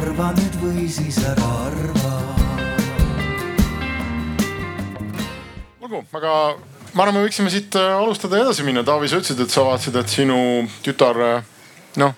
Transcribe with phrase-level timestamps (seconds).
[0.00, 2.14] arva nüüd või siis ära arva.
[5.90, 6.32] olgu, aga
[6.94, 8.84] ma arvan, me võiksime siit äh, alustada ja edasi minna.
[8.86, 10.38] Taavi, sa ütlesid, et sa vaatasid, et sinu
[10.84, 11.48] tütar äh,
[12.00, 12.14] noh,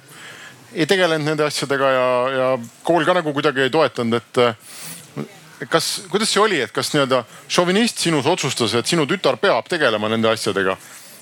[0.73, 2.49] ei tegelenud nende asjadega ja, ja
[2.87, 7.25] kool ka nagu kuidagi ei toetanud, et äh, kas, kuidas see oli, et kas nii-öelda
[7.49, 10.77] šovinist sinus otsustas, et sinu tütar peab tegelema nende asjadega?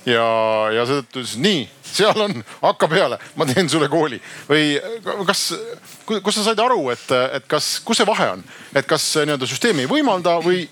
[0.09, 0.27] Ja,
[0.75, 4.21] ja seetõttu ütles nii, seal on, hakka peale, ma teen sulle kooli.
[4.49, 4.77] Või
[5.29, 5.51] kas,
[6.11, 7.07] kus sa said aru, et,
[7.41, 10.65] et kas, kus see vahe on, et kas nii-öelda süsteem ei võimalda või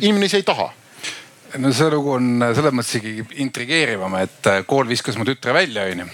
[0.00, 0.70] inimene ise ei taha?
[1.56, 6.08] no see lugu on selles mõttes ikkagi intrigeerivam, et kool viskas mu tütre välja, onju.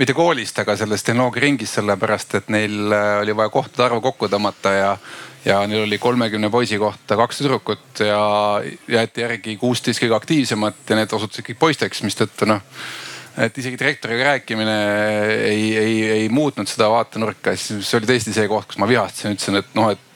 [0.00, 4.90] Mitte koolist, aga sellest tehnoloogiaringist, sellepärast et neil oli vaja kohtade arvu kokku tõmmata ja
[5.44, 8.24] ja neil oli kolmekümne poisi kohta kaks tüdrukut ja
[8.88, 12.60] jäeti järgi kuusteist kõige aktiivsemat ja need osutusid kõik poisteks, mistõttu noh
[13.40, 14.76] et isegi direktoriga rääkimine
[15.46, 19.36] ei, ei, ei muutnud seda vaatenurka, siis see oli tõesti see koht, kus ma vihastasin,
[19.36, 20.09] ütlesin, et noh, et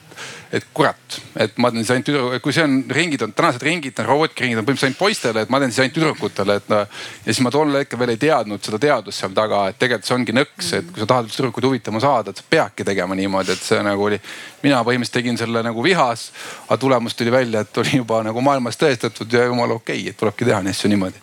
[0.55, 3.97] et kurat, et ma teen siis ainult tüdruk-, kui see on ringid on, tänased ringid,
[4.07, 6.81] robootikaringid on põhimõtteliselt ainult poistele, et ma teen siis ainult tüdrukutele, et no.
[7.25, 10.15] ja siis ma tol hetkel veel ei teadnud seda teadust seal taga, et tegelikult see
[10.15, 13.65] ongi nõks, et kui sa tahad tüdrukuid huvitama saada, et sa peadki tegema niimoodi, et
[13.67, 14.21] see nagu oli.
[14.63, 16.29] mina põhimõtteliselt tegin selle nagu vihas,
[16.69, 20.17] aga tulemus tuli välja, et oli juba nagu maailmas tõestatud ja jumala okei okay,, et
[20.17, 21.21] tulebki teha neid asju niimoodi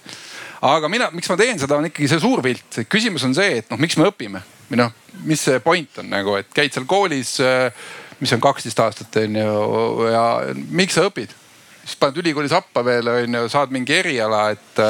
[0.63, 2.85] aga mina, miks ma teen seda, on ikkagi see suur pilt.
[2.91, 4.93] küsimus on see, et noh, miks me õpime või noh,
[5.27, 7.91] mis see point on nagu, et käid seal koolis äh,
[8.23, 10.25] mis on kaksteist aastat on ju ja
[10.71, 11.35] miks sa õpid?
[11.83, 14.83] siis paned ülikooli sappa veel on ju, saad mingi eriala, et,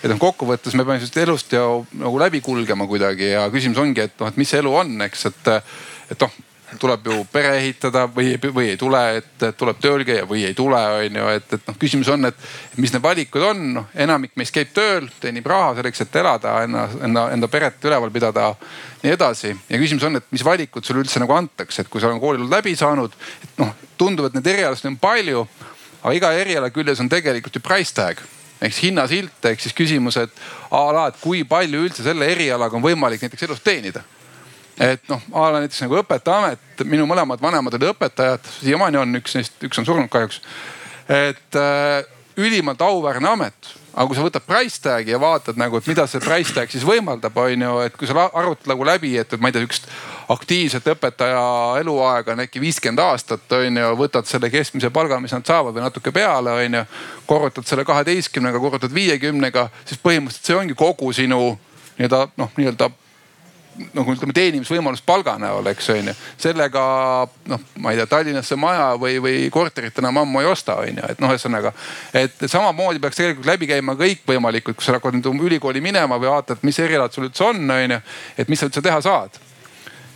[0.00, 1.64] et noh, kokkuvõttes me peame sellest elust ju
[2.00, 5.26] nagu läbi kulgema kuidagi ja küsimus ongi, et noh, et mis see elu on, eks,
[5.28, 5.50] et,
[6.14, 6.38] et noh
[6.80, 10.78] tuleb ju pere ehitada või, või ei tule, et tuleb tööl käia või ei tule,
[10.98, 14.54] on ju, et, et noh, küsimus on, et mis need valikud on, noh enamik meist
[14.54, 18.50] käib tööl, teenib raha selleks, et elada, enda, enda, enda peret üleval pidada,
[19.02, 19.54] nii edasi.
[19.68, 22.50] ja küsimus on, et mis valikud sulle üldse nagu antakse, et kui sa oled kooli
[22.50, 25.46] läbi saanud, et noh, tundub, et neid erialasid on palju,
[26.02, 28.20] aga iga eriala küljes on tegelikult ju price tag
[28.58, 30.40] ehk siis hinnasilt, ehk siis küsimus, et
[30.74, 34.02] a la, et kui palju üldse selle erialaga on võimalik näiteks elus teenida
[34.80, 39.34] et noh, a la näiteks nagu õpetajaamet, minu mõlemad vanemad olid õpetajad, siiamaani on üks
[39.38, 40.40] neist, üks on surnud kahjuks.
[41.08, 42.04] et äh,
[42.38, 46.22] ülimalt auväärne amet, aga kui sa võtad price tag'i ja vaatad nagu, et mida see
[46.22, 49.56] price tag siis võimaldab, on ju, et kui sa arvutad nagu läbi, et, ma ei
[49.56, 49.88] tea, sihukest
[50.30, 51.40] aktiivset õpetaja
[51.80, 55.86] eluaega on äkki viiskümmend aastat, on ju, võtad selle keskmise palga, mis nad saavad või
[55.88, 56.84] natuke peale, on ju.
[57.26, 61.56] korrutad selle kaheteistkümnega, korrutad viiekümnega, siis põhimõtteliselt see ongi kogu sinu
[61.98, 62.92] nii-öelda noh, nii-öelda
[63.94, 66.14] nagu ütleme teenimisvõimalust palga näol, eks on ju.
[66.40, 66.82] sellega
[67.50, 71.08] noh, ma ei tea, Tallinnasse maja või, või korterit enam ammu ei osta, on ju,
[71.08, 71.72] et noh, ühesõnaga.
[72.14, 76.62] et samamoodi peaks tegelikult läbi käima kõikvõimalikud, kui sa hakkad nüüd ülikooli minema või vaatad,
[76.62, 78.00] mis erialad sul üldse on, on ju.
[78.38, 79.38] et mis sa üldse teha saad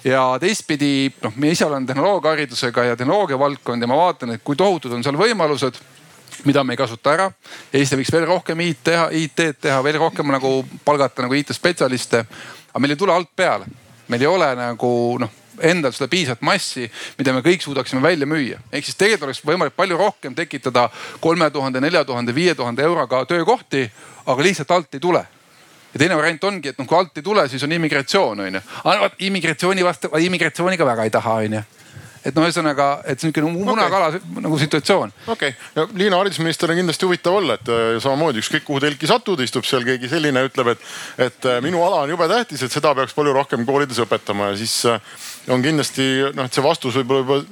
[0.05, 4.59] ja teistpidi noh, ma ise olen tehnoloogiaharidusega ja tehnoloogia valdkond ja ma vaatan, et kui
[4.59, 5.78] tohutud on seal võimalused
[6.45, 7.28] mida me ei kasuta ära.
[7.72, 12.25] Eesti võiks veel rohkem IT teha, IT-d teha, veel rohkem nagu palgata nagu IT-spetsialiste
[12.72, 13.66] aga meil ei tule alt peale.
[14.09, 16.87] meil ei ole nagu noh endal seda piisavat massi,
[17.19, 18.59] mida me kõik suudaksime välja müüa.
[18.72, 20.88] ehk siis tegelikult oleks võimalik palju rohkem tekitada
[21.21, 23.91] kolme tuhande, nelja tuhande, viie tuhande euroga töökohti,
[24.27, 25.27] aga lihtsalt alt ei tule
[25.93, 28.60] ja teine variant ongi, et noh, kui alt ei tule, siis on immigratsioon on ju.
[29.19, 31.62] immigratsiooni vastu, immigratsiooniga väga ei taha on ju
[32.25, 34.43] et noh, ühesõnaga, et niisugune munakala okay.
[34.44, 35.15] nagu situatsioon.
[35.27, 39.10] okei okay., no Liina haridusminister on kindlasti huvitav olla, et äh, samamoodi ükskõik kuhu telki
[39.10, 40.84] satud, istub seal keegi selline, ütleb, et,
[41.28, 44.60] et äh, minu ala on jube tähtis, et seda peaks palju rohkem koolides õpetama ja
[44.60, 45.03] siis äh,
[45.50, 47.43] on kindlasti noh, et see vastus võib-olla juba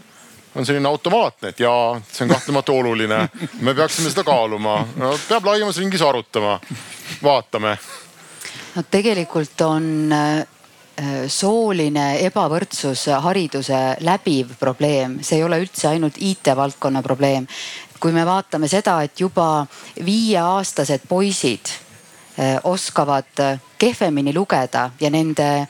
[0.54, 3.20] on selline automaatne, et jaa, see on kahtlemata oluline.
[3.60, 6.56] me peaksime seda kaaluma no,, peab laiemas ringis arutama,
[7.22, 7.76] vaatame.
[8.74, 9.92] no tegelikult on
[11.28, 17.46] sooline ebavõrdsus hariduse läbiv probleem, see ei ole üldse ainult IT-valdkonna probleem.
[18.00, 19.66] kui me vaatame seda, et juba
[20.04, 25.68] viieaastased poisid äh, oskavad kehvemini lugeda ja nende äh,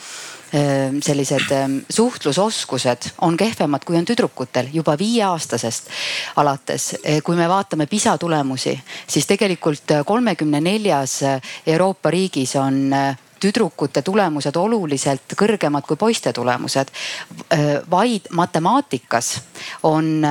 [1.02, 1.50] sellised
[1.90, 5.90] suhtlusoskused on kehvemad, kui on tüdrukutel juba viieaastasest
[6.36, 6.94] alates.
[7.24, 11.20] kui me vaatame PISA tulemusi, siis tegelikult kolmekümne neljas
[11.66, 12.92] Euroopa riigis on
[13.40, 16.90] tüdrukute tulemused oluliselt kõrgemad kui poiste tulemused.
[17.90, 19.40] vaid matemaatikas
[19.82, 20.26] on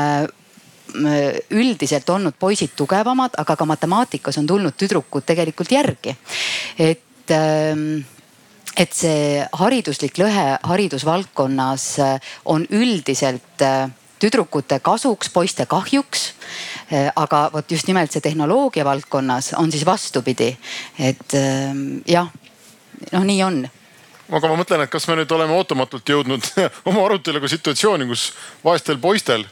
[1.49, 6.15] üldiselt olnud poisid tugevamad, aga ka matemaatikas on tulnud tüdrukud tegelikult järgi.
[6.77, 7.31] et
[8.79, 11.85] et see hariduslik lõhe haridusvaldkonnas
[12.45, 13.65] on üldiselt
[14.19, 16.33] tüdrukute kasuks, poiste kahjuks.
[17.15, 20.57] aga vot just nimelt see tehnoloogia valdkonnas on siis vastupidi,
[20.99, 21.35] et
[22.07, 22.31] jah
[23.11, 23.61] noh, nii on.
[24.29, 26.45] Aga ma mõtlen, et kas me nüüd oleme ootamatult jõudnud
[26.89, 28.29] oma aruteluga situatsiooni, kus
[28.65, 29.45] vaestel poistel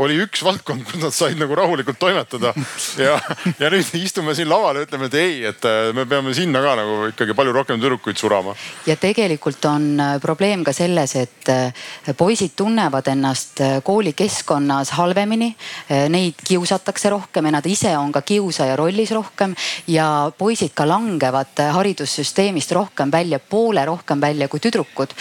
[0.00, 2.52] oli üks valdkond, kus nad said nagu rahulikult toimetada.
[3.00, 3.18] ja,
[3.58, 6.74] ja nüüd istume siin laval ja ütleme, et ei, et äh, me peame sinna ka
[6.80, 8.54] nagu ikkagi palju rohkem tüdrukuid surama.
[8.88, 11.84] ja tegelikult on äh, probleem ka selles, et äh,
[12.16, 15.50] poisid tunnevad ennast koolikeskkonnas halvemini.
[16.12, 19.54] Neid kiusatakse rohkem ja nad ise on ka kiusaja rollis rohkem
[19.90, 20.06] ja
[20.38, 25.14] poisid ka langevad haridussüsteemist rohkem välja, poole rohkem välja kui tüdrukud.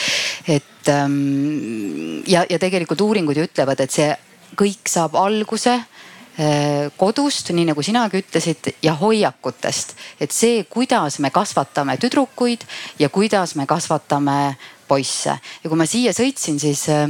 [0.48, 4.10] et ähm, ja, ja tegelikult uuringud ju ütlevad, et see
[4.58, 9.96] kõik saab alguse äh, kodust, nii nagu sinagi ütlesid, ja hoiakutest.
[10.20, 12.66] et see, kuidas me kasvatame tüdrukuid
[13.00, 14.56] ja kuidas me kasvatame
[14.88, 15.40] poisse.
[15.64, 17.08] ja kui ma siia sõitsin, siis äh,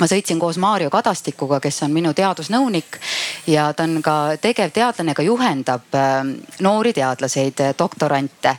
[0.00, 2.98] ma sõitsin koos Maarjo Kadastikuga, kes on minu teadusnõunik
[3.46, 6.22] ja ta on ka tegevteadlane, ka juhendab äh,
[6.60, 8.56] noori teadlaseid, doktorante.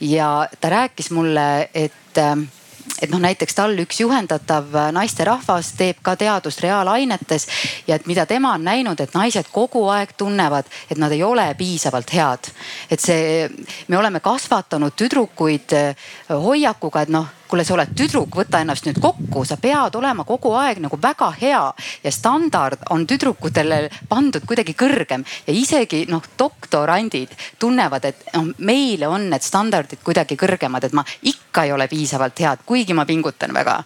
[0.00, 2.18] ja ta rääkis mulle, et
[3.02, 7.46] et noh, näiteks tal üks juhendatav naisterahvas teeb ka teadust reaalainetes
[7.88, 11.48] ja et mida tema on näinud, et naised kogu aeg tunnevad, et nad ei ole
[11.58, 12.52] piisavalt head.
[12.90, 13.48] et see,
[13.88, 15.76] me oleme kasvatanud tüdrukuid
[16.30, 20.52] hoiakuga, et noh kuule, sa oled tüdruk, võta ennast nüüd kokku, sa pead olema kogu
[20.58, 21.62] aeg nagu väga hea
[22.04, 25.24] ja standard on tüdrukutele pandud kuidagi kõrgem.
[25.46, 31.04] Ja isegi noh, doktorandid tunnevad, et noh, meile on need standardid kuidagi kõrgemad, et ma
[31.26, 33.80] ikka ei ole piisavalt head, kuigi ma pingutan väga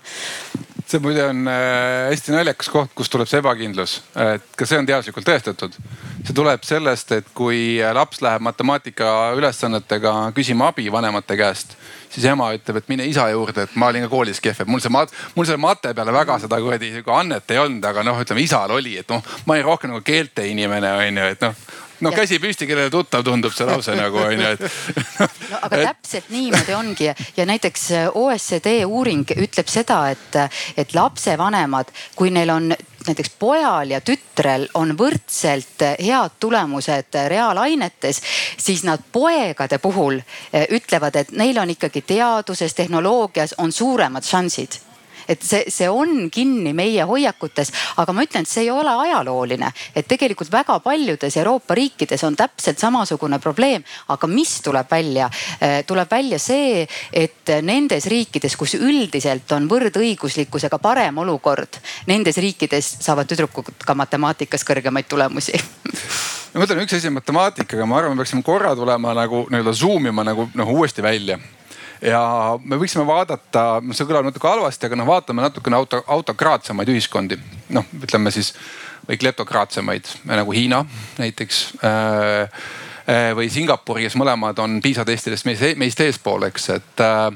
[0.86, 4.88] see muide on äh, hästi naljakas koht, kust tuleb see ebakindlus, et ka see on
[4.88, 5.76] teaduslikult tõestatud.
[6.24, 11.76] see tuleb sellest, et kui laps läheb matemaatika ülesannetega küsima abi vanemate käest
[12.14, 14.82] siis ema ütleb, et mine isa juurde, et ma olin ka koolis kehv, et mul
[14.82, 18.20] see mat-, mul selle mate peale väga seda kuradi sihuke annet ei olnud, aga noh,
[18.22, 21.64] ütleme isal oli, et noh, ma olin rohkem nagu keelte inimene on ju, et noh
[22.00, 22.16] no ja.
[22.16, 24.64] käsi püsti, kellele tuttav tundub see lause nagu on ju, et
[25.50, 30.40] no aga täpselt niimoodi ongi ja näiteks OECD uuring ütleb seda, et,
[30.76, 32.72] et lapsevanemad, kui neil on
[33.06, 38.22] näiteks pojal ja tütrel on võrdselt head tulemused reaalainetes,
[38.56, 44.80] siis nad poegade puhul eh, ütlevad, et neil on ikkagi teaduses, tehnoloogias on suuremad šansid
[45.28, 47.72] et see, see on kinni meie hoiakutes,
[48.02, 52.36] aga ma ütlen, et see ei ole ajalooline, et tegelikult väga paljudes Euroopa riikides on
[52.38, 55.30] täpselt samasugune probleem, aga mis tuleb välja?
[55.60, 61.80] Eh, tuleb välja see, et nendes riikides, kus üldiselt on võrdõiguslikkusega parem olukord,
[62.10, 65.58] nendes riikides saavad tüdrukud ka matemaatikas kõrgemaid tulemusi.
[66.54, 70.06] Ma mõtlen, üks asi on matemaatikaga, ma arvan, me peaksime korra tulema nagu nii-öelda zoom
[70.06, 71.40] ima nagu noh uuesti välja
[72.04, 72.22] ja
[72.64, 77.38] me võiksime vaadata, see kõlab natuke halvasti, aga noh, vaatame natukene auto, autokraatsemaid ühiskondi.
[77.74, 78.52] noh, ütleme siis
[79.08, 80.84] või kleptokraatsemaid nagu Hiina
[81.18, 82.42] näiteks äh,
[83.08, 87.28] äh, või Singapur, kes mõlemad on PISA testidest meist, meist eespool, eks, et äh,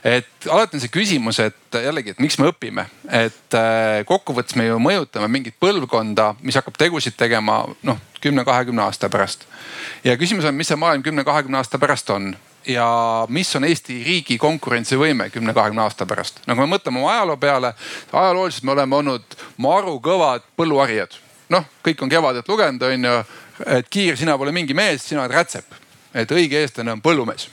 [0.00, 3.56] et alati on see küsimus, et jällegi, et miks me õpime, et
[4.08, 9.44] kokkuvõttes me ju mõjutame mingit põlvkonda, mis hakkab tegusid tegema noh, kümne-kahekümne aasta pärast.
[10.04, 12.32] ja küsimus on, mis see maailm kümne-kahekümne aasta pärast on
[12.66, 16.40] ja mis on Eesti riigi konkurentsivõime kümne-kahekümne aasta pärast.
[16.46, 17.74] no kui me mõtleme oma ajaloo peale,
[18.12, 21.16] ajalooliselt me oleme olnud maru kõvad põlluharijad.
[21.48, 23.22] noh, kõik on Kevadet lugenud, on ju,
[23.66, 25.64] et Kiir, sina pole mingi mees, sina oled rätsep.
[26.14, 27.48] et õige eestlane on põllumees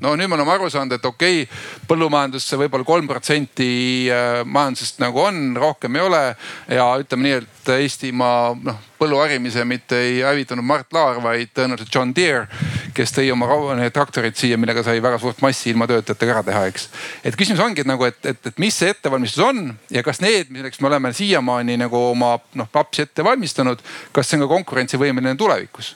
[0.00, 3.70] no nüüd me oleme aru saanud, et okei okay,, põllumajandusse võib-olla kolm protsenti
[4.12, 6.22] äh, majandusest nagu on, rohkem ei ole.
[6.68, 12.14] ja ütleme nii, et Eestimaa noh, põlluharimise mitte ei hävitanud Mart Laar, vaid tõenäoliselt John
[12.16, 12.48] Deere,
[12.96, 13.48] kes tõi oma
[13.92, 16.88] traktorid siia, millega sai väga suurt massi ilma töötajatega ära teha, eks.
[17.24, 20.50] et küsimus ongi et nagu, et, et, et mis see ettevalmistus on ja kas need,
[20.52, 23.80] milleks me oleme siiamaani nagu oma noh lapsi ette valmistanud,
[24.12, 25.94] kas see on ka konkurentsivõimeline tulevikus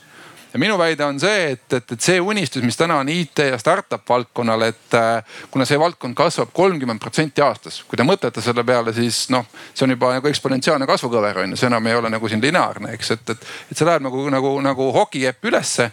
[0.55, 3.59] ja minu väide on see, et, et, et see unistus, mis täna on IT ja
[3.59, 8.63] startup valdkonnal, et äh, kuna see valdkond kasvab kolmkümmend protsenti aastas, kui te mõtlete selle
[8.67, 12.15] peale, siis noh, see on juba nagu eksponentsiaalne kasvukõver on ju, see enam ei ole
[12.15, 15.91] nagu siin lineaarne, eks, et, et, et see läheb nagu, nagu, nagu hokikepp ülesse.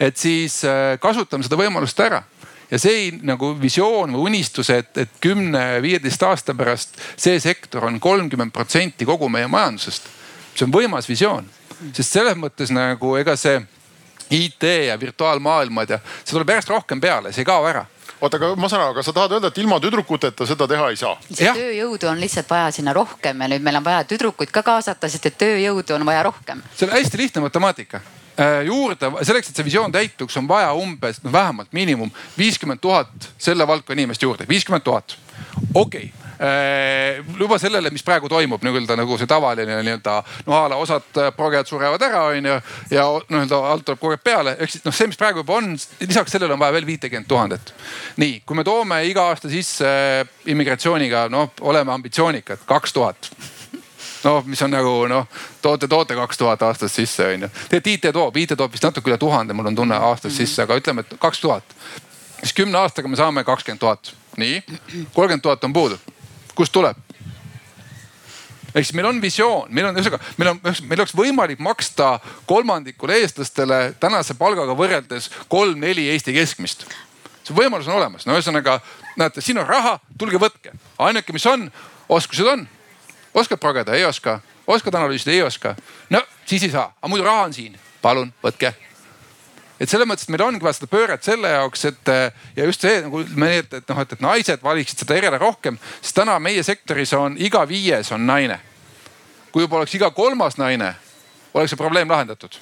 [0.00, 2.22] et siis äh, kasutame seda võimalust ära
[2.70, 8.52] ja see nagu visioon või unistus, et, et kümne-viieteist aasta pärast see sektor on kolmkümmend
[8.52, 10.08] protsenti kogu meie majandusest.
[10.54, 11.44] see on võimas visioon,
[11.92, 13.60] sest selles mõttes nagu ega see
[14.30, 17.86] IT ja virtuaalmaailmad ja see tuleb järjest rohkem peale, see ei kao ära
[18.20, 20.98] oota, aga ma saan aru, aga sa tahad öelda, et ilma tüdrukuteta seda teha ei
[20.98, 21.14] saa?
[21.30, 25.30] tööjõudu on lihtsalt vaja sinna rohkem ja nüüd meil on vaja tüdrukuid ka kaasata, sest
[25.30, 26.62] et tööjõudu on vaja rohkem.
[26.74, 31.22] see on hästi lihtne matemaatika äh, juurde, selleks, et see visioon täituks, on vaja umbes
[31.24, 35.18] no vähemalt miinimum viiskümmend tuhat selle valdkonna inimest juurde, viiskümmend tuhat.
[35.74, 36.17] okei okay
[37.38, 40.16] juba sellele, mis praegu toimub nii-öelda nagu see tavaline nii-öelda
[40.46, 42.60] no a la osad progejad surevad ära, onju.
[42.94, 45.74] ja nii-öelda alt tuleb kogu aeg peale, ehk siis noh, see, mis praegu juba on,
[46.00, 47.74] lisaks sellele on vaja veel viitekümmet tuhandet.
[48.16, 49.90] nii, kui me toome iga aasta sisse
[50.46, 53.32] immigratsiooniga, noh, oleme ambitsioonikad, kaks tuhat
[54.24, 55.26] noh, mis on nagu noh,
[55.62, 57.48] toote, toote kaks tuhat aastas sisse onju.
[57.68, 60.36] tegelikult IT toob, IT toob vist natuke üle tuhande, mul on tunne aastas -hmm.
[60.36, 61.64] sisse, aga ütleme, et kaks tuhat.
[62.40, 64.62] siis kümne aastaga me saame kakskümmend tuhat, nii,
[65.14, 65.98] kolmkümmend tuhat on puudu.
[66.58, 66.98] Kust tuleb?
[68.68, 73.16] ehk siis meil on visioon, meil on ühesõnaga, meil on, meil oleks võimalik maksta kolmandikule
[73.22, 76.84] eestlastele tänase palgaga võrreldes kolm-neli Eesti keskmist.
[77.42, 78.78] see võimalus on olemas, no ühesõnaga
[79.16, 80.74] näete, siin on raha, tulge võtke.
[80.98, 81.70] ainuke, mis on,
[82.08, 82.66] oskused on
[83.34, 85.74] oskad progeda, ei oska, oskad analüüsida, ei oska.
[86.10, 88.74] no siis ei saa, aga muidu raha on siin, palun võtke
[89.78, 92.12] et selles mõttes, et meil ongi vaja seda pööret selle jaoks, et
[92.56, 95.78] ja just see nagu me, et, et noh, et, et naised valiksid seda eriala rohkem,
[96.00, 98.60] sest täna meie sektoris on iga viies on naine.
[99.52, 100.94] kui juba oleks iga kolmas naine,
[101.54, 102.58] oleks see probleem lahendatud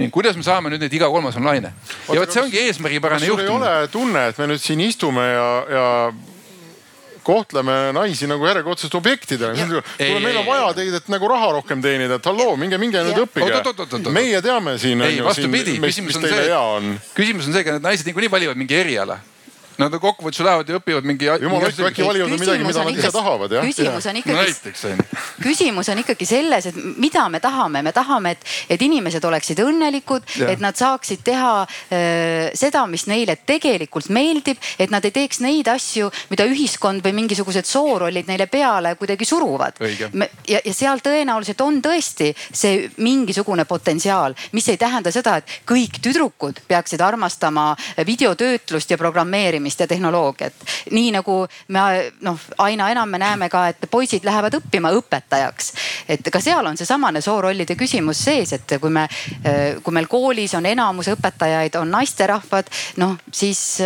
[0.00, 1.72] nii, kuidas me saame nüüd, et iga kolmas on naine?
[2.08, 3.66] ja vot see ongi eesmärgipärane juhtimine.
[3.66, 5.86] ei ole tunne, et me nüüd siin istume ja, ja
[7.24, 9.66] kohtleme naisi nagu järjekordsete objektidena.
[9.96, 13.24] kuule, meil on vaja teid, et nagu raha rohkem teenida, et halloo, minge, minge nüüd
[13.24, 13.48] õppige.
[14.14, 15.02] meie teame siin.
[15.06, 19.20] ei, vastupidi, küsimus on see, küsimus on see, et naised niikuinii valivad mingi eriala
[19.80, 21.28] Nad kokkuvõttes lähevad ja õpivad mingi.
[21.40, 23.64] jumal hoidku, äkki valivad midagi, mida nad ise tahavad jah.
[23.64, 24.94] küsimus on ikkagi,
[25.40, 28.44] küsimus on ikkagi selles, et mida me tahame, me tahame, et,
[28.76, 34.92] et inimesed oleksid õnnelikud, et nad saaksid teha äh, seda, mis neile tegelikult meeldib, et
[34.92, 39.80] nad ei teeks neid asju, mida ühiskond või mingisugused soorollid neile peale kuidagi suruvad.
[39.80, 46.02] ja, ja seal tõenäoliselt on tõesti see mingisugune potentsiaal, mis ei tähenda seda, et kõik
[46.04, 47.70] tüdrukud peaksid armastama
[48.06, 50.52] videotöötlust ja programmeerimist teadmist ja tehnoloogiat.
[50.90, 51.80] nii nagu me
[52.20, 55.72] noh, aina enam me näeme ka, et poisid lähevad õppima õpetajaks.
[56.08, 59.06] et ka seal on seesamane soorollide küsimus sees, et kui me,
[59.82, 63.80] kui meil koolis on enamus õpetajaid on naisterahvad, noh siis,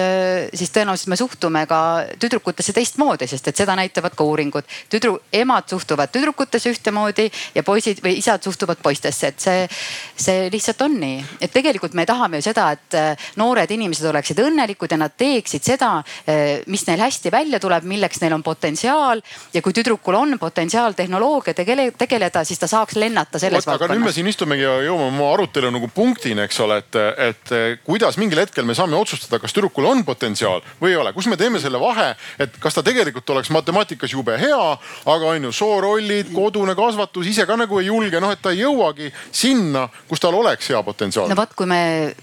[0.54, 1.80] siis tõenäoliselt me suhtume ka
[2.18, 4.64] tüdrukutesse teistmoodi, sest et seda näitavad ka uuringud.
[4.90, 9.68] tüdru-, emad suhtuvad tüdrukutesse ühtemoodi ja poisid või isad suhtuvad poistesse, et see,
[10.16, 11.24] see lihtsalt on nii.
[11.40, 15.84] et tegelikult me tahame ju seda, et noored inimesed oleksid õnnelikud ja nad teeksid seda
[15.84, 19.22] seda, eh, mis neil hästi välja tuleb, milleks neil on potentsiaal.
[19.54, 23.90] ja kui tüdrukul on potentsiaal tehnoloogia tegele, tegeleda, siis ta saaks lennata selles valdkonnas.
[23.90, 27.54] aga nüüd me siin istumegi ja jõuame oma arutelu nagu punktini, eks ole, et, et
[27.84, 31.38] kuidas mingil hetkel me saame otsustada, kas tüdrukul on potentsiaal või ei ole, kus me
[31.40, 34.62] teeme selle vahe, et kas ta tegelikult oleks matemaatikas jube hea,
[35.04, 38.62] aga on ju soorollid, kodune kasvatus, ise ka nagu ei julge, noh et ta ei
[38.62, 41.28] jõuagi sinna, kus tal oleks hea potentsiaal.
[41.30, 41.82] no vot, kui me,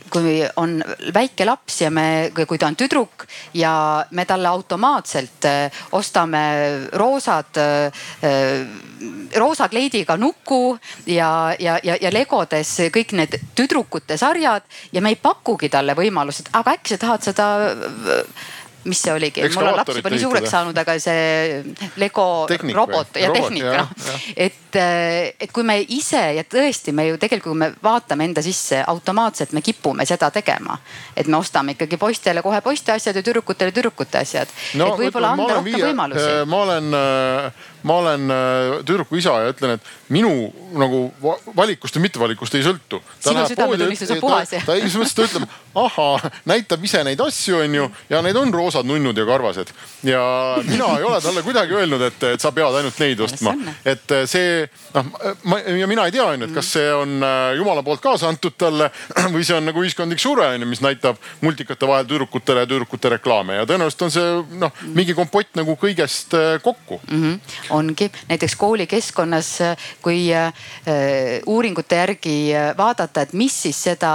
[0.10, 0.80] kui on
[1.14, 6.44] väike laps ja me, kui ta on tüdruk ja me talle automaatselt äh, ostame
[6.94, 8.68] roosad, äh,
[9.36, 15.20] roosa kleidiga nuku ja, ja, ja, ja legodes kõik need tüdrukute sarjad ja me ei
[15.22, 17.48] pakugi talle võimalust, aga äkki sa tahad seda
[18.84, 21.62] mis see oligi, mul on laps juba nii suureks saanud, aga see
[22.02, 23.22] Lego tehnik robot või?
[23.22, 24.24] ja robot, tehnika noh.
[24.36, 24.80] et,
[25.46, 29.54] et kui me ise ja tõesti me ju tegelikult, kui me vaatame enda sisse, automaatselt
[29.58, 30.80] me kipume seda tegema.
[31.16, 34.88] et me ostame ikkagi poistele kohe poiste asjad ja tüdrukutele tüdrukute asjad no,.
[34.88, 36.26] et võib-olla anda rohkem viie, võimalusi.
[36.26, 40.32] Äh, ma olen, äh, ma olen äh, tüdruku isa ja ütlen, et minu
[40.78, 41.02] nagu
[41.58, 43.02] valikust või mittevalikust ei sõltu.
[43.20, 44.62] sinu südametunnistus on puhas ja.
[44.66, 45.48] ta ei, selles mõttes ta ütleb,
[45.82, 49.72] ahaa, näitab ise neid asju, onju ja need on roosad nunnud ja karvased.
[50.04, 50.22] ja
[50.68, 53.56] mina ei ole talle kuidagi öelnud, et, et sa pead ainult neid ostma.
[53.86, 55.12] et see noh,
[55.44, 58.56] ma ja mina ei tea onju, et kas see on äh, jumala poolt kaasa antud
[58.60, 58.92] talle
[59.36, 63.62] või see on nagu ühiskondlik surve onju, mis näitab multikate vahel tüdrukutele ja tüdrukute reklaame
[63.62, 67.22] ja tõenäoliselt on see noh, mingi kompott nagu kõigest äh, kokku mm.
[67.24, 67.40] -hmm.
[67.72, 69.50] Ongi näiteks koolikeskkonnas,
[70.02, 70.54] kui äh,
[71.46, 72.36] uuringute järgi
[72.78, 74.12] vaadata, et mis siis seda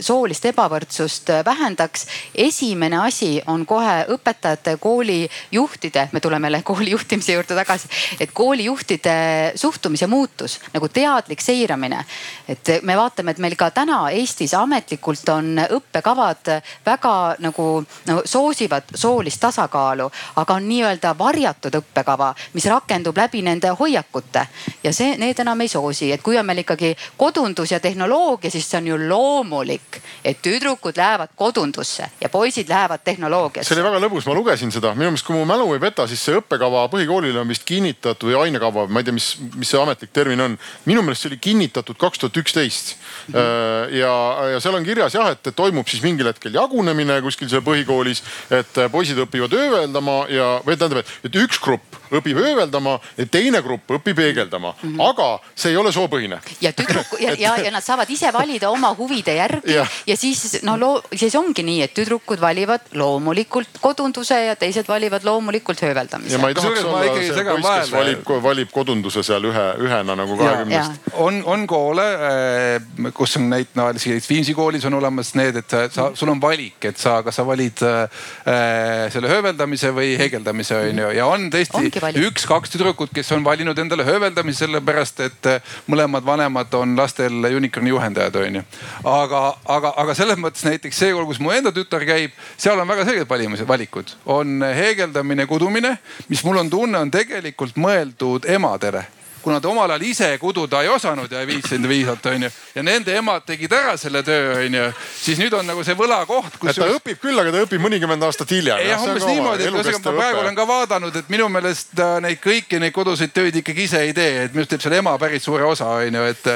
[0.00, 2.06] soolist ebavõrdsust vähendaks.
[2.34, 7.88] esimene asi on kohe õpetajate, koolijuhtide, me tuleme jälle kooli juhtimise juurde tagasi,
[8.20, 12.04] et koolijuhtide suhtumise muutus, nagu teadlik seiramine.
[12.48, 18.94] et me vaatame, et meil ka täna Eestis ametlikult on õppekavad väga nagu, nagu soosivad
[18.94, 24.46] soolist tasakaalu, aga on nii-öelda varjatud õppekava, mis rakendub läbi nende hoiakute
[24.84, 28.68] ja see, need enam ei soosi, et kui on meil ikkagi kodundus ja tehnoloogia, siis
[28.70, 33.68] see on ju loomulik, et tüdrukud lähevad kodundusse ja poisid lähevad tehnoloogiasse.
[33.68, 36.22] see oli väga lõbus, ma lugesin seda, minu meelest, kui mu mälu ei peta, siis
[36.24, 40.12] see õppekava põhikoolile on vist kinnitatud või ainekava, ma ei tea, mis, mis see ametlik
[40.16, 40.58] termin on.
[40.84, 42.94] minu meelest see oli kinnitatud kaks tuhat üksteist.
[43.34, 44.12] Äh, ja,
[44.54, 48.22] ja seal on kirjas jah, et toimub siis mingil hetkel jagunemine kuskil seal põhikoolis,
[48.54, 53.90] et poisid õpivad ööveldama ja, või tähendab, et üks grupp õpib ööveldama ja teine grupp
[53.90, 55.08] õpib peegeldama mm, -hmm.
[55.08, 56.40] aga see ei ole soopõhine.
[56.60, 60.60] ja tüdruk ja, ja, ja nad saavad ise valida oma huvide järgi ja, ja siis
[60.62, 66.34] no loo, siis ongi nii, et tüdrukud valivad loomulikult kodunduse ja teised valivad loomulikult hööveldamise.
[66.34, 70.36] ja ma ei tahaks olla see poiss, kes valib, valib kodunduse seal ühe, ühena nagu
[70.36, 71.10] kahekümnest.
[71.12, 75.74] on, on koole, eh, kus on neid, no isegi Viimsi koolis on olemas need, et
[75.94, 81.02] sa, sul on valik, et sa, kas sa valid äh, selle hööveldamise või heegeldamise on
[81.04, 86.26] ju ja on tõesti üks-kaks tüdrukut, kes on valinud endale hööveldamise sellepärast, et äh, mõlemad
[86.26, 88.64] vanemad on lastel unicorn'i juhendajad, onju.
[89.04, 89.42] aga,
[89.76, 93.06] aga, aga selles mõttes näiteks see kool, kus mu enda tütar käib, seal on väga
[93.08, 94.16] selged valimised, valikud.
[94.26, 95.96] on heegeldamine, kudumine,
[96.28, 99.06] mis mul on tunne, on tegelikult mõeldud emadele
[99.42, 102.50] kuna ta omal ajal ise kududa ei osanud ja ei viitsinud viisat, onju.
[102.74, 104.86] ja nende emad tegid ära selle töö, onju.
[105.20, 106.76] siis nüüd on nagu see võlakoht, kus.
[106.76, 108.82] ta õpib küll, aga ta õpib mõnikümmend aastat hiljem.
[108.88, 112.40] jah, umbes niimoodi, et ühesõnaga ma praegu olen ka vaadanud, et minu meelest ta neid
[112.42, 115.44] kõiki neid koduseid töid ikkagi ise ei tee, et minu arust teeb seal ema päris
[115.46, 116.50] suure osa, onju, et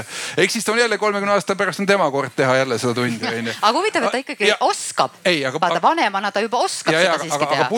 [0.45, 3.26] eks siis ta on jälle kolmekümne aasta pärast on tema kord teha jälle seda tundi,
[3.31, 3.57] onju.
[3.61, 5.17] aga huvitav, et ta ikkagi ja, oskab.
[5.61, 7.69] vaata vanemana ta juba oskab ja, seda siiski teha.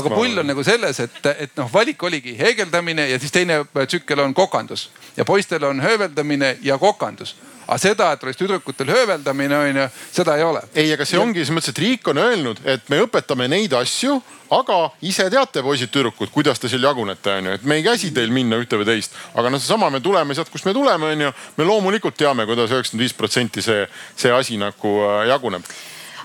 [0.00, 4.09] aga pull on nagu selles, et, et noh, valik oligi heegeldamine ja siis teine tsükkel
[4.18, 7.36] on kokandus ja poistel on hööveldamine ja kokandus
[7.70, 10.62] aga seda, et oleks tüdrukutel hööveldamine on ju, seda ei ole.
[10.74, 14.16] ei, aga see ongi selles mõttes, et riik on öelnud, et me õpetame neid asju,
[14.50, 18.58] aga ise teate, poisid-tüdrukud, kuidas te seal jagunete, onju, et me ei käsi teil minna
[18.58, 19.14] ühte või teist.
[19.38, 21.30] aga noh, seesama, me tuleme sealt, kust me tuleme, onju.
[21.56, 23.86] me loomulikult teame kuidas, kuidas üheksakümmend viis protsenti see,
[24.18, 25.70] see asi nagu äh, jaguneb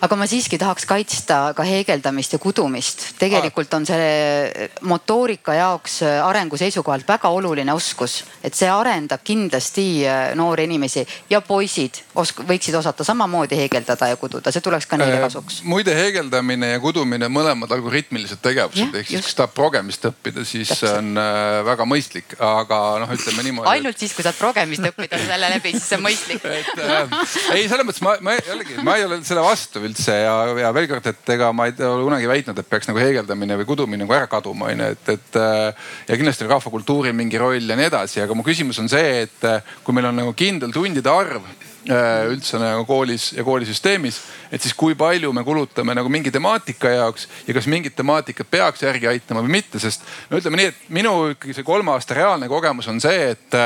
[0.02, 3.06] aga ma siiski tahaks kaitsta ka heegeldamist ja kudumist.
[3.20, 10.36] tegelikult on see motoorika jaoks arengu seisukohalt väga oluline oskus, et see arendab kindlasti äh,
[10.36, 15.20] noori inimesi ja poisid osk-, võiksid osata samamoodi heegeldada ja kududa, see tuleks ka neile
[15.20, 15.62] äh, kasuks.
[15.68, 21.00] muide, heegeldamine ja kudumine mõlemad algoritmilised tegevused, ehk siis kui tahab progemist õppida, siis Täpselt.
[21.00, 23.72] on äh, väga mõistlik, aga noh, ütleme niimoodi.
[23.75, 27.16] ainult siis, kui saad progemist õppida selle läbi, siis see on mõistlik et äh,
[27.56, 30.88] ei, selles mõttes ma, ma jällegi, ma ei ole selle vastu üldse ja, ja veel
[30.89, 34.15] kord, et ega ma ei ole kunagi väitnud, et peaks nagu heegeldamine või kudumine nagu
[34.18, 35.38] ära kaduma, onju, et, et.
[35.39, 39.24] Äh, ja kindlasti on rahvakultuuril mingi roll ja nii edasi, aga mu küsimus on see,
[39.25, 44.20] et äh, kui meil on nagu kindel tundide arv äh, üldse nagu koolis ja koolisüsteemis,
[44.51, 48.86] et siis kui palju me kulutame nagu mingi temaatika jaoks ja kas mingit temaatikat peaks
[48.86, 52.51] järgi aitama või mitte, sest no ütleme nii, et minu ikkagi see kolme aasta reaalne
[52.51, 53.60] kogemus on see, et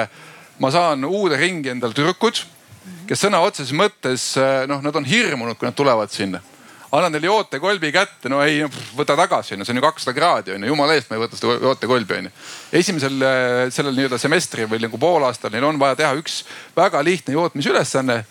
[0.59, 2.43] ma saan uude ringi endale tüdrukud
[3.09, 4.31] kes sõna otseses mõttes
[4.69, 6.41] noh, nad on hirmunud, kui nad tulevad sinna
[6.91, 8.63] annan teile jootekolbi kätte, no ei,
[8.97, 11.37] võta tagasi, no see on ju kakssada kraadi on ju, jumala eest ma ei võta
[11.37, 12.33] seda jootekolbi on ju.
[12.81, 13.25] esimesel
[13.73, 16.41] sellel nii-öelda semestril või nagu poolaastal neil on vaja teha üks
[16.77, 18.23] väga lihtne jootmisülesanne.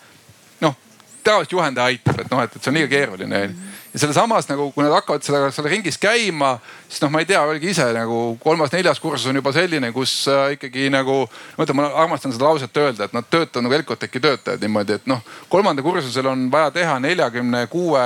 [0.65, 0.75] noh,
[1.23, 3.55] tavaliselt juhendaja aitab, et noh, et, see on liiga keeruline on
[3.99, 6.53] ju ja selle samas nagu, kui nad hakkavad seda, seal ringis käima,
[6.87, 10.53] siis noh, ma ei tea, olge ise nagu kolmas-neljas kursus on juba selline, kus äh,
[10.55, 11.25] ikkagi nagu.
[11.57, 15.11] ma ütlen, ma armastan seda lauset öelda, et nad töötavad nagu Elcotechi töötajad niimoodi, et
[15.11, 18.01] noh, kolmanda kursusel on vaja teha neljakümne kuue,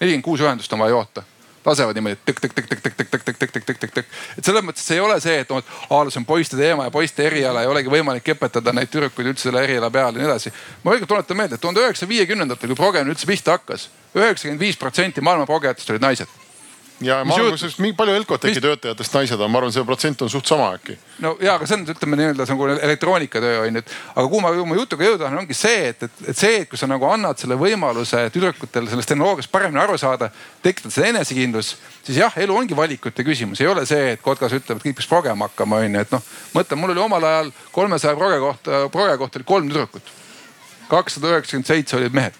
[0.00, 1.28] nelikümmend kuus ühendust on vaja joota
[1.66, 4.12] lasevad niimoodi tõk-tõk-tõk-tõk-tõk-tõk-tõk-tõk-tõk-tõk.
[4.38, 7.26] et selles mõttes ei ole see, et noh, aa see on poiste teema ja poiste
[7.26, 10.54] eriala ei olegi võimalik õpetada neid tüdrukuid üldse selle eriala peale ja nii edasi.
[10.84, 14.60] ma veel kord tuletan meelde, et tuhande üheksasaja viiekümnendatel, kui progemine üldse pihta hakkas, üheksakümmend
[14.60, 16.43] viis protsenti maailma progejatest olid naised
[17.02, 20.46] ja ma arvan, kusjuures palju Elcotechi töötajatest naised on, ma arvan, see protsent on suht
[20.46, 20.94] sama äkki.
[21.24, 24.52] no ja, aga see on, ütleme nii-öelda nagu elektroonikatöö on ju, et aga kuhu ma
[24.62, 27.40] oma jutuga jõuda tahan, ongi see, et, et, et see, et kui sa nagu annad
[27.40, 30.30] selle võimaluse tüdrukutel sellest tehnoloogiast paremini aru saada,
[30.62, 31.74] tekitad seda enesekindlus,
[32.06, 35.10] siis jah, elu ongi valikute küsimus, ei ole see, et Kotkas ütleb, et kõik peaks
[35.10, 39.18] progema hakkama, on ju, et noh, mõtle, mul oli omal ajal kolmesaja proge kohta, proge
[39.18, 40.14] kohta oli kolm tüdrukut.
[40.84, 42.34] kakssada üheksakümmend seitse olid mehed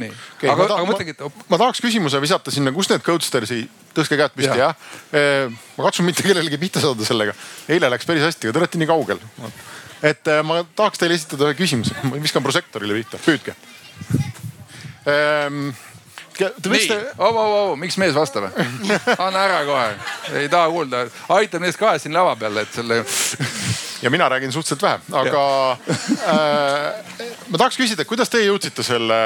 [0.00, 0.50] nii okay,.
[0.50, 1.44] aga, aga mõtlengi, et.
[1.50, 3.60] ma tahaks küsimuse visata sinna, kus need Codestersi,
[3.96, 5.48] tõstke käed püsti jah ja..
[5.76, 7.36] ma katsun mitte kellelegi pihta saada sellega.
[7.70, 9.22] eile läks päris hästi, aga te olete nii kaugel.
[10.10, 13.56] et ma tahaks teile esitada ühe küsimuse, ma viskan prožektorile pihta, püüdke.
[16.40, 18.50] Nii, au, au, au, miks mees vastab?
[19.18, 19.88] anna ära kohe,
[20.40, 21.04] ei taha kuulda,
[21.36, 23.02] aita mees kahe siin lava peal, et selle
[24.04, 29.16] ja mina räägin suhteliselt vähe, aga äh, ma tahaks küsida, kuidas teie jõudsite selle,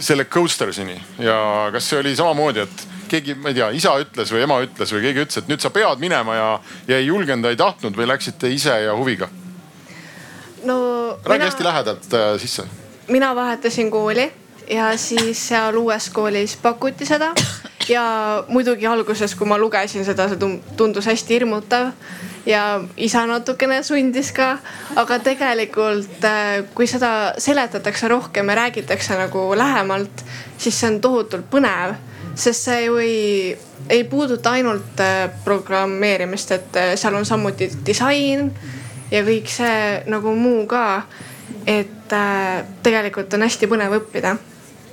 [0.00, 1.36] selle Coastersini ja
[1.74, 5.04] kas see oli samamoodi, et keegi, ma ei tea, isa ütles või ema ütles või
[5.06, 6.50] keegi ütles, et nüüd sa pead minema ja,
[6.88, 9.30] ja ei julgenud, ei tahtnud või läksite ise ja huviga?
[10.64, 10.78] no.
[11.24, 11.50] räägi mina...
[11.50, 12.66] hästi lähedalt äh, sisse.
[13.08, 14.30] mina vahetasin kooli
[14.72, 17.32] ja siis seal uues koolis pakuti seda
[17.88, 21.92] ja muidugi alguses, kui ma lugesin seda, see tundus hästi hirmutav
[22.46, 24.56] ja isa natukene sundis ka.
[24.96, 30.24] aga tegelikult, äh, kui seda seletatakse rohkem ja räägitakse nagu lähemalt,
[30.58, 31.96] siis see on tohutult põnev,
[32.34, 33.58] sest see ju ei,
[33.88, 38.50] ei puuduta ainult äh, programmeerimist, et äh, seal on samuti disain
[39.10, 41.02] ja kõik see nagu muu ka.
[41.66, 42.12] et
[42.82, 44.34] tegelikult on hästi põnev õppida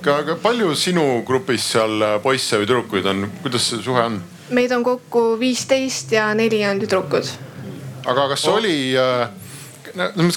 [0.08, 4.20] aga palju sinu grupis seal poisse või tüdrukuid on, kuidas see suhe on?
[4.50, 7.28] meid on kokku viisteist ja neli on tüdrukud.
[8.08, 8.56] aga kas oh.
[8.58, 9.28] oli äh,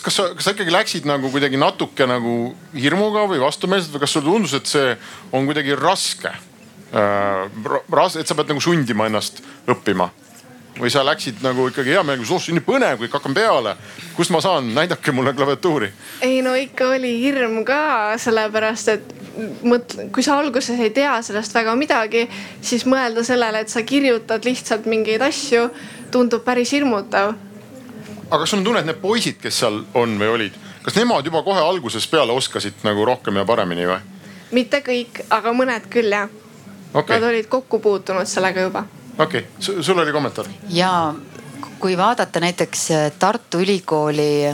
[0.04, 4.16] kas sa, kas sa ikkagi läksid nagu kuidagi natuke nagu hirmuga või vastumeelselt või kas
[4.18, 4.98] sulle tundus, et see
[5.32, 7.48] on kuidagi raske äh,?
[7.92, 10.10] ras-, et sa pead nagu sundima ennast õppima
[10.80, 13.76] või sa läksid nagu ikkagi hea meelega, oh see on nii põnev, kõik hakkan peale.
[14.18, 15.92] kust ma saan, näidake mulle klaviatuuri.
[16.22, 19.14] ei no ikka oli hirm ka, sellepärast et
[19.64, 22.28] mõtle, kui sa alguses ei tea sellest väga midagi,
[22.62, 25.70] siis mõelda sellele, et sa kirjutad lihtsalt mingeid asju,
[26.12, 27.36] tundub päris hirmutav.
[28.30, 31.26] aga kas sul on tunne, et need poisid, kes seal on või olid, kas nemad
[31.26, 34.02] juba kohe algusest peale oskasid nagu rohkem ja paremini või?
[34.52, 36.30] mitte kõik, aga mõned küll jah
[36.94, 37.20] okay..
[37.20, 38.86] Nad olid kokku puutunud sellega juba
[39.18, 40.48] okei okay., sul oli kommentaar?
[40.70, 41.14] ja
[41.84, 44.48] kui vaadata näiteks äh, Tartu Ülikooli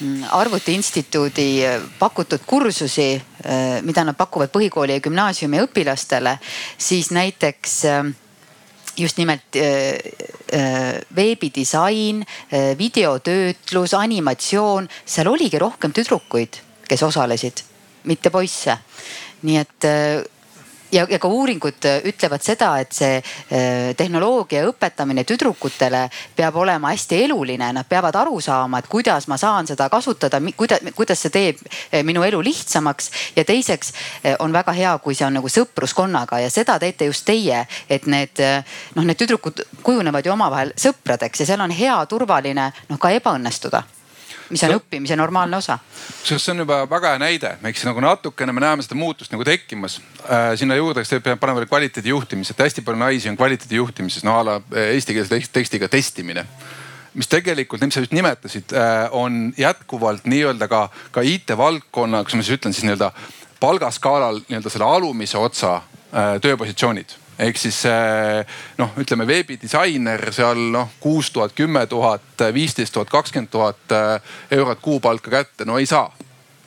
[0.00, 6.36] mm, Arvuti Instituudi äh, pakutud kursusi, äh, mida nad pakuvad põhikooli ja gümnaasiumi õpilastele,
[6.78, 7.76] siis näiteks
[8.96, 9.56] just nimelt
[11.16, 12.22] veebidisain,
[12.78, 16.56] videotöötlus, animatsioon, seal oligi rohkem tüdrukuid,
[16.88, 17.60] kes osalesid,
[18.08, 18.78] mitte poisse.
[19.42, 19.86] nii et
[20.92, 26.92] ja, ja ka uuringud äh, ütlevad seda, et see äh, tehnoloogia õpetamine tüdrukutele peab olema
[26.94, 31.34] hästi eluline, nad peavad aru saama, et kuidas ma saan seda kasutada, kuidas, kuidas see
[31.34, 33.10] teeb äh, minu elu lihtsamaks.
[33.36, 33.92] ja teiseks
[34.38, 36.40] on väga hea, kui see on nagu sõpruskonnaga.
[36.42, 38.40] Ja seda teete just teie, et need
[38.94, 41.42] noh, need tüdrukud kujunevad ju omavahel sõpradeks.
[41.42, 43.84] Ja seal on hea, turvaline noh ka ebaõnnestuda
[44.50, 45.78] mis on õppimise normaalne osa.
[46.22, 50.00] see on juba väga hea näide, eks nagu natukene me näeme seda muutust nagu tekkimas.
[50.24, 50.54] Äh,.
[50.58, 54.24] sinna juurde, eks peab panema veel kvaliteedi juhtimise, et hästi palju naisi on kvaliteedi juhtimises,
[54.24, 56.46] no a la äh, eestikeelse tekstiga testimine.
[57.16, 62.46] Mis tegelikult, mis sa just nimetasid, äh, on jätkuvalt nii-öelda ka, ka IT-valdkonna, kuidas ma
[62.46, 63.12] siis ütlen siis nii-öelda
[63.60, 67.82] palgaskaalal nii-öelda selle alumise otsa äh, tööpositsioonid ehk siis
[68.78, 74.80] noh, ütleme veebidisainer seal noh, kuus tuhat, kümme tuhat, viisteist tuhat, kakskümmend tuhat äh, eurot
[74.82, 76.08] kuupalka kätte, no ei saa,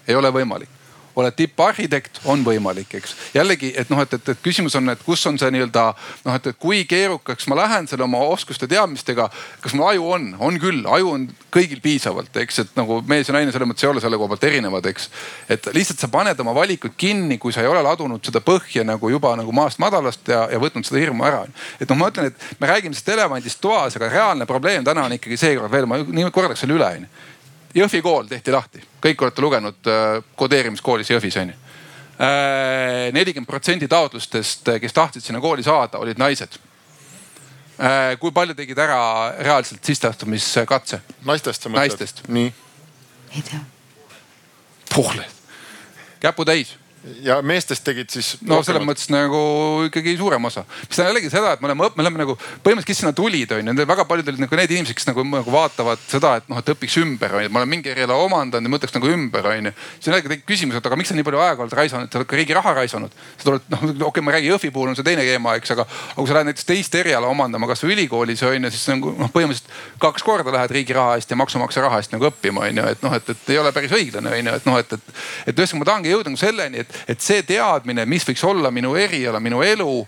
[0.07, 0.78] ei ole võimalik
[1.21, 3.15] oled tipparhitekt, on võimalik, eks.
[3.33, 5.85] jällegi, et noh, et, et, et küsimus on, et kus on see nii-öelda
[6.25, 9.29] noh, et, et kui keerukaks ma lähen selle oma oskuste teadmistega.
[9.61, 13.35] kas mul aju on, on küll, aju on kõigil piisavalt, eks, et nagu mees ja
[13.35, 15.09] naine selles mõttes ei ole selle koha pealt erinevad, eks.
[15.49, 19.09] et lihtsalt sa paned oma valikud kinni, kui sa ei ole ladunud seda põhja nagu
[19.09, 21.45] juba nagu maast madalast ja, ja võtnud seda hirmu ära.
[21.79, 25.17] et noh, ma ütlen, et me räägime sellest elevandist toas, aga reaalne probleem täna on
[25.17, 27.27] ikkagi seekord veel, ma nii kordaks selle üle onju
[27.75, 31.57] Jõhvi kool tehti lahti, kõik olete lugenud äh, kodeerimiskoolis Jõhvis onju.
[32.19, 36.57] Äh, nelikümmend protsenti taotlustest, kes tahtsid sinna kooli saada, olid naised.
[37.79, 38.99] Äh, kui palju tegid ära
[39.37, 40.99] reaalselt sisseastumiskatse?
[41.29, 41.85] naistest sa mõtled?
[41.85, 42.25] naistest.
[42.27, 42.51] nii.
[43.37, 43.61] ei tea.
[44.89, 45.35] puhlet,
[46.19, 46.75] käputäis
[47.23, 48.33] ja meestest tegid siis?
[48.45, 49.39] no selles mõttes nagu
[49.87, 53.01] ikkagi suurem osa, mis tähendab jällegi seda, et me oleme, me oleme nagu põhimõtteliselt, kes
[53.03, 56.35] sinna tulid, on ju, väga paljud olid nagu need inimesed, kes nagu, nagu vaatavad seda,
[56.41, 58.95] et noh, et õpiks ümber, on ju, et ma olen mingi eriala omandanud ja mõtleks
[58.97, 59.73] nagu ümber, on ju.
[59.95, 62.21] siis on jällegi tekib küsimus, et aga miks sa nii palju aega oled raisanud, sa
[62.21, 63.15] oled ka riigi raha raisanud.
[63.37, 65.85] sa tuled noh, okei okay,, ma räägin Jõhvi puhul on see teine teema, eks, aga,
[65.87, 69.31] aga kui sa lähed näiteks teist eriala omandama, kasvõi ülikoolis on ju, siis nagu noh,
[69.31, 72.87] põhimõtteliselt kaks korda lähed riigi raha eest ja maksumaksja raha eest nagu õppima, on ju,
[72.95, 75.19] et noh, et, et ei ole päris õiglane, on ju, et noh, et, et,
[75.51, 78.95] et ühesõnaga ma tahangi jõuda nagu selleni, et, et see teadmine mis võiks olla minu
[78.97, 80.07] eriala, minu elu.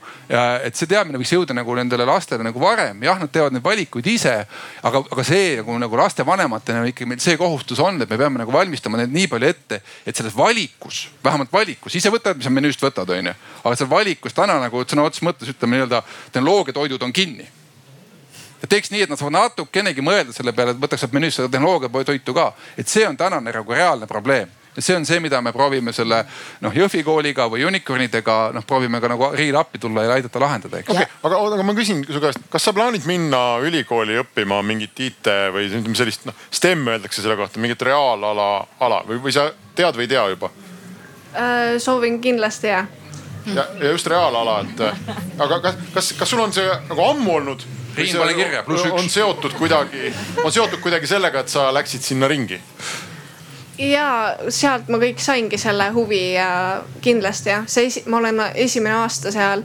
[0.63, 4.07] et see teadmine võiks jõuda nagu nendele lastele nagu varem, jah, nad teevad neid valikuid
[4.07, 4.35] ise.
[4.83, 8.53] aga, aga see nagu, nagu lastevanematena ikkagi meil see kohustus on, et me peame nagu
[8.53, 12.83] valmistama neid nii palju ette, et selles valikus, vähemalt valikus, ise võtad, mis sa menüüst
[12.83, 13.35] võtad, onju.
[13.63, 17.47] aga seal valikus täna nagu sõna otseses mõttes ütleme nii-öelda tehnoloogiatoidud on kinni
[18.61, 21.49] ja teeks nii, et nad saavad natukenegi mõelda selle peale, et võtaks sealt menüüst seda
[21.49, 22.51] tehnoloogiatoitu ka.
[22.77, 26.21] et see on tänane nagu reaalne probleem see on see, mida me proovime selle
[26.61, 30.79] noh Jõhvi kooliga või unicorn'idega noh, proovime ka nagu riigile appi tulla ja aidata lahendada.
[30.79, 34.99] okei okay,, aga, aga ma küsin su käest, kas sa plaanid minna ülikooli õppima mingit
[34.99, 39.49] IT või ütleme sellist noh, STEM öeldakse selle kohta, mingit reaalala ala või, või sa
[39.75, 40.51] tead või ei tea juba?
[41.31, 42.89] Äh, soovin kindlasti jah
[43.45, 44.81] ja, ja just reaalala, et
[45.39, 47.69] aga kas, kas, kas sul on see nagu ammu olnud?
[47.95, 48.95] Riin, pane kirja, pluss üks.
[48.95, 50.11] on seotud kuidagi,
[50.45, 52.61] on seotud kuidagi sellega, et sa läksid sinna ringi?
[53.79, 59.31] Ja sealt ma kõik saingi selle huvi ja kindlasti jah, see, ma olen esimene aasta
[59.33, 59.63] seal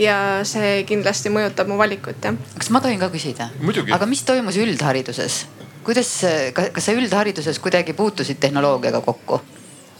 [0.00, 0.16] ja
[0.48, 2.36] see kindlasti mõjutab mu valikut jah.
[2.58, 3.50] kas ma tohin ka küsida?
[3.92, 5.44] aga mis toimus üldhariduses?
[5.84, 6.12] kuidas,
[6.54, 9.40] kas sa üldhariduses kuidagi puutusid tehnoloogiaga kokku?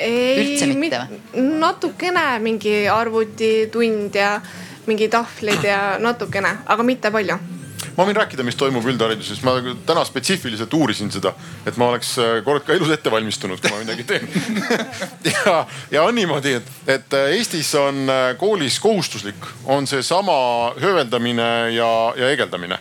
[0.00, 1.20] või?
[1.60, 4.36] natukene mingi arvutitund ja
[4.86, 7.36] mingi tahvlid ja natukene, aga mitte palju
[8.00, 11.34] ma võin rääkida, mis toimub üldhariduses, ma täna spetsiifiliselt uurisin seda,
[11.68, 14.28] et ma oleks äh, kord ka elus ette valmistunud, kui ma midagi teen.
[15.30, 20.32] Ja, ja on niimoodi, et, et äh, Eestis on äh, koolis kohustuslik, on seesama
[20.80, 22.78] hööveldamine ja, ja heegeldamine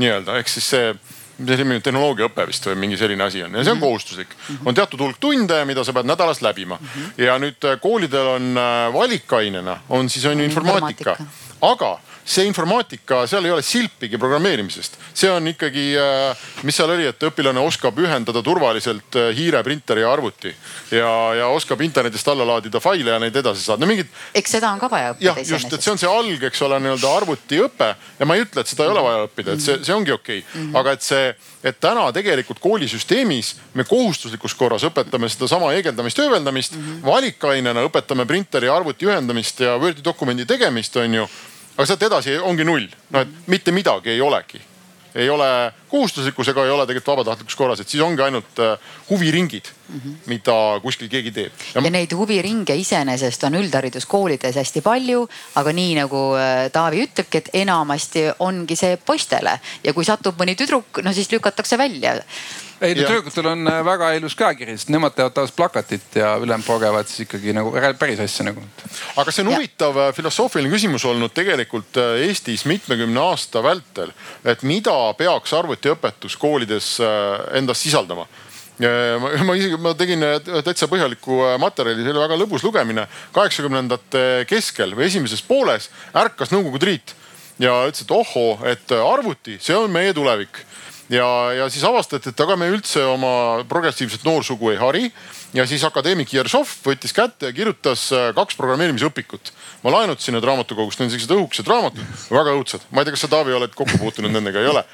[0.00, 0.92] nii-öelda, ehk siis see
[1.40, 3.54] selline tehnoloogiaõpe vist või mingi selline asi on.
[3.56, 3.86] Ja see on mhm.
[3.86, 4.34] kohustuslik.
[4.64, 6.78] on teatud hulk tunde, mida sa pead nädalas läbima.
[6.78, 7.10] Mhm.
[7.26, 8.62] ja nüüd koolidel on
[8.94, 11.16] valikainena on siis on ju informaatika,
[11.60, 14.98] aga see informaatika, seal ei ole silpigi programmeerimisest.
[15.14, 20.04] see on ikkagi, äh, mis seal oli, et õpilane oskab ühendada turvaliselt äh, hiire, printeri
[20.04, 20.54] ja arvuti.
[20.90, 24.08] ja, ja oskab internetist alla laadida faile ja neid edasi saada, no mingid.
[24.34, 25.32] eks seda on ka vaja õppida.
[25.32, 28.64] jah, just, et see on see alg, eks ole, nii-öelda arvutiõpe ja ma ei ütle,
[28.64, 30.48] et seda ei ole vaja õppida, et see, see ongi okei okay.
[30.60, 30.66] mm.
[30.68, 30.80] -hmm.
[30.80, 36.82] aga et see, et täna tegelikult koolisüsteemis me kohustuslikus korras õpetame sedasama heegeldamist, ööveldamist mm.
[36.82, 37.06] -hmm.
[37.06, 41.28] valikainena õpetame printeri ja arvuti ühendamist ja Wordi dokumendi tegemist, on ju
[41.80, 44.60] aga sealt edasi ongi null, no et mitte midagi ei olegi.
[45.14, 48.78] ei ole kohustuslikkus ega ei ole tegelikult vabatahtlikus korras, et siis ongi ainult äh,
[49.10, 50.16] huviringid mm, -hmm.
[50.26, 51.52] mida kuskil keegi teeb.
[51.74, 57.52] ja, neid huviringe iseenesest on üldhariduskoolides hästi palju, aga nii nagu äh, Taavi ütlebki, et
[57.64, 62.18] enamasti ongi see poistele ja kui satub mõni tüdruk, no siis lükatakse välja
[62.80, 66.66] ei no tüdrukutel on äh, väga ilus käekiri, sest nemad teevad tavaliselt plakatit ja ülejäänud
[66.66, 68.62] progevad siis ikkagi nagu päris asja nagu.
[69.20, 70.08] aga see on huvitav ja.
[70.08, 74.12] Äh, filosoofiline küsimus olnud tegelikult Eestis mitmekümne aasta vältel,
[74.44, 77.00] et mida peaks arvutiõpetus koolides
[77.56, 78.26] endas sisaldama
[78.80, 80.24] ma, ma isegi, ma tegin
[80.64, 83.06] täitsa põhjaliku materjali, see oli väga lõbus lugemine.
[83.32, 87.14] kaheksakümnendate keskel või esimeses pooles ärkas Nõukogude Liit
[87.60, 90.64] ja ütles, et ohoo, et arvuti, see on meie tulevik
[91.10, 93.32] ja, ja siis avastati, et aga me üldse oma
[93.68, 95.12] progressiivset noorsugu ei hari.
[95.54, 99.52] ja siis akadeemik Jersov võttis kätte ja kirjutas äh, kaks programmeerimisõpikut.
[99.82, 102.86] ma laenutasin need raamatukogust, need on sellised õhukesed raamatud, väga õudsed.
[102.90, 104.84] ma ei tea, kas sa Taavi oled kokku puutunud nendega, ei ole?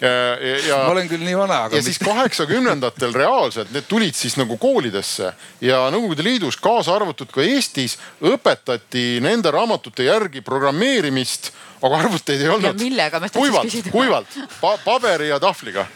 [0.00, 1.76] Ja, ja, ma olen küll nii vana, aga.
[1.76, 7.44] ja siis kaheksakümnendatel reaalselt need tulid siis nagu koolidesse ja Nõukogude Liidus, kaasa arvatud ka
[7.44, 11.52] Eestis, õpetati nende raamatute järgi programmeerimist
[11.82, 12.80] aga arvuteid ei olnud.
[12.80, 13.92] millega ma tahtsin küsida?
[13.94, 15.86] kuivalt pa, paberi ja tahvliga.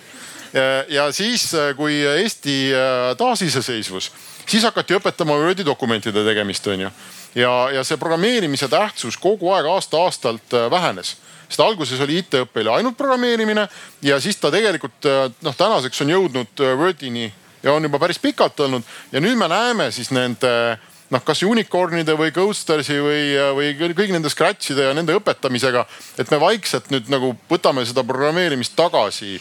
[0.89, 4.11] ja siis, kui Eesti äh, taasiseseisvus,
[4.47, 6.91] siis hakati õpetama Wordi dokumentide tegemist, onju.
[7.35, 12.97] ja, ja see programmeerimise tähtsus kogu aeg aasta-aastalt äh, vähenes sest alguses oli IT-õppele ainult
[12.97, 13.67] programmeerimine
[14.03, 17.29] ja siis ta tegelikult äh, noh, tänaseks on jõudnud Wordini
[17.63, 20.79] ja on juba päris pikalt olnud ja nüüd me näeme siis nende
[21.15, 25.85] noh, kas unicorn'ide või Ghoststersi või, või kõigi nende scratch'ide ja nende õpetamisega.
[26.19, 29.39] et me vaikselt nüüd nagu võtame seda programmeerimist tagasi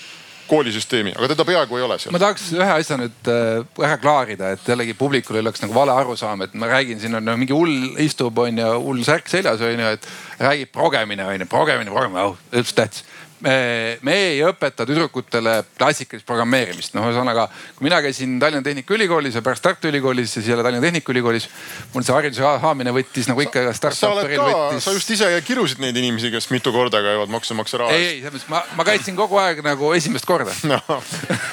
[0.48, 2.14] koolisüsteemi, aga teda peaaegu ei ole seal.
[2.14, 5.96] ma tahaks ühe asja nüüd äh, ära klaarida, et jällegi publikul ei oleks nagu vale
[5.96, 9.80] arusaam, et ma räägin, siin on mingi hull istub on ju, hull särk seljas on
[9.80, 10.08] ju, et
[10.44, 13.08] räägib progemine on ju, progemine, progemine, oh, üldse tähtis
[13.44, 16.94] me, ei õpeta tüdrukutele klassikalist programmeerimist.
[16.96, 20.84] noh, ühesõnaga, kui mina käisin Tallinna Tehnikaülikoolis ja pärast Tartu Ülikoolis ja siis jälle Tallinna
[20.86, 21.50] Tehnikaülikoolis.
[21.94, 24.88] mul see hariduse saamine võttis nagu ikka startup'eril võttis.
[24.88, 28.02] sa just ise kirusid neid inimesi, kes mitu korda käivad maksumaksja raha eest.
[28.02, 30.80] ei, ei, selles mõttes ma, ma käitsin kogu aeg nagu esimest korda no,.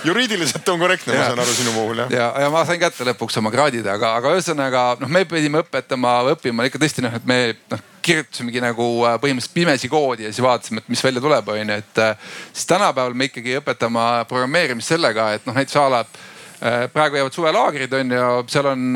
[0.08, 2.14] juriidiliselt on korrektne, ma saan aru sinu puhul jah.
[2.14, 6.20] ja, ja ma sain kätte lõpuks oma kraadid, aga, aga ühesõnaga noh, me pidime õpetama,
[6.36, 10.44] õppima ikka tõesti noh, et me noh kirjutasimegi nagu äh, põhimõtteliselt pimesi koodi ja siis
[10.44, 15.30] vaatasime, et mis välja tuleb, onju, et äh, siis tänapäeval me ikkagi õpetame programmeerimist sellega,
[15.36, 18.90] et noh, näiteks a la äh, praegu jäävad suvelaagrid on ju, seal on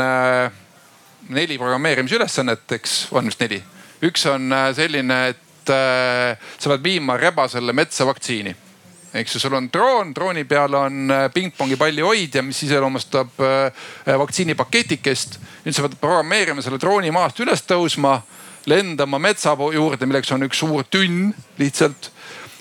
[1.35, 3.63] neli programmeerimisülesannet, eks on vist neli.
[4.05, 8.53] üks on selline, et sa pead viima rebasele metsa vaktsiini
[9.15, 13.41] eks ju, sul on droon, drooni peal on pingpongi palli hoidja, mis iseloomustab
[14.21, 15.39] vaktsiinipaketikest.
[15.65, 18.19] nüüd sa pead programmeerima selle drooni maast üles tõusma
[18.71, 22.11] lendama metsa juurde, milleks on üks suur tünn lihtsalt.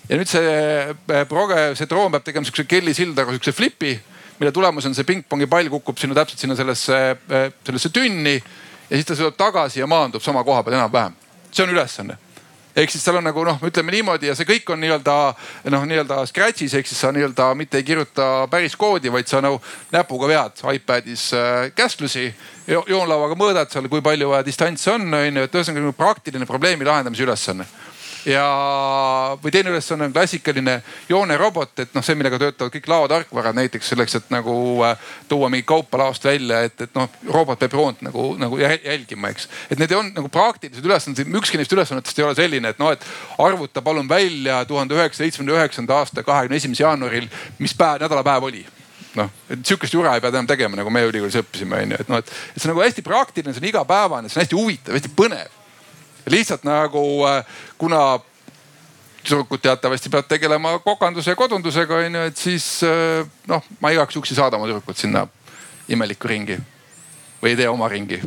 [0.10, 3.94] ja nüüd see äh, proge, see droon peab tegema sihukese Kelly Sildaru sihukese flipi,
[4.40, 7.00] mille tulemusena see pingpongi pall kukub sinna täpselt sinna sellesse,
[7.32, 11.16] äh, sellesse tünni ja siis ta sõidab tagasi ja maandub sama koha peal enam-vähem.
[11.52, 12.18] see on ülesanne
[12.76, 15.16] ehk siis seal on nagu noh, ütleme niimoodi ja see kõik on nii-öelda
[15.74, 19.62] noh, nii-öelda scratch'is ehk siis sa nii-öelda mitte ei kirjuta päris koodi, vaid sa nagu
[19.94, 22.28] näpuga vead iPad'is äh, käsklusi
[22.68, 22.84] jo.
[22.90, 26.88] joonlauaga mõõdad seal, kui palju vaja distantsi on, on ju, et ühesõnaga nagu praktiline probleemi
[26.90, 27.70] lahendamise ülesanne
[28.26, 30.78] ja, või teine ülesanne on klassikaline
[31.10, 34.56] joonerobot, et noh, see, millega töötavad kõik laotarkvarad näiteks selleks, et nagu
[34.88, 39.34] äh, tuua mingit kaupa laost välja, et, et noh, robot peab joont nagu, nagu jälgima,
[39.34, 39.50] eks.
[39.72, 43.08] et need on nagu praktilised ülesanded, ükski neist ülesannetest ei ole selline, et noh, et
[43.44, 47.28] arvuta palun välja tuhande üheksasaja seitsmekümne üheksanda aasta kahekümne esimesel jaanuaril,
[47.60, 48.66] mis päev, nädalapäev oli
[49.18, 52.24] noh, et sihukest jura ei pea enam tegema, nagu me ülikoolis õppisime, onju, et noh,
[52.24, 55.60] et see on nagu hästi praktiline, see on igapäevane, see on hästi huvitav, hästi põnev
[56.30, 57.46] lihtsalt nagu äh,
[57.78, 58.20] kuna
[59.24, 64.34] tüdrukud teatavasti peavad tegelema kokanduse ja kodundusega onju, et siis äh, noh, ma igaks juhuks
[64.34, 65.28] ei saada oma tüdrukut sinna
[65.92, 66.60] imelikku ringi
[67.42, 68.22] või ei tee oma ringi.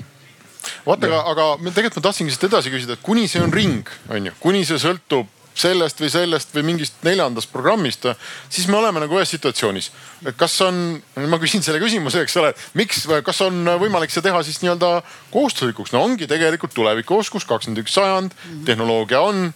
[0.87, 4.31] Vaata, aga, aga tegelikult ma tahtsingi siit edasi küsida, et kuni see on ring, on
[4.31, 8.07] ju, kuni see sõltub sellest või sellest või mingist neljandast programmist,
[8.53, 9.91] siis me oleme nagu ühes situatsioonis.
[10.27, 14.43] et kas on, ma küsin selle küsimuse, eks ole, miks, kas on võimalik see teha
[14.47, 15.01] siis nii-öelda
[15.35, 15.95] kohustuslikuks?
[15.97, 18.37] no ongi tegelikult tulevikuoskus, kakskümmend üks sajand,
[18.69, 19.49] tehnoloogia on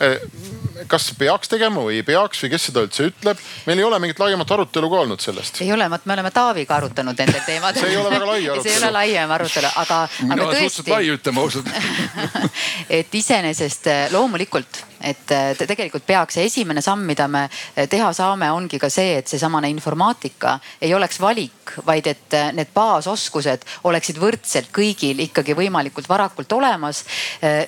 [0.00, 0.18] Eh,
[0.90, 3.38] kas peaks tegema või ei peaks või kes seda üldse ütleb?
[3.68, 5.60] meil ei ole mingit laiemat arutelu ka olnud sellest.
[5.62, 7.78] ei ole, me oleme Taaviga arutanud nendel teemadel.
[7.78, 8.64] see ei ole väga lai arutelu.
[8.64, 10.00] see ei ole laiem arutelu, aga,
[10.34, 10.86] aga tõesti.
[10.90, 11.70] lai ütleme ausalt
[12.98, 18.50] et iseenesest eh, loomulikult et tegelikult peaks see esimene samm, mida me eh, teha saame,
[18.54, 24.18] ongi ka see, et seesamane informaatika ei oleks valik, vaid et eh, need baasoskused oleksid
[24.20, 27.02] võrdselt kõigil ikkagi võimalikult varakult olemas.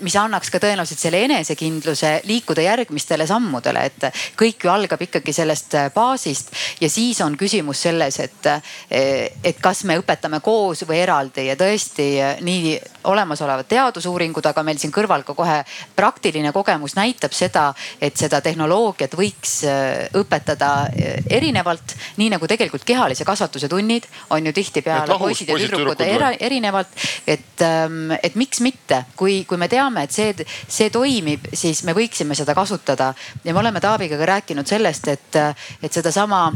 [0.05, 4.07] Mis annaks ka tõenäoliselt selle enesekindluse liikuda järgmistele sammudele, et
[4.39, 8.49] kõik ju algab ikkagi sellest baasist ja siis on küsimus selles, et,
[8.91, 12.09] et kas me õpetame koos või eraldi ja tõesti
[12.47, 12.77] nii
[13.11, 15.61] olemasolevad teadusuuringud, aga meil siin kõrval ka kohe
[15.97, 22.47] praktiline kogemus näitab näitab seda, et seda tehnoloogiat võiks äh, õpetada äh, erinevalt, nii nagu
[22.47, 26.01] tegelikult kehalise kasvatuse tunnid on ju tihtipeale poisid ja tüdrukud
[26.41, 26.89] erinevalt.
[27.27, 30.35] et, ähm, et miks mitte, kui, kui me teame, et see,
[30.69, 35.37] see toimib, siis me võiksime seda kasutada ja me oleme Taaviga ka rääkinud sellest, et,
[35.83, 36.53] et sedasama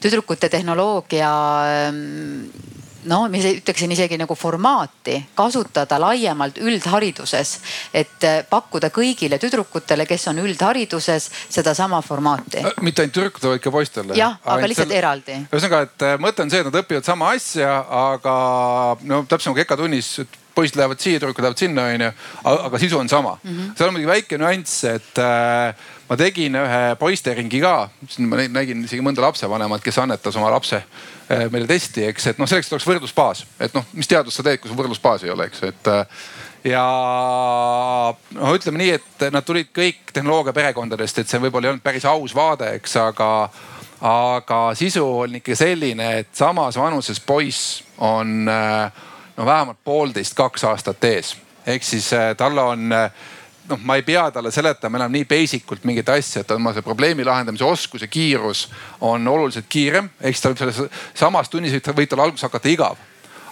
[0.00, 1.30] tüdrukute tehnoloogia
[1.88, 2.48] ähm,
[3.04, 7.54] no ma ütleksin isegi nagu formaati kasutada laiemalt üldhariduses,
[7.94, 12.64] et eh, pakkuda kõigile tüdrukutele, kes on üldhariduses, sedasama formaati.
[12.64, 14.18] Äh, mitte ainult tüdrukutele, vaid ka poistele.
[14.18, 14.98] jah, aga lihtsalt selle...
[15.02, 15.38] eraldi.
[15.52, 17.78] ühesõnaga, et äh, mõte on see, et nad õpivad sama asja,
[18.12, 18.36] aga
[19.06, 20.12] no täpselt nagu EKA tunnis
[20.58, 22.10] poisid lähevad siia, tüdrukud lähevad sinna, onju.
[22.44, 23.50] aga sisu on sama mm.
[23.50, 23.76] -hmm.
[23.78, 27.74] seal on muidugi väike nüanss, et äh, ma tegin ühe poisteringi ka,
[28.26, 32.48] ma nägin isegi mõnda lapsevanemat, kes annetas oma lapse äh, meile testi, eks, et noh,
[32.48, 35.62] selleks, oleks võrdlusbaas, et noh, mis teadust sa teed, kui sul võrdlusbaasi ei ole, eks,
[35.68, 36.22] et äh,
[36.72, 36.84] ja
[38.34, 42.08] noh, ütleme nii, et nad tulid kõik tehnoloogia perekondadest, et see võib-olla ei olnud päris
[42.08, 43.30] aus vaade, eks, aga,
[44.08, 49.06] aga sisu on ikka selline, et samas vanuses poiss on äh,
[49.38, 51.36] no vähemalt poolteist, kaks aastat ees.
[51.66, 53.10] ehk siis äh, tal on äh,
[53.68, 56.84] noh, ma ei pea talle seletama enam nii basic ult mingit asja, et oma see
[56.84, 58.66] probleemi lahendamise oskus ja kiirus
[59.00, 60.10] on oluliselt kiirem.
[60.20, 63.07] ehk siis ta võib selles samas tunnis võib tal alguses hakata igav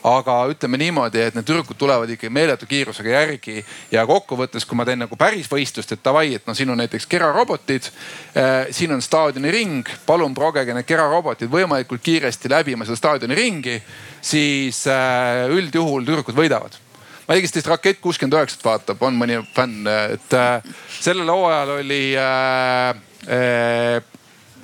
[0.07, 3.59] aga ütleme niimoodi, et need tüdrukud tulevad ikkagi meeletu kiirusega järgi
[3.91, 7.09] ja kokkuvõttes, kui ma teen nagu päris võistlust, et davai, et noh, siin on näiteks
[7.11, 8.71] kerarobotid äh,.
[8.71, 13.81] siin on staadioniring, palun progege need kerarobotid võimalikult kiiresti läbima seda staadioniringi,
[14.23, 16.79] siis äh, üldjuhul tüdrukud võidavad
[17.27, 22.03] ma kes teist Rakett kuuskümmend üheksat vaatab, on mõni fänn, et äh, sellel hooajal oli
[22.15, 24.13] äh,, äh,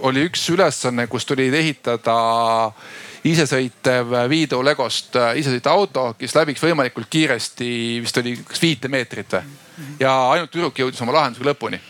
[0.06, 2.14] oli üks ülesanne, kus tuli ehitada
[3.28, 9.38] isesõitev Viidu Legost äh, isesõitev auto, kes läbiks võimalikult kiiresti, vist oli kas viite meetrit
[9.38, 9.58] või.
[10.00, 11.80] ja ainult tüdruk jõudis oma lahendusega lõpuni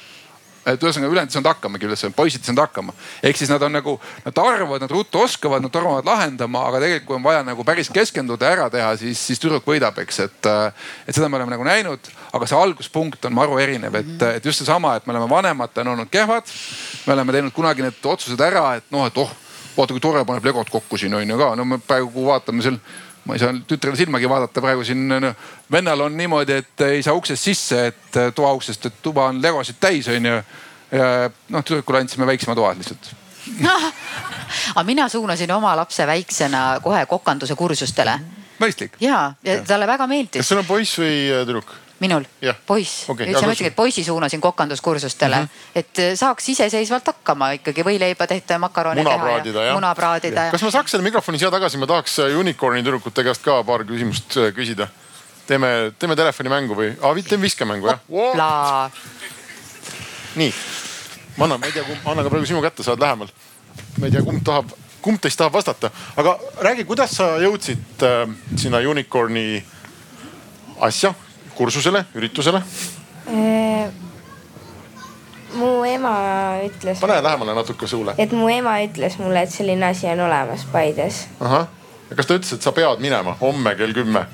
[0.67, 2.93] et ühesõnaga ülejäänud ei saanud hakkamagi üldse, poisid ei saanud hakkama.
[3.23, 7.09] ehk siis nad on nagu, nad arvavad, nad ruttu oskavad, nad tormavad lahendama, aga tegelikult
[7.09, 10.51] kui on vaja nagu päris keskenduda ja ära teha, siis, siis tüdruk võidab, eks, et.
[11.07, 14.63] et seda me oleme nagu näinud, aga see alguspunkt on maru erinev, et, et just
[14.63, 16.55] seesama, et me oleme vanematena olnud kehvad.
[17.07, 19.42] me oleme teinud kunagi need otsused ära, et noh, et oh
[19.77, 22.79] vaata kui tore, paneb legod kokku siin on ju ka, no me praegu vaatame seal
[23.25, 25.33] ma ei saa tütrele silmagi vaadata praegu siin no,.
[25.73, 29.79] vennal on niimoodi, et ei saa uksest sisse, et toa uksest, et tuba on legosid
[29.81, 30.39] täis, onju.
[30.93, 31.11] ja
[31.49, 33.13] noh, tüdrukule andsime väiksema toa lihtsalt
[34.75, 38.19] aga mina suunasin oma lapse väiksena kohe kokanduse kursustele.
[38.63, 38.99] mõistlik.
[39.01, 40.43] ja, ja talle väga meeldis.
[40.43, 41.73] kas sul on poiss või äh, tüdruk?
[42.03, 42.27] Minul,
[42.67, 43.29] poiss okay,.
[43.31, 45.79] üldse ma ütlengi, et poisi suunasin kokanduskursustele mm, -hmm.
[45.79, 49.95] et äh, saaks iseseisvalt hakkama ikkagi võileiba tehta ja makaroone muna teha praadida, ja muna
[49.95, 50.49] praadida.
[50.55, 53.87] kas ma saaks selle mikrofoni siia tagasi, ma tahaks äh, unicorn'i tüdrukute käest ka paar
[53.89, 54.89] küsimust küsida.
[55.47, 58.01] teeme, teeme telefonimängu või ah,, teeme viskemängu jah?
[58.09, 58.91] Pla.
[60.37, 60.55] nii,
[61.37, 63.31] ma annan, ma ei tea, annan ka praegu sinu kätte, saad lähemal.
[63.99, 68.25] ma ei tea, kumb tahab, kumb teist tahab vastata, aga räägi, kuidas sa jõudsid äh,
[68.57, 69.63] sinna unicorn'i
[70.83, 71.15] asja,
[71.55, 72.63] kursusele, üritusele?
[75.55, 76.15] mu ema
[76.65, 77.01] ütles.
[77.01, 78.15] pane lähemale natuke suule.
[78.19, 81.27] et mu ema ütles mulle, et selline asi on olemas Paides.
[81.41, 81.67] ahah,
[82.11, 84.27] ja kas ta ütles, et sa pead minema homme kell kümme?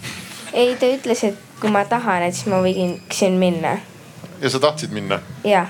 [0.53, 3.79] ei, ta ütles, et kui ma tahan, et siis ma võiksin minna.
[4.41, 5.21] ja sa tahtsid minna?
[5.45, 5.69] jah.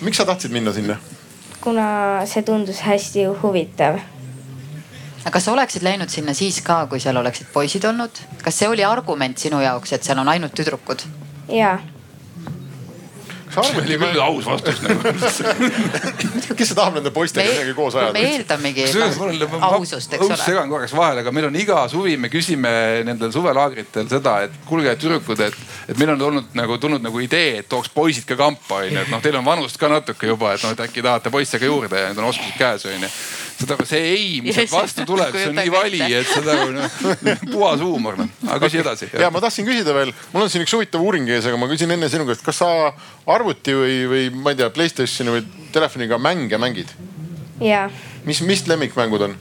[0.00, 0.98] miks sa tahtsid minna sinna?
[1.60, 1.88] kuna
[2.26, 3.98] see tundus hästi huvitav.
[5.24, 8.24] Aga kas sa oleksid läinud sinna siis ka, kui seal oleksid poisid olnud?
[8.42, 11.06] kas see oli argument sinu jaoks, et seal on ainult tüdrukud?
[11.52, 11.78] jaa
[13.48, 15.12] see oli küll aus vastus nagu
[16.58, 18.12] kes tahab nende poistega midagi koos ajada?
[18.16, 18.86] me eeldamegi
[19.70, 20.38] ausust, eks ole.
[20.42, 22.72] segan korraks vahele, aga meil on iga suvi, me küsime
[23.08, 25.58] nendel suvelaagritel seda, et kuulge, tüdrukud, et,
[25.88, 29.12] et meil on olnud nagu tulnud nagu idee, et tooks poisid ka kampa onju, et
[29.12, 32.04] noh, teil on vanust ka natuke juba, et noh, et äkki tahate poisse ka juurde
[32.04, 33.12] ja need on oskused käes onju
[33.58, 36.98] seda, see ei, mis sealt vastu tuleb, see on nii vali, et seda noh,
[37.54, 38.30] puhas huumor noh.
[38.46, 39.08] aga küsi edasi.
[39.18, 41.92] ja ma tahtsin küsida veel, mul on siin üks huvitav uuring ees, aga ma küsin
[41.94, 42.70] enne sinu käest, kas sa
[43.34, 46.92] arvuti või, või ma ei tea, Playstationi või telefoniga mänge mängid?
[47.64, 47.88] jaa.
[48.28, 49.38] mis, mis lemmikmängud on?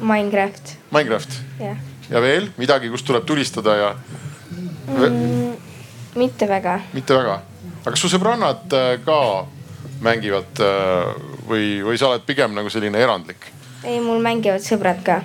[0.00, 0.76] Minecraft.
[0.94, 1.40] Minecraft?
[1.60, 1.82] jah.
[2.10, 3.90] ja veel midagi, kus tuleb tulistada ja
[4.86, 5.52] mm,?
[6.16, 6.80] mitte väga.
[6.96, 7.42] mitte väga,
[7.82, 9.20] aga kas su sõbrannad äh, ka
[10.04, 11.12] mängivad äh,
[11.48, 13.50] või, või sa oled pigem nagu selline erandlik?
[13.84, 15.20] ei, mul mängivad sõbrad ka.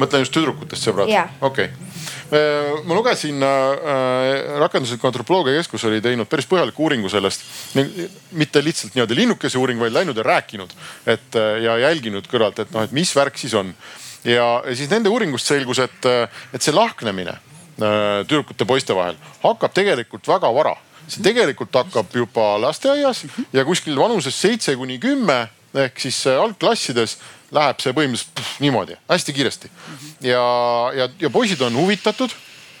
[0.00, 1.12] mõtlen just tüdrukutest sõbrad?
[1.40, 1.90] okei okay
[2.84, 7.42] ma lugesin äh,, rakendusliku antropoloogia keskus oli teinud päris põhjaliku uuringu sellest.
[8.32, 10.70] mitte lihtsalt nii-öelda linnukese uuring, vaid läinud ja rääkinud,
[11.06, 13.74] et äh, ja jälginud kõrvalt, et noh, et mis värk siis on.
[14.24, 19.74] ja, siis nende uuringust selgus, et, äh, et see lahknemine äh, tüdrukute poiste vahel hakkab
[19.74, 20.76] tegelikult väga vara
[21.10, 25.42] see tegelikult hakkab juba lasteaias ja kuskil vanuses seitse kuni kümme
[25.74, 27.18] ehk siis äh, algklassides
[27.54, 29.70] läheb see põhimõtteliselt pff, niimoodi hästi kiiresti.
[30.26, 30.44] ja,
[30.96, 32.34] ja, ja poisid on huvitatud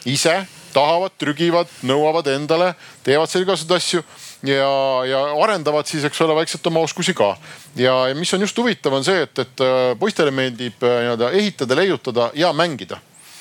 [0.08, 0.34] ise,
[0.74, 2.72] tahavad, trügivad, nõuavad endale,
[3.04, 4.02] teevad seal igasuguseid asju
[4.46, 4.70] ja,
[5.10, 7.34] ja arendavad siis, eks ole, vaikselt oma oskusi ka.
[7.76, 11.78] ja, mis on just huvitav, on see, et, et äh, poistele meeldib äh, nii-öelda ehitada,
[11.78, 13.00] leiutada ja mängida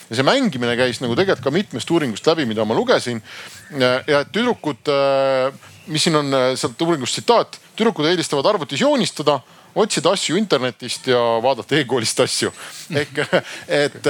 [0.09, 3.21] ja see mängimine käis nagu tegelikult ka mitmest uuringust läbi, mida ma lugesin.
[3.79, 4.91] ja et tüdrukud,
[5.87, 9.39] mis siin on sealt uuringust tsitaat, tüdrukud eelistavad arvutis joonistada
[9.79, 12.51] otsida asju internetist ja vaadata e-koolist asju.
[13.01, 13.21] ehk
[13.67, 14.09] et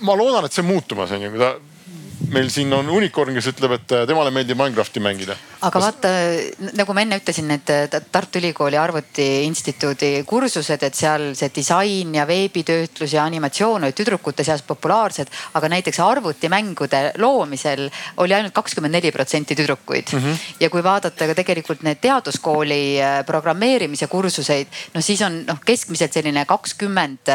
[0.00, 1.34] ma loodan, et see on muutumas on ju,
[2.32, 5.36] meil siin on unicorn, kes ütleb, et temale meeldib Minecrafti mängida.
[5.64, 6.10] aga vaata,
[6.78, 7.70] nagu ma enne ütlesin, need
[8.12, 14.62] Tartu Ülikooli Arvutiinstituudi kursused, et seal see disain ja veebitöötlus ja animatsioon olid tüdrukute seas
[14.66, 15.30] populaarsed.
[15.54, 20.18] aga näiteks arvutimängude loomisel oli ainult kakskümmend neli protsenti tüdrukuid mm.
[20.18, 20.38] -hmm.
[20.60, 26.12] ja kui vaadata ka tegelikult need teaduskooli äh, programmeerimise kursuseid, no siis on noh, keskmiselt
[26.12, 27.32] selline kakskümmend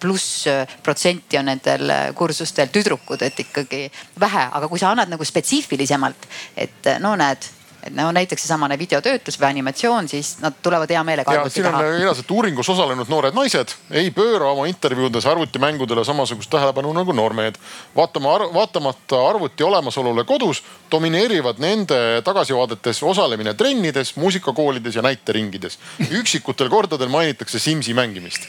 [0.00, 0.44] pluss
[0.82, 3.90] protsenti on nendel kursustel tüdrukud, et ikkagi
[4.20, 7.48] vähe, aga kui sa annad nagu spetsiifilisemalt, et no näed
[7.82, 11.78] et no näiteks seesamane videotöötlus või animatsioon, siis nad tulevad hea meelega arvuti taha.
[11.78, 16.92] siin on kirjas, et uuringus osalenud noored naised ei pööra oma intervjuudes arvutimängudele samasugust tähelepanu
[16.96, 17.56] nagu noormehed.
[17.96, 20.62] vaatama, vaatamata arvuti olemasolule kodus,
[20.92, 25.78] domineerivad nende tagasivaadetes osalemine trennides, muusikakoolides ja näiteringides.
[26.10, 28.44] üksikutel kordadel mainitakse Simsi mängimist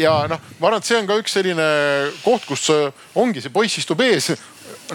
[0.00, 1.66] ja noh, ma arvan, et see on ka üks selline
[2.24, 2.68] koht, kus
[3.18, 4.32] ongi see poiss istub ees,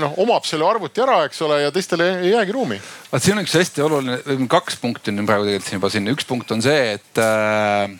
[0.01, 2.79] noh omab selle arvuti ära, eks ole, ja teistele ei jäägi ruumi.
[3.11, 6.27] vaat siin on üks hästi oluline, kaks punkti on praegu tegelikult siin juba siin, üks
[6.27, 7.95] punkt on see, et, äh,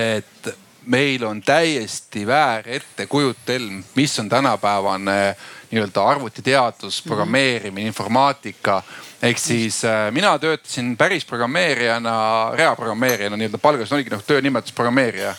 [0.00, 0.54] et
[0.86, 5.36] meil on täiesti väär ettekujutelm, mis on tänapäevane
[5.70, 8.82] nii-öelda arvutiteadus, programmeerimine, informaatika.
[9.22, 15.34] ehk siis äh, mina töötasin päris programmeerijana, reaprogrammeerijana nii-öelda palgas, oligi noh töönimetus programmeerija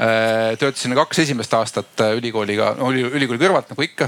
[0.00, 4.06] Äh, töötasin kaks esimest aastat ülikooliga, ülikooli kõrvalt nagu ikka.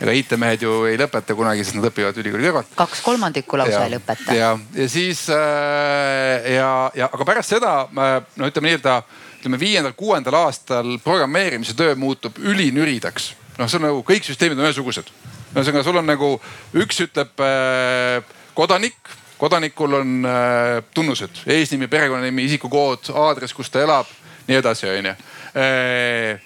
[0.00, 2.70] ega IT-mehed ju ei lõpeta kunagi, sest nad õpivad ülikooli kõrvalt.
[2.78, 4.32] kaks kolmandikku lausa ei lõpeta.
[4.32, 8.96] ja, ja siis ja, ja aga pärast seda no ütleme nii-öelda
[9.44, 13.34] ütleme viiendal-kuuendal aastal programmeerimise töö muutub ülinüridaks.
[13.58, 15.10] noh, see on nagu kõik süsteemid on ühesugused.
[15.52, 16.30] ühesõnaga, sul on nagu
[16.72, 18.24] üks ütleb äh,
[18.56, 18.96] kodanik
[19.36, 24.08] kodanikul on äh, tunnused, eesnimi, perekonnanimi, isikukood, aadress, kus ta elab
[24.48, 25.12] nii edasi, onju.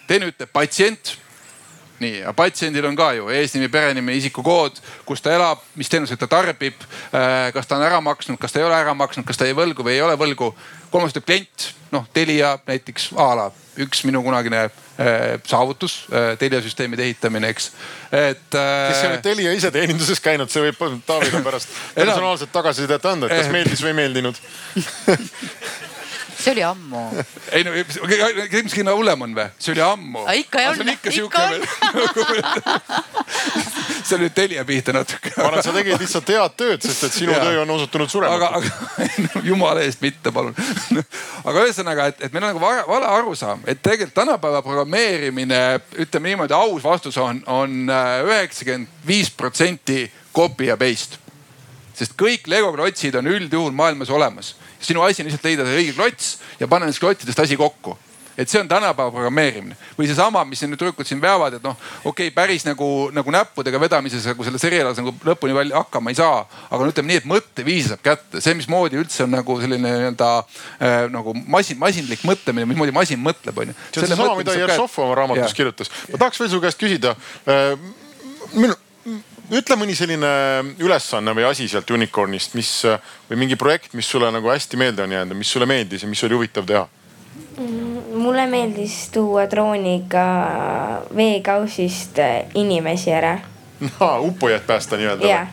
[0.06, 1.14] teine ütleb patsient
[2.02, 6.28] nii, aga patsiendil on ka ju eesnimi, perenimi, isikukood, kus ta elab, mis teenuseid ta
[6.30, 6.82] tarbib,
[7.54, 9.86] kas ta on ära maksnud, kas ta ei ole ära maksnud, kas ta jäi võlgu
[9.86, 10.52] või ei ole võlgu.
[10.90, 14.68] kolmas ütleb klient, noh Telia näiteks a la üks minu kunagine
[15.46, 16.06] saavutus,
[16.38, 17.70] Telia süsteemide ehitamine, eks,
[18.12, 18.48] et.
[18.50, 23.52] kes ei ole Telia iseteeninduses käinud, see võib Taavile pärast personaalset tagasisidet anda, et kas
[23.52, 24.40] meeldis või ei meeldinud
[26.38, 27.02] see oli ammu.
[27.56, 29.46] ei no, mis kõige hullem on või?
[29.58, 30.24] see oli ammu.
[30.38, 30.76] ikka on.
[30.76, 31.64] see on ikka sihuke veel.
[34.08, 35.32] see on nüüd Telia pihta natuke.
[35.36, 37.42] ma arvan, et sa tegid lihtsalt head tööd, sest et sinu ja.
[37.44, 38.70] töö on osutunud surematuks.
[38.94, 39.02] aga,
[39.34, 40.56] aga jumala eest mitte, palun.
[41.44, 45.62] aga ühesõnaga, et, et meil on nagu vale arusaam, et tegelikult tänapäeva programmeerimine,
[46.04, 51.26] ütleme niimoodi, aus vastus on, on äh, üheksakümmend viis protsenti copy ja paste
[51.98, 55.96] sest kõik Lego klotsid on üldjuhul maailmas olemas sinu asi on lihtsalt leida see õige
[55.96, 57.96] klots ja panna nendest klottidest asi kokku
[58.38, 61.74] et see on tänapäeva programmeerimine või seesama, mis need tüdrukud siin veavad, et noh,
[62.04, 66.20] okei okay,, päris nagu, nagu näppudega vedamises nagu selles erialas nagu lõpuni välja hakkama ei
[66.20, 66.44] saa.
[66.70, 70.30] aga no ütleme nii, et mõtteviisi saab kätte, see, mismoodi üldse on nagu selline nii-öelda
[70.38, 73.74] äh, nagu masin, masinlik mõtlemine, mismoodi masin mõtleb, onju.
[73.90, 75.56] see on seesama, mida Jeršov oma raamatus ja.
[75.58, 75.90] kirjutas.
[76.12, 77.74] ma tahaks veel su käest küsida äh,.
[78.54, 78.78] minu
[79.54, 80.30] ütle mõni selline
[80.82, 82.70] ülesanne või asi sealt Unicornist, mis
[83.30, 86.08] või mingi projekt, mis sulle nagu hästi meelde on jäänud ja mis sulle meeldis ja
[86.08, 86.86] mis oli huvitav teha
[87.56, 88.18] mm,?
[88.18, 90.24] mulle meeldis tuua drooniga
[91.16, 92.18] veekausist
[92.54, 93.38] inimesi ära.
[93.80, 95.48] no uppujaid päästa nii-öelda yeah.?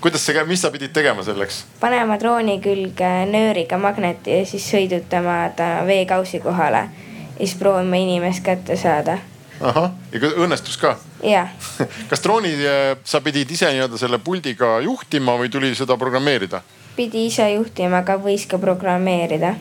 [0.00, 1.64] kuidas see käib, mis sa pidid tegema selleks?
[1.80, 8.44] panema drooni külge nööriga magneti ja siis sõidutama ta veekausi kohale ja siis proovima inimest
[8.44, 9.18] kätte saada
[9.60, 10.96] ahah, ja õnnestus ka?
[11.24, 11.52] jah.
[12.10, 16.62] kas drooni äh, sa pidid ise nii-öelda selle puldiga juhtima või tuli seda programmeerida?
[16.96, 19.56] pidi ise juhtima, aga võis ka programmeerida.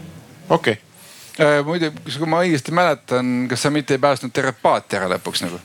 [0.49, 0.84] okei okay
[1.39, 1.59] äh,.
[1.65, 5.59] muidu, kui ma õigesti mäletan, kas sa mitte ei päästnud tervet paati ära lõpuks nagu?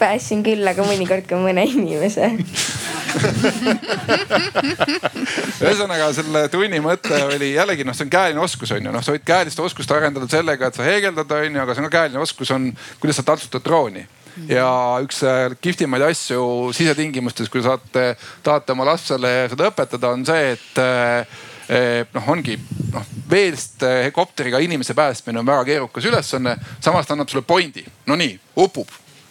[0.00, 2.30] päästsin küll, aga mõnikord ka mõne inimese
[5.60, 9.14] ühesõnaga selle tunni mõte oli jällegi noh, see on käeline oskus on ju, noh sa
[9.16, 12.22] võid käelist oskust arendada sellega, et sa heegeldad on ju, aga see on ka käeline
[12.22, 12.70] oskus on,
[13.02, 14.06] kuidas sa taltsutad drooni
[14.48, 14.66] ja
[15.04, 18.14] üks äh, kihvtimaid asju sisetingimustes, kui saate,
[18.46, 21.40] tahate oma lapsele seda õpetada, on see, et äh,
[22.14, 22.56] noh, ongi
[22.92, 28.16] noh veest helikopteriga inimese päästmine on väga keerukas ülesanne, samas ta annab sulle pointi, no
[28.18, 28.88] nii, upub.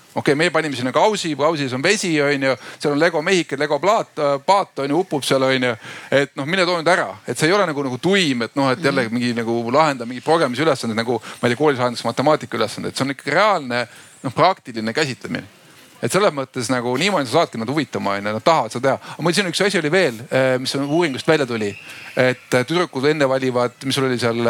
[0.09, 3.77] Okei okay,, meie panime sinna kausi, kausis on vesi, onju, seal on Lego mehikid, Lego
[3.79, 4.09] plaat,
[4.45, 5.75] paat onju, upub seal onju.
[6.11, 8.71] et noh, mine too nüüd ära, et see ei ole nagu, nagu tuim, et noh,
[8.73, 12.57] et jälle mingi nagu lahenda mingi progemise ülesanded nagu ma ei tea, koolis lahendatakse matemaatika
[12.57, 13.85] ülesanded, see on ikkagi reaalne
[14.23, 15.58] noh, praktiline käsitlemine
[16.01, 19.15] et selles mõttes nagu niimoodi sa saadki nad huvitama onju, nad tahavad seda teha.
[19.15, 21.73] aga mul siin üks asi oli veel, eh, mis on uuringust välja tuli,
[22.15, 24.47] et tüdrukud enne valivad, mis sul oli seal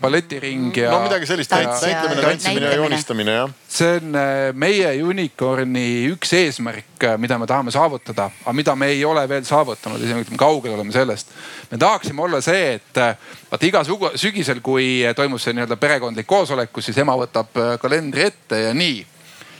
[0.00, 0.90] balletiring ja.
[0.92, 3.52] no midagi sellist, näitlemine, tantsimine ja joonistamine jah.
[3.68, 4.18] see on
[4.58, 10.02] meie Unicorni üks eesmärk, mida me tahame saavutada, aga mida me ei ole veel saavutanud,
[10.02, 11.32] isegi ütleme kaugel oleme sellest.
[11.70, 13.02] me tahaksime olla see, et
[13.50, 13.84] vaata iga
[14.20, 19.00] sügisel, kui toimub see nii-öelda perekondlik koosolek, kus siis ema võtab kalendri ette ja nii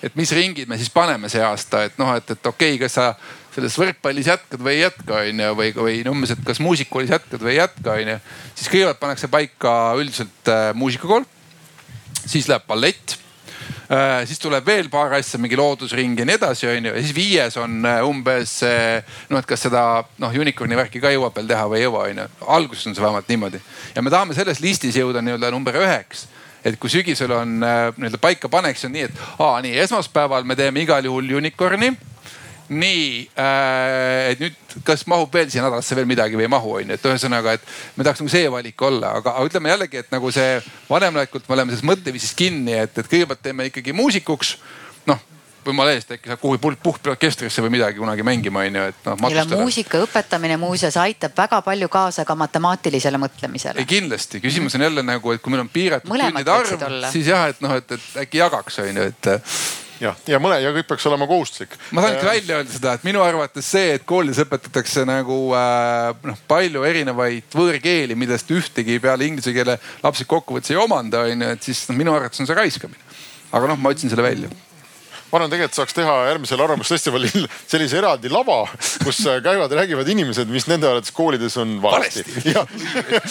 [0.02, 2.98] et mis ringid me siis paneme see aasta, et noh, et, et okei okay,, kas
[2.98, 3.12] sa
[3.54, 7.54] selles võrkpallis jätkad või ei jätka, onju, või, või umbes, et kas muusikakoolis jätkad või
[7.54, 8.20] ei jätka, onju.
[8.56, 11.26] siis kõigepealt pannakse paika üldiselt äh, muusikakool,
[12.24, 13.16] siis läheb ballett
[13.92, 14.24] äh,.
[14.26, 16.96] siis tuleb veel paar asja, mingi loodusring ja nii edasi, onju.
[16.96, 19.86] ja siis viies on äh, umbes noh, et kas seda
[20.22, 22.28] noh, unicorn'i värki ka jõuab veel teha või ei jõua, onju.
[22.58, 23.62] alguses on see vähemalt niimoodi.
[23.94, 26.26] ja me tahame selles listis jõuda nii-öelda number üheks
[26.64, 30.56] et kui sügisel on äh, nii-öelda paika paneks, on nii, et aa, nii esmaspäeval me
[30.58, 31.92] teeme igal juhul unicorn'i
[32.72, 33.06] nii
[33.36, 34.56] äh,, et nüüd,
[34.86, 38.06] kas mahub veel siia nädalasse veel midagi või ei mahu, onju, et ühesõnaga, et me
[38.06, 40.56] tahaks nagu see valik olla, aga ütleme jällegi, et nagu see
[40.88, 44.56] vanemlikult me oleme selles mõtteviisis kinni, et, et kõigepealt teeme ikkagi muusikuks.
[45.10, 45.20] noh,
[45.66, 49.28] jumala eest, äkki saab kuhugi puhkorkestrisse või midagi kunagi mängima onju, et noh.
[49.32, 53.86] ja muusika õpetamine muuseas aitab väga palju kaasa ka matemaatilisele mõtlemisele.
[53.88, 57.62] kindlasti, küsimus on jälle nagu, et kui meil on piiratud tundide arv, siis jah, et
[57.64, 59.30] noh, et, et äkki jagaks onju, et
[60.02, 61.76] jah, ja mõne ja kõik peaks olema kohustuslik.
[61.92, 66.10] ma tahan ikka välja öelda seda, et minu arvates see, et koolis õpetatakse nagu äh,
[66.28, 71.70] noh, palju erinevaid võõrkeeli, millest ühtegi peale inglise keele lapsed kokkuvõttes ei omanda, onju, et
[71.70, 73.10] siis noh, minu arvates on see raiskamine.
[73.52, 74.50] aga noh, ma ütlesin selle välja
[75.32, 78.58] ma arvan, tegelikult saaks teha järgmisel Arvamusfestivalil sellise eraldi lava,
[79.00, 82.24] kus käivad, räägivad inimesed, mis nende arvates koolides on valesti.
[82.52, 82.66] ja,
[83.08, 83.22] ja, ja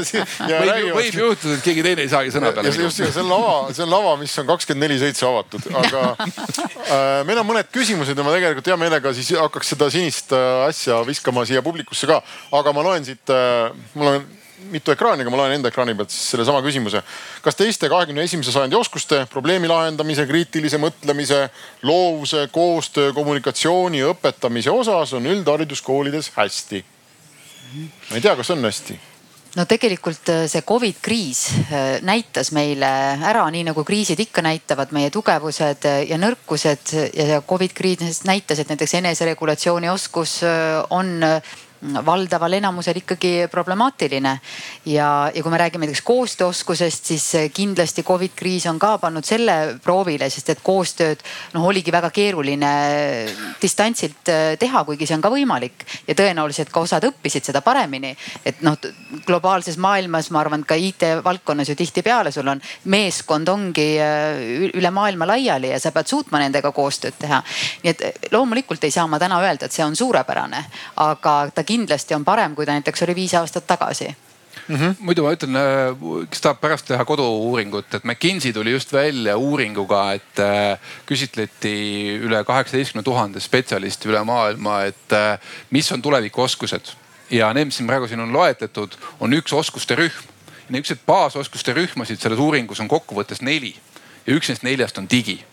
[0.00, 0.96] võib, räägivad...
[0.96, 2.72] võib juhtuda, et keegi teine ei saagi sõna peale.
[2.72, 6.06] just, ja see on lava, see on lava, mis on kakskümmend neli seitse avatud, aga
[6.16, 10.64] äh, meil on mõned küsimused ja ma tegelikult hea meelega siis hakkaks seda sinist äh,
[10.70, 12.22] asja viskama siia publikusse ka.
[12.56, 14.26] aga ma loen siit äh,, mul on
[14.70, 17.02] mitu ekraani, aga ma loen enda ekraani pealt siis sellesama küsimuse.
[17.42, 21.48] kas teiste kahekümne esimese sajandi oskuste, probleemi lahendamise, kriitilise mõtlemise,
[21.82, 26.84] loovuse, koostöö, kommunikatsiooni õpetamise osas on üldhariduskoolides hästi?
[27.76, 28.98] ma ei tea, kas on hästi
[29.56, 32.88] no tegelikult äh, see Covid kriis äh, näitas meile
[33.24, 38.72] ära, nii nagu kriisid ikka näitavad, meie tugevused ja nõrkused ja Covid kriis näitas, et
[38.72, 40.38] näiteks eneseregulatsiooni oskus
[40.90, 41.18] on
[41.82, 44.40] valdaval enamusel ikkagi problemaatiline.
[44.86, 49.78] ja, ja kui me räägime näiteks koostööoskusest, siis kindlasti Covid kriis on ka pannud selle
[49.82, 51.22] proovile, sest et koostööd
[51.54, 52.72] noh, oligi väga keeruline
[53.62, 58.16] distantsilt äh, teha, kuigi see on ka võimalik ja tõenäoliselt ka osad õppisid seda paremini.
[58.44, 58.78] et noh,
[59.26, 64.90] globaalses maailmas ma arvan, ka IT valdkonnas ju tihtipeale sul on meeskond ongi äh, üle
[64.90, 67.42] maailma laiali ja sa pead suutma nendega koostööd teha.
[67.84, 70.64] nii et loomulikult ei saa ma täna öelda, et see on suurepärane,
[71.04, 71.75] aga ta kindlasti
[72.16, 74.14] on parem, kui ta näiteks oli viis aastat tagasi
[74.68, 74.94] Mm -hmm.
[74.98, 80.12] muidu ma ütlen, äh, kes tahab pärast teha koduuuringut, et McKinsey tuli just välja uuringuga,
[80.12, 85.38] et äh, küsitleti üle kaheksateistkümne tuhande spetsialisti üle maailma, et äh,
[85.70, 86.80] mis on tulevikuoskused.
[87.30, 90.24] ja need, mis siin praegu siin on loetletud, on üks oskuste rühm.
[90.68, 93.76] niisuguseid baasoskuste rühmasid selles uuringus on kokkuvõttes neli
[94.26, 95.44] ja üks neist neljast on digi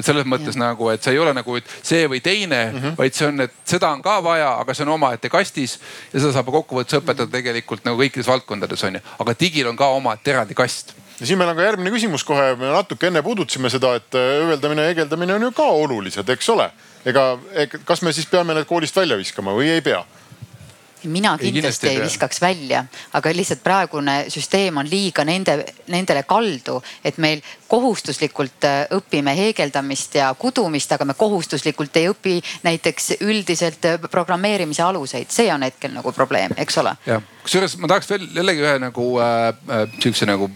[0.00, 0.62] et selles mõttes ja.
[0.64, 2.96] nagu, et see ei ole nagu see või teine mm, -hmm.
[2.98, 5.78] vaid see on, et seda on ka vaja, aga see on omaette kastis
[6.12, 9.92] ja seda saab kokkuvõttes õpetada tegelikult nagu kõikides valdkondades on ju, aga digil on ka
[10.00, 13.70] omaette eraldi kast ja siin meil on ka järgmine küsimus kohe, me natuke enne puudutasime
[13.72, 16.70] seda, et ööveldamine ja hegeldamine on ju ka olulised, eks ole.
[17.04, 17.38] ega,
[17.84, 20.02] kas me siis peame need koolist välja viskama või ei pea?
[21.04, 26.22] Mina kindlasti ei, kindlasti ei viskaks välja, aga lihtsalt praegune süsteem on liiga nende, nendele
[26.28, 33.12] kaldu, et meil kohustuslikult äh, õpime heegeldamist ja kudumist, aga me kohustuslikult ei õpi näiteks
[33.20, 36.96] üldiselt äh, programmeerimise aluseid, see on hetkel nagu probleem, eks ole.
[37.06, 40.50] jah, kusjuures ma tahaks veel jällegi ühe nagu äh, äh sihukese nagu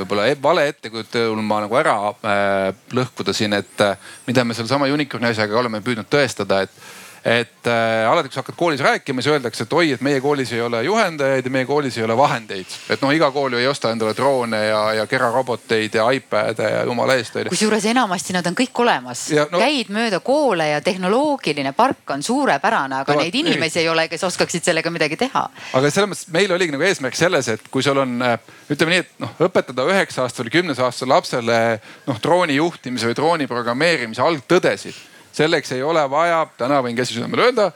[0.00, 5.30] võib-olla e-, vale ettekujutulma nagu ära äh, lõhkuda siin, et äh, mida me sellesama unicorn'i
[5.30, 9.64] asjaga oleme püüdnud tõestada, et et äh, alati, kui sa hakkad koolis rääkima, siis öeldakse,
[9.66, 12.76] et oi, et meie koolis ei ole juhendajaid ja meie koolis ei ole vahendeid.
[12.90, 16.84] et noh, iga kool ju ei osta endale droone ja, ja keraroboteid ja iPad'e ja
[16.88, 17.52] jumala eest onju.
[17.52, 19.26] kusjuures enamasti nad on kõik olemas.
[19.52, 23.84] No, käid mööda koole ja tehnoloogiline park on suurepärane, aga no, neid inimesi ei.
[23.84, 25.44] ei ole, kes oskaksid sellega midagi teha.
[25.76, 28.38] aga selles mõttes meil oligi nagu eesmärk selles, et kui sul on äh,
[28.72, 31.60] ütleme nii, et noh, õpetada üheksa aastasele kümnes aastasele lapsele
[32.08, 37.50] noh drooni juhtimise või drooni programmeerimise algtõdesid selleks ei ole vaja, täna võin käsi südamele
[37.50, 37.70] öelda,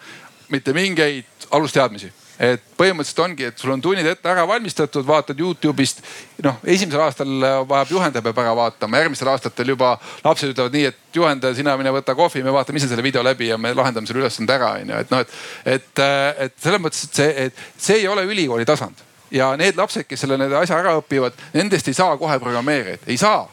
[0.52, 6.02] mitte mingeid alusteadmisi et põhimõtteliselt ongi, et sul on tunnid ette ära valmistatud, vaatad Youtube'ist.
[6.42, 7.30] noh, esimesel aastal
[7.68, 9.94] vajab juhendaja peab ära vaatama, järgmistel aastatel juba
[10.24, 13.52] lapsed ütlevad nii, et juhendaja, sina mine võta kohvi, me vaatame ise selle video läbi
[13.52, 15.00] ja me lahendame selle ülesande ära, onju.
[15.04, 15.34] et noh, et,
[15.76, 16.04] et,
[16.48, 20.26] et selles mõttes, et see, et see ei ole ülikooli tasand ja need lapsed, kes
[20.26, 23.44] selle asja ära õpivad, nendest ei saa kohe programmeerijaid, ei saa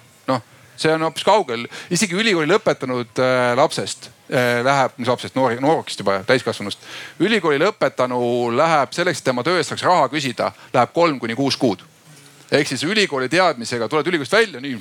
[0.82, 6.02] see on hoopis kaugel, isegi ülikooli lõpetanud äh, lapsest äh, läheb, mis lapsest, noor, noorukist
[6.04, 6.84] juba, täiskasvanust.
[7.22, 8.24] ülikooli lõpetanu
[8.58, 11.86] läheb selleks, et tema töö eest saaks raha küsida, läheb kolm kuni kuus kuud.
[12.52, 14.80] ehk siis ülikooli teadmisega tuled ülikoolist välja, nii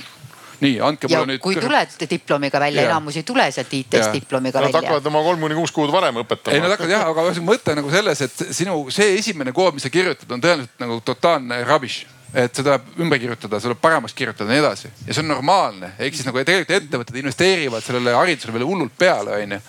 [0.60, 1.40] nii, andke mulle nüüd.
[1.40, 4.74] kui tuled diplomiga välja, enamus ei tule sealt IT-st diplomiga välja.
[4.74, 6.54] Nad hakkavad oma kolm kuni kuus kuud varem õpetama.
[6.54, 9.92] ei, nad hakkavad jah, aga mõte nagu selles, et sinu see esimene kood, mis sa
[9.92, 14.50] kirjutad, on tõenäoliselt nagu totaalne rubbish et seda tuleb ümber kirjutada, seda tuleb paremaks kirjutada
[14.50, 14.90] ja nii edasi.
[15.06, 19.40] ja see on normaalne, ehk siis nagu tegelikult ettevõtted investeerivad sellele haridusele veel hullult peale,
[19.42, 19.60] onju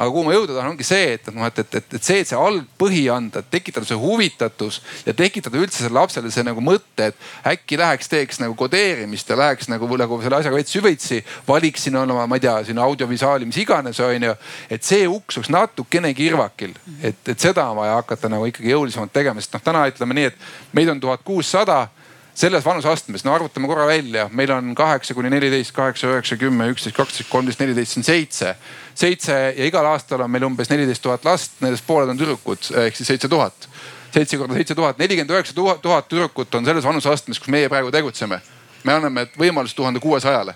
[0.00, 2.28] aga kuhu ma jõuda tahan, ongi see, et noh, et, et, et, et see, et
[2.30, 7.50] see algpõhi anda, tekitada see huvitatus ja tekitada üldse sellele lapsele see nagu mõte, et
[7.52, 11.20] äkki läheks, teeks nagu kodeerimist ja läheks nagu, nagu selle asjaga veits süvitsi.
[11.48, 14.34] valiks siin oma, ma ei tea, siin audiovisuaali, mis iganes on ju.
[14.72, 19.12] et see uks oleks natukene kirvakil, et, et seda on vaja hakata nagu ikkagi jõulisemalt
[19.12, 21.88] tegema, sest noh, täna ütleme nii, et meid on tuhat kuussada
[22.34, 26.96] selles vanuseastmes, no arvutame korra välja, meil on kaheksa kuni neliteist, kaheksa, üheksa, kümme, üksteist,
[26.96, 28.54] kaksteist, kolmteist, neliteist, see on seitse.
[28.94, 32.96] seitse ja igal aastal on meil umbes neliteist tuhat last, nendest pooled on tüdrukud ehk
[32.96, 33.68] siis seitse tuhat.
[34.14, 38.40] seitse korda seitse tuhat, nelikümmend üheksa tuhat tüdrukut on selles vanuseastmes, kus meie praegu tegutseme.
[38.84, 40.54] me anname võimalust tuhande kuuesajale.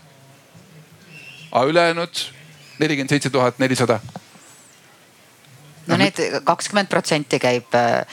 [1.53, 2.27] aga ülejäänud
[2.79, 4.01] nelikümmend seitse tuhat nelisada
[5.87, 8.05] no need kakskümmend protsenti käib äh,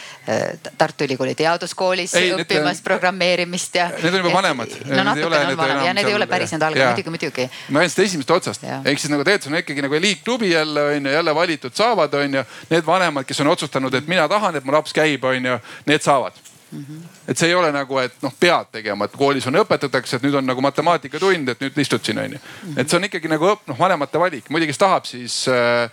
[0.78, 3.90] Tartu Ülikooli teaduskoolis ei, õppimas need, programmeerimist ja.
[4.02, 4.76] Need on juba vanemad.
[4.86, 7.50] no natukene on vanemad ja need ei ole päris need algajad, muidugi, muidugi.
[7.70, 10.86] ma räägin seda esimesest otsast, ehk siis nagu tegelikult see on ikkagi nagu eliitklubi jälle
[10.92, 12.44] on ju, jälle valitud saavad, on ju.
[12.70, 16.02] Need vanemad, kes on otsustanud, et mina tahan, et mu laps käib, on ju, need
[16.02, 16.40] saavad
[16.72, 17.08] Mm -hmm.
[17.28, 20.36] et see ei ole nagu, et noh, pead tegema, et koolis on, õpetatakse, et nüüd
[20.36, 22.38] on nagu matemaatikatund, et nüüd istud siin onju.
[22.64, 22.80] Mhm.
[22.80, 25.92] et see on ikkagi nagu noh, vanemate valik, muidugi kes tahab, siis äh,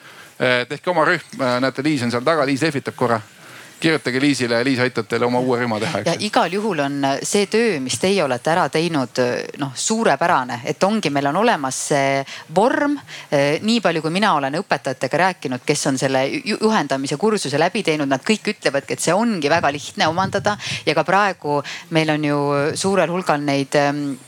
[0.69, 3.21] tehke oma rühm, eh, näete, Liis on seal taga, Liis lehvitab korra.
[3.79, 5.99] kirjutage Liisile ja Liis aitab teile oma uue rühma teha.
[6.05, 9.21] ja igal juhul on see töö, mis teie olete ära teinud,
[9.59, 12.25] noh suurepärane, et ongi, meil on olemas see
[12.55, 12.99] vorm.
[13.61, 18.23] nii palju, kui mina olen õpetajatega rääkinud, kes on selle juhendamise kursuse läbi teinud, nad
[18.27, 22.39] kõik ütlevadki, et see ongi väga lihtne omandada ja ka praegu meil on ju
[22.75, 24.19] suurel hulgal neid Äh,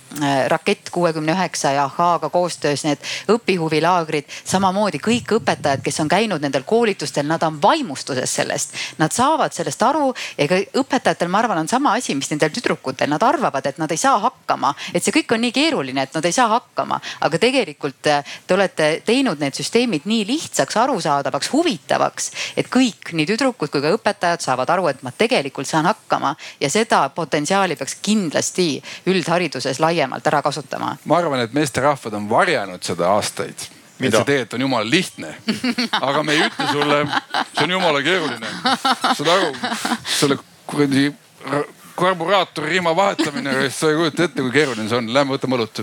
[0.48, 2.98] rakett kuuekümne üheksa ja Ahhaaga koostöös need
[3.28, 4.24] õpihuvilaagrid.
[4.44, 8.74] samamoodi kõik õpetajad, kes on käinud nendel koolitustel, nad on vaimustuses sellest.
[8.98, 13.08] Nad saavad sellest aru ja ka õpetajatel, ma arvan, on sama asi, mis nendel tüdrukutel,
[13.10, 14.74] nad arvavad, et nad ei saa hakkama.
[14.94, 18.54] et see kõik on nii keeruline, et nad ei saa hakkama, aga tegelikult äh, te
[18.54, 24.42] olete teinud need süsteemid nii lihtsaks, arusaadavaks, huvitavaks, et kõik, nii tüdrukud kui ka õpetajad
[24.42, 30.26] saavad aru, et ma tegelikult saan hakkama ja seda potentsiaali peaks kindlasti üldhariduses laiendama laiemalt
[30.26, 30.96] ära kasutama.
[31.04, 33.68] ma arvan, et meesterahvad on varjanud seda aastaid.
[34.00, 35.34] et see tegelikult on jumala lihtne.
[36.00, 37.00] aga me ei ütle sulle,
[37.54, 38.54] see on jumala keeruline.
[39.18, 39.52] saad aru,
[40.08, 41.10] selle kuradi
[42.00, 45.10] karburaatori rihma vahetamine, sa ei kujuta ette, kui keeruline see on.
[45.12, 45.82] Lähme võtame õlut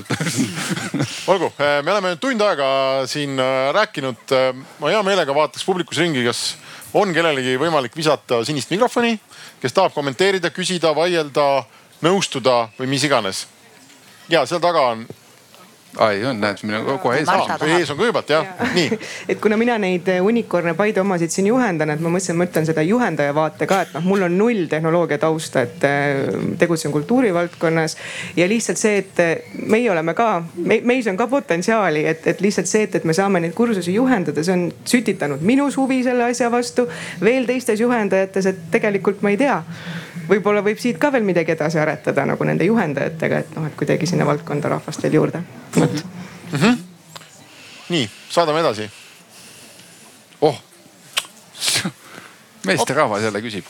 [1.31, 2.69] olgu, eh, me oleme nüüd tund aega
[3.09, 4.23] siin eh, rääkinud.
[4.33, 6.55] Eh, ma hea meelega vaataks publikus ringi, kas
[6.97, 9.13] on kellelegi võimalik visata sinist mikrofoni,
[9.61, 11.67] kes tahab kommenteerida, küsida, vaielda,
[12.01, 13.45] nõustuda või mis iganes
[14.29, 15.07] ja seal taga on
[15.97, 17.29] ai on, näed, minu kogu ees
[17.65, 18.97] ees on kõigepealt jah ja., nii.
[19.33, 22.67] et kuna mina neid eh, unicorn'e Paide omasid siin juhendan, et ma mõtlesin, ma ütlen
[22.67, 26.21] seda juhendaja vaate ka, et noh, mul on null tehnoloogia tausta, et eh,
[26.59, 27.97] tegutsen kultuurivaldkonnas.
[28.37, 32.41] ja lihtsalt see, et eh, meie oleme ka me,, meis on ka potentsiaali, et, et
[32.45, 36.29] lihtsalt see, et, et me saame neid kursusi juhendada, see on sütitanud minus huvi selle
[36.29, 36.87] asja vastu.
[37.23, 39.61] veel teistes juhendajates, et tegelikult ma ei tea
[40.27, 44.09] võib-olla võib siit ka veel midagi edasi aretada nagu nende juhendajatega, et noh, et kuidagi
[44.09, 45.43] sinna valdkonda rahvast veel juurde
[45.79, 46.03] vot
[46.51, 46.59] mm.
[46.59, 46.77] -hmm.
[47.89, 48.89] nii, saadame edasi.
[50.41, 50.61] oh
[52.67, 53.65] meesterahvas jälle küsib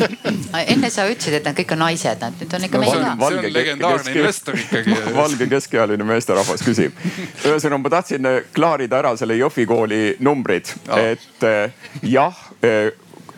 [0.74, 3.12] enne sa ütlesid, et nad kõik on naised, nad nüüd on ikka no, mehed ka.
[3.18, 6.96] see on legendaarne investor ikkagi valge keskealine meesterahvas küsib.
[7.44, 11.84] ühesõnaga, ma tahtsin klaarida ära selle Jõhvi kooli numbrid oh., et eh,
[12.14, 12.92] jah, eh,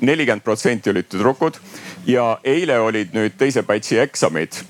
[0.05, 1.59] nelikümmend protsenti olid tüdrukud
[2.11, 4.65] ja eile olid nüüd teise batch'i eksamid.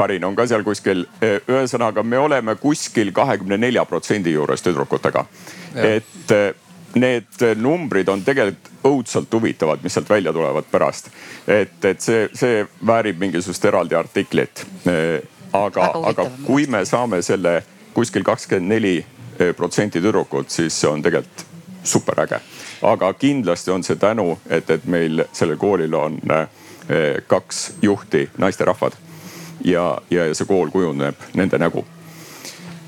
[0.00, 1.04] Karin on ka seal kuskil.
[1.20, 5.24] Ühesõnaga, me oleme kuskil kahekümne nelja protsendi juures tüdrukutega.
[5.76, 6.54] et eh,
[6.94, 11.10] need numbrid on tegelikult õudselt huvitavad, mis sealt välja tulevad pärast.
[11.46, 14.64] et, et see, see väärib mingisugust eraldi artiklit.
[15.52, 17.60] aga, aga kui me saame selle
[17.94, 19.04] kuskil kakskümmend neli
[19.56, 21.44] protsenti tüdrukud, siis see on tegelikult
[21.84, 22.40] super äge
[22.82, 26.18] aga kindlasti on see tänu, et, et meil sellel koolil on
[27.26, 28.96] kaks juhti, naisterahvad.
[29.64, 31.84] Ja, ja see kool kujuneb nende nägu.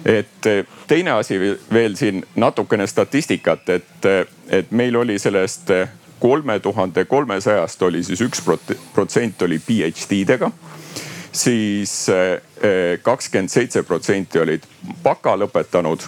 [0.05, 1.39] et eh, teine asi
[1.73, 5.71] veel siin natukene statistikat, et, eh, et meil oli sellest
[6.21, 8.43] kolme tuhande kolmesajast oli siis üks
[8.95, 10.51] protsent oli PhD-dega
[11.33, 12.07] siis
[13.03, 14.67] kakskümmend seitse protsenti olid
[15.03, 16.05] baka lõpetanud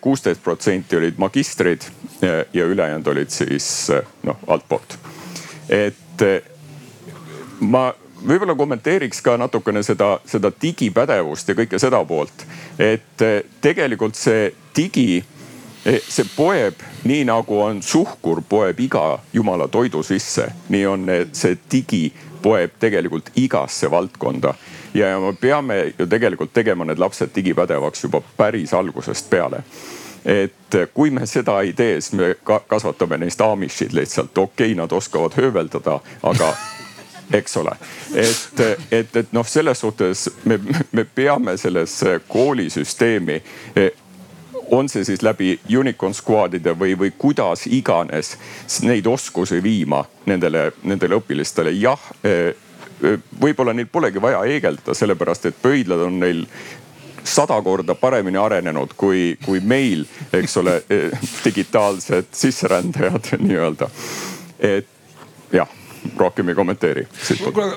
[0.00, 1.84] kuusteist protsenti olid magistrid
[2.52, 3.92] ja ülejäänud olid siis
[4.22, 4.98] noh altpoolt.
[5.68, 6.24] et
[7.60, 7.92] ma
[8.26, 12.46] võib-olla kommenteeriks ka natukene seda, seda digipädevust ja kõike seda poolt.
[12.78, 13.24] et
[13.60, 15.22] tegelikult see digi,
[15.84, 22.12] see poeb nii nagu on suhkur poeb iga jumala toidu sisse, nii on see digi
[22.42, 24.54] poeb tegelikult igasse valdkonda
[24.94, 29.62] ja, me peame ju tegelikult tegema need lapsed digipädevaks juba päris algusest peale
[30.24, 34.92] et kui me seda ei tee, siis me kasvatame neist Amishid lihtsalt, okei okay,, nad
[34.92, 36.52] oskavad hööveldada, aga
[37.32, 37.74] eks ole,
[38.14, 38.60] et,
[38.90, 40.58] et, et noh, selles suhtes me,
[40.92, 43.40] me peame selles koolisüsteemi
[44.72, 48.36] on see siis läbi unicorn squad'ide või, või kuidas iganes
[48.82, 51.74] neid oskusi viima nendele, nendele õpilastele.
[51.76, 52.00] jah
[53.42, 56.46] võib-olla neil polegi vaja heegeldada, sellepärast et pöidlad on neil
[57.24, 60.78] sada korda paremini arenenud kui, kui meil, eks ole,
[61.44, 63.90] digitaalsed sisserändajad nii-öelda.
[64.58, 64.88] et
[65.52, 65.81] jah
[66.16, 67.06] rohkem ei kommenteeri.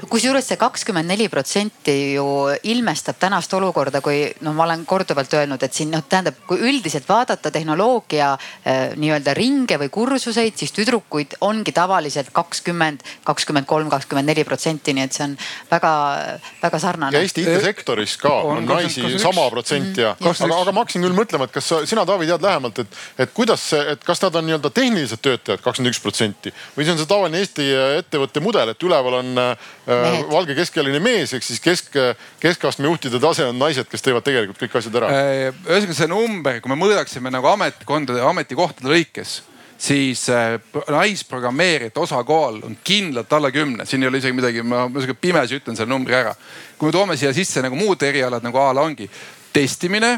[0.09, 2.25] kusjuures see kakskümmend neli protsenti ju
[2.63, 7.07] ilmestab tänast olukorda, kui noh, ma olen korduvalt öelnud, et siin noh, tähendab, kui üldiselt
[7.09, 14.31] vaadata tehnoloogia äh, nii-öelda ringe või kursuseid, siis tüdrukuid ongi tavaliselt kakskümmend, kakskümmend kolm, kakskümmend
[14.31, 15.37] neli protsenti, nii et see on
[15.71, 17.15] väga-väga sarnane.
[17.15, 21.05] ja Eesti IT-sektoris ka on, on naisi sama protsent ja mm, aga, aga ma hakkasin
[21.05, 24.21] küll mõtlema, et kas sa, sina, Taavi, tead lähemalt, et, et kuidas see, et kas
[24.25, 27.69] nad on nii-öelda tehnilised töötajad, kakskümmend üks protsenti või see on see tavaline Eesti
[28.01, 31.97] ettevõte ettevõtte mudel, et üleval on äh, valge keskealine mees ehk siis kesk,
[32.41, 35.11] keskastme juhtide tase on naised, kes teevad tegelikult kõik asjad ära.
[35.11, 39.41] Äh, ühesõnaga see number, kui me mõõdaksime nagu ametkondade, ametikohtade lõikes
[39.77, 40.55] siis äh,
[40.87, 45.75] naisprogrammeerijate osakaal on kindlalt alla kümne, siin ei ole isegi midagi, ma sihuke pimesi ütlen
[45.75, 46.31] selle numbri ära.
[46.77, 49.09] kui me toome siia sisse nagu muud erialad nagu a la ongi
[49.53, 50.15] testimine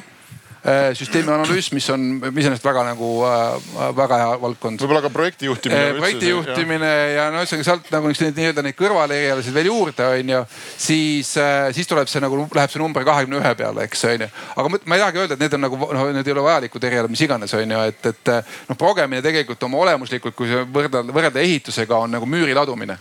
[0.98, 4.82] süsteemi analüüs, mis on iseenesest väga nagu äh, väga hea valdkond.
[4.84, 5.82] võib-olla ka projekti juhtimine.
[5.94, 10.42] Äh, projekti juhtimine ja, no ühesõnaga sealt nagu nii-öelda neid kõrvalerialasid veel juurde on ju.
[10.76, 11.34] siis,
[11.78, 14.32] siis tuleb see nagu läheb see number kahekümne ühe peale, eks on ju.
[14.56, 17.14] aga ma ei tahagi öelda, et need on nagu noh, need ei ole vajalikud erialad,
[17.14, 18.34] mis iganes on ju, et, et
[18.68, 23.00] noh, progemine tegelikult oma olemuslikult, kui võrrelda, võrrelda ehitusega on nagu müüri ladumine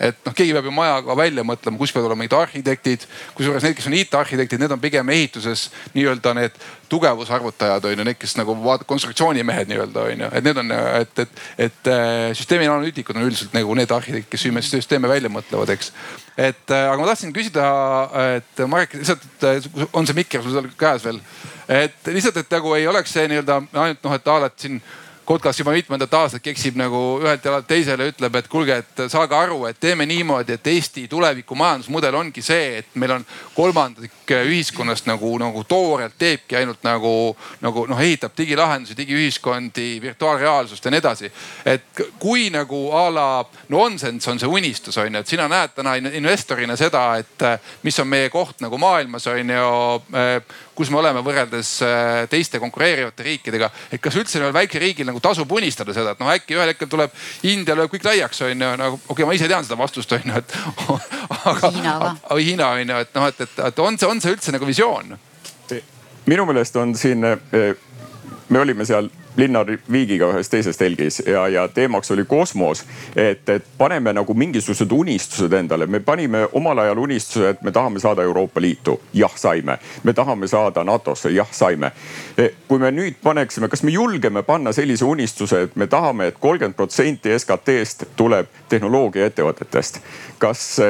[0.00, 3.06] et noh, keegi peab ju maja ka välja mõtlema, kus peavad olema mingid arhitektid.
[3.36, 6.58] kusjuures need, kes on IT-arhitektid, need on pigem ehituses nii-öelda need
[6.92, 11.24] tugevusarvutajad on ju, need, kes nagu vaat-, konstruktsioonimehed nii-öelda on ju, et need on, et,
[11.24, 15.92] et, et äh, süsteemi analüütikud on üldiselt nagu need arhitektid, kes süsteeme välja mõtlevad, eks.
[16.36, 17.66] et äh, aga ma tahtsin küsida,
[18.36, 19.26] et Marek lihtsalt,
[19.92, 21.20] on see mikker sul seal käes veel?
[21.68, 24.80] et lihtsalt, et nagu ei oleks see nii-öelda ainult noh, et a la, et siin
[25.26, 29.64] Kotkas juba mitmendat aastat keksib nagu ühelt jalalt teisele, ütleb, et kuulge, et saage aru,
[29.66, 33.24] et teeme niimoodi, et Eesti tuleviku majandusmudel ongi see, et meil on
[33.56, 40.94] kolmandik ühiskonnast nagu, nagu toorelt teebki ainult nagu, nagu noh, ehitab digilahendusi, digiühiskondi, virtuaalreaalsust ja
[40.94, 41.32] nii edasi.
[41.66, 43.28] et kui nagu a la
[43.68, 47.48] nonsense on see unistus on ju, et sina näed täna investorina seda, et
[47.82, 49.74] mis on meie koht nagu maailmas on ju
[50.76, 53.70] kus me oleme võrreldes äh, teiste konkureerivate riikidega.
[53.92, 57.14] et kas üldse veel väikeriigil nagu tasub unistada seda, et noh äkki ühel hetkel tuleb
[57.48, 60.30] India lööb kõik laiaks on ju, nagu okei okay,, ma ise tean seda vastust on
[60.30, 60.56] ju, et
[61.52, 61.70] aga.
[61.72, 62.14] Hiina ka.
[62.36, 65.16] Hiina on ju, et noh, et, et, et on see, on see üldse nagu visioon?
[66.26, 67.76] minu meelest on siin, äh,
[68.48, 72.84] me olime seal Linnar Viigiga ühes teises telgis ja, ja teemaks oli kosmos.
[73.16, 78.00] et, et paneme nagu mingisugused unistused endale, me panime omal ajal unistuse, et me tahame
[78.00, 79.78] saada Euroopa Liitu, jah saime.
[80.02, 81.92] me tahame saada NATO-sse, jah saime.
[82.38, 86.34] E, kui me nüüd paneksime, kas me julgeme panna sellise unistuse, et me tahame et,
[86.34, 90.00] et kolmkümmend protsenti SKT-st tuleb tehnoloogiaettevõtetest.
[90.38, 90.80] kas,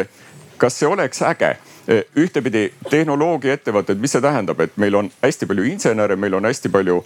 [0.58, 1.56] kas see oleks äge?
[1.88, 6.70] Eh, ühtepidi tehnoloogiaettevõtted, mis see tähendab, et meil on hästi palju insenere, meil on hästi
[6.74, 6.96] palju,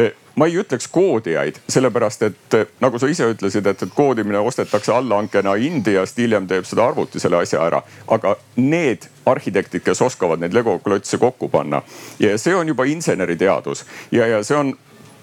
[0.00, 4.94] eh, ma ei ütleks koodijaid, sellepärast et eh, nagu sa ise ütlesid, et, koodimine ostetakse
[4.96, 7.82] allhankena Indiast, hiljem teeb seda arvuti selle asja ära.
[8.08, 11.82] aga need arhitektid, kes oskavad neid Lego klotse kokku panna
[12.18, 14.72] ja see on juba inseneriteadus ja, ja see on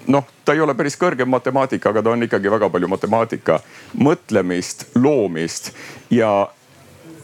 [0.06, 3.58] noh, ta ei ole päris kõrge matemaatika, aga ta on ikkagi väga palju matemaatika,
[3.98, 5.72] mõtlemist, loomist
[6.10, 6.48] ja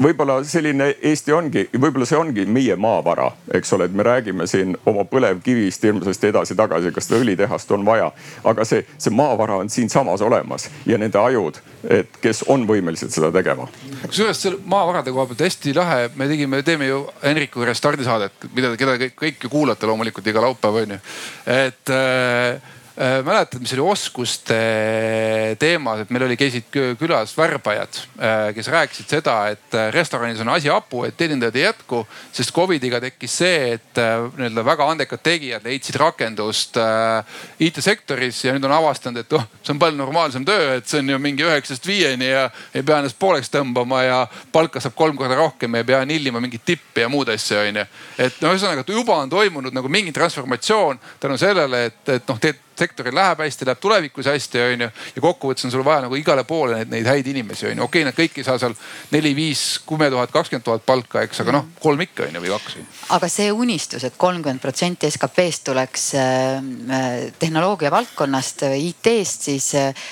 [0.02, 4.76] võib-olla selline Eesti ongi, võib-olla see ongi meie maavara, eks ole, et me räägime siin
[4.86, 8.10] oma põlevkivist hirmsasti edasi-tagasi, kas seda õlitehast on vaja.
[8.44, 13.32] aga see, see maavara on siinsamas olemas ja nende ajud, et kes on võimelised seda
[13.32, 13.68] tegema.
[14.04, 18.98] kusjuures selle maavarade koha pealt hästi lahe, me tegime, teeme ju Henrikuga restardisaadet, mida, keda
[19.00, 21.02] kõik, kõik ju kuulate loomulikult iga laupäev on ju.
[21.46, 22.60] et Äh,
[22.96, 24.56] mäletad, mis oli oskuste
[25.58, 26.68] teemas, et meil oli, käisid
[26.98, 31.64] külas värbajad, äh, kes rääkisid seda, et äh, restoranis on asi hapu, et teenindajaid ei
[31.64, 32.04] jätku.
[32.32, 36.78] sest Covidiga tekkis see, et nii-öelda väga andekad tegijad leidsid rakendust
[37.58, 41.10] IT-sektoris ja nüüd on avastanud, et oh, see on palju normaalsem töö, et see on
[41.14, 44.20] ju mingi üheksast viieni ja ei pea ennast pooleks tõmbama ja
[44.52, 47.86] palka saab kolm korda rohkem ja ei pea nillima mingit tippi ja muud asja onju.
[48.18, 52.63] et no ühesõnaga juba on toimunud nagu mingi transformatsioon tänu sellele, et, et noh, teed
[52.78, 54.88] sektoril läheb hästi, läheb tulevikus hästi, onju.
[55.16, 57.86] ja kokkuvõttes on sul vaja nagu igale poole neid, neid häid inimesi, onju.
[57.86, 58.74] okei okay,, nad kõik ei saa seal
[59.14, 62.76] neli, viis, kümme tuhat, kakskümmend tuhat palka, eks, aga noh, kolm ikka onju või kaks.
[63.18, 66.60] aga see unistus, et kolmkümmend protsenti SKP-st tuleks äh,
[66.98, 70.06] äh tehnoloogia valdkonnast, IT-st, siis äh,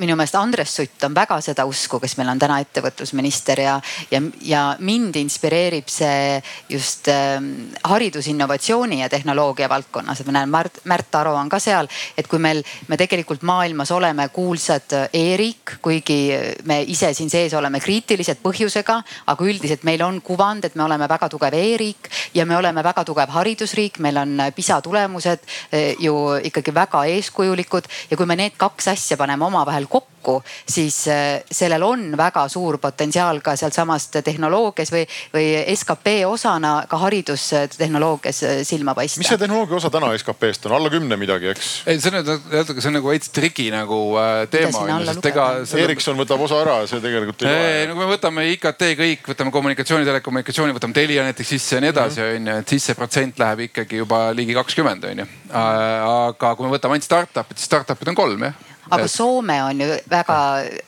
[0.00, 3.74] minu meelest Andres Sutt on väga seda usku, kes meil on täna ettevõtlusminister ja,
[4.10, 6.40] ja, ja mind inspireerib see
[6.72, 7.36] just äh,
[7.84, 11.88] haridusinnovatsiooni ja tehnoloogia valdkonnas, et ma näen Märt, Märt Aro on ka seal,
[12.18, 16.18] et kui meil, me tegelikult maailmas oleme kuulsad e-riik, kuigi
[16.68, 18.98] me ise siin sees oleme kriitilised põhjusega,
[19.32, 23.04] aga üldiselt meil on kuvand, et me oleme väga tugev e-riik ja me oleme väga
[23.08, 28.58] tugev haridusriik, meil on PISA tulemused äh, ju ikkagi väga eeskujulikud ja kui me need
[28.60, 34.92] kaks asja paneme omavahel kokku, siis äh, sellel on väga suur potentsiaal ka sealtsamast tehnoloogias
[34.92, 35.02] või,
[35.34, 39.20] või skp osana ka haridustehnoloogias äh, silma paista.
[39.20, 41.72] mis see tehnoloogia osa täna SKP-st on, alla kümne midagi, eks?
[41.86, 44.84] ei, see on, öeldakse, see on nagu veits triki nagu äh, teema.
[45.12, 45.84] Selle...
[45.84, 47.86] Ericsson võtab osa ära, see tegelikult ei loe.
[47.90, 51.92] no kui me võtame IKT kõik, võtame kommunikatsiooni, telekommunikatsiooni, võtame Telia näiteks sisse ja nii
[51.92, 52.42] edasi, mhm.
[52.42, 55.30] on ju, et siis see protsent läheb ikkagi juba ligi kakskümmend, on ju.
[55.52, 59.88] aga kui me võtame ainult startup'id, siis startup'id on kolm jah aga Soome on ju
[60.10, 60.38] väga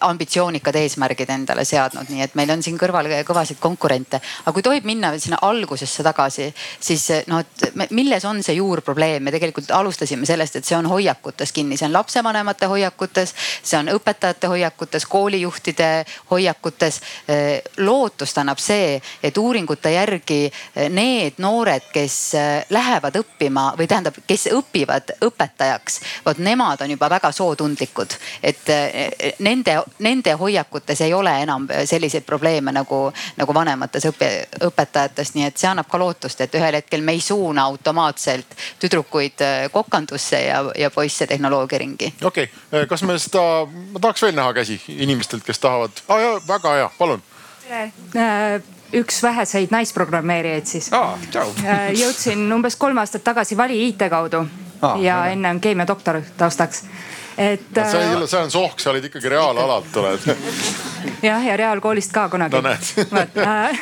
[0.09, 4.21] ambitsioonikad eesmärgid endale seadnud, nii et meil on siin kõrval kõvasid konkurente.
[4.45, 6.51] aga kui tohib minna sinna algusesse tagasi,
[6.81, 9.23] siis noh, et milles on see juurprobleem?
[9.25, 13.89] me tegelikult alustasime sellest, et see on hoiakutes kinni, see on lapsevanemate hoiakutes, see on
[13.95, 17.01] õpetajate hoiakutes, koolijuhtide hoiakutes.
[17.79, 20.53] lootust annab see, et uuringute järgi
[20.91, 22.35] need noored, kes
[22.71, 27.94] lähevad õppima või tähendab, kes õpivad õpetajaks, vot nemad on juba väga sootundlikud.
[28.43, 34.31] Et nende, nende hoiakutes ei ole enam selliseid probleeme nagu, nagu vanemates õpi,
[34.69, 39.45] õpetajates, nii et see annab ka lootust, et ühel hetkel me ei suuna automaatselt tüdrukuid
[39.73, 42.15] kokandusse ja, ja poisse tehnoloogiaringi.
[42.23, 43.43] okei okay., kas me seda,
[43.93, 46.41] ma tahaks veel näha käsi inimestelt, kes tahavad ah,.
[46.49, 47.23] väga hea, palun.
[48.95, 51.17] üks väheseid naisprogrammeerijaid siis ah,.
[51.95, 54.45] jõudsin umbes kolm aastat tagasi Vali IT kaudu
[54.81, 55.33] ah, ja jah.
[55.33, 56.85] ennem keemiadoktor taustaks
[57.39, 57.71] et.
[57.75, 60.29] sa ei ole, sa on sohk, sa olid ikkagi reaalalalt oled
[61.29, 62.57] jah, ja reaalkoolist ka kunagi.
[62.57, 63.81] no näed äh,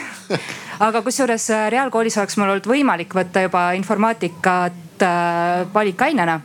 [0.81, 6.41] aga kusjuures äh, reaalkoolis oleks mul olnud võimalik võtta juba informaatikat äh, valikainena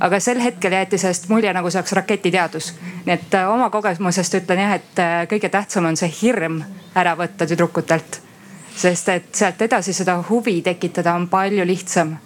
[0.00, 2.72] aga sel hetkel jäeti sellest mulje, nagu see oleks raketiteadus.
[3.06, 6.62] nii et äh, oma kogemusest ütlen jah, et äh, kõige tähtsam on see hirm
[6.94, 8.20] ära võtta tüdrukutelt.
[8.76, 12.16] sest et sealt edasi seda huvi tekitada on palju lihtsam.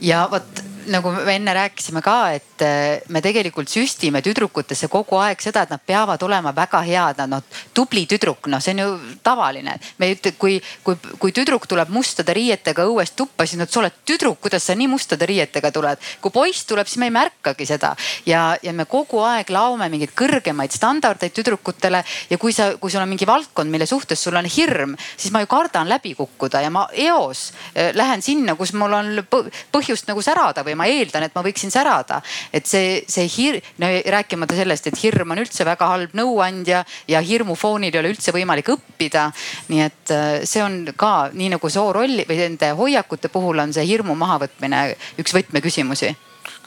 [0.00, 5.40] ja vot nagu me enne rääkisime ka, et äh, me tegelikult süstime tüdrukutesse kogu aeg
[5.42, 9.16] seda, et nad peavad olema väga head, nad noh tubli tüdruk, noh, see on ju
[9.22, 9.76] tavaline.
[9.98, 13.80] me ei ütle, kui, kui, kui tüdruk tuleb mustade riietega õuest tuppa, siis no sa
[13.80, 15.98] oled tüdruk, kuidas sa nii mustade riietega tuled.
[16.20, 17.94] kui poiss tuleb, siis me ei märkagi seda
[18.26, 23.02] ja, ja me kogu aeg laome mingeid kõrgemaid standardeid tüdrukutele ja kui sa, kui sul
[23.02, 26.70] on mingi valdkond, mille suhtes sul on hirm, siis ma ju kardan läbi kukkuda ja
[26.74, 29.22] ma eos äh, lähen sinna, kus mul on
[29.72, 32.20] põhjust nagu särada või ma eeldan, et ma võiksin särada.
[32.52, 37.20] et see, see hirm, no rääkimata sellest, et hirm on üldse väga halb nõuandja ja
[37.20, 39.28] hirmu foonil ei ole üldse võimalik õppida.
[39.68, 43.86] nii et äh, see on ka nii nagu soorolli või nende hoiakute puhul on see
[43.86, 44.82] hirmu mahavõtmine
[45.20, 46.14] üks võtmeküsimusi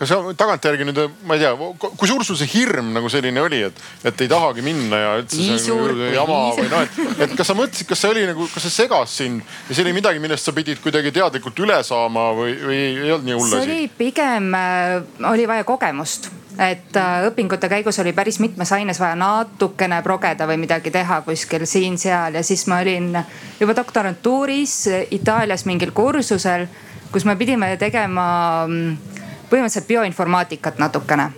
[0.04, 3.64] kas sa tagantjärgi nüüd, ma ei tea, kui suur sul see hirm nagu selline oli,
[3.70, 7.36] et, et ei tahagi minna ja üldse see on suur, jama või noh, et, et
[7.39, 10.22] kas sa mõtlesid, kas see oli nagu, kas see segas sind ja see oli midagi,
[10.24, 13.58] millest sa pidid kuidagi teadlikult üle saama või, või ei olnud nii hull asi?
[13.58, 14.97] see oli pigem äh,,
[15.32, 16.32] oli vaja kogemust
[16.62, 21.66] et äh, õpingute käigus oli päris mitmes aines vaja natukene progeda või midagi teha kuskil
[21.70, 23.16] siin-seal ja siis ma olin
[23.60, 24.76] juba doktorantuuris
[25.16, 26.68] Itaalias mingil kursusel,
[27.14, 28.28] kus me pidime tegema
[28.68, 29.22] mm,
[29.54, 31.30] põhimõtteliselt bioinformaatikat natukene.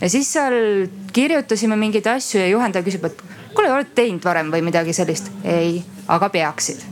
[0.00, 0.54] ja siis seal
[1.12, 3.22] kirjutasime mingeid asju ja juhendaja küsib, et
[3.54, 5.30] kuule, oled teinud varem või midagi sellist?
[5.44, 6.82] ei, aga peaksid.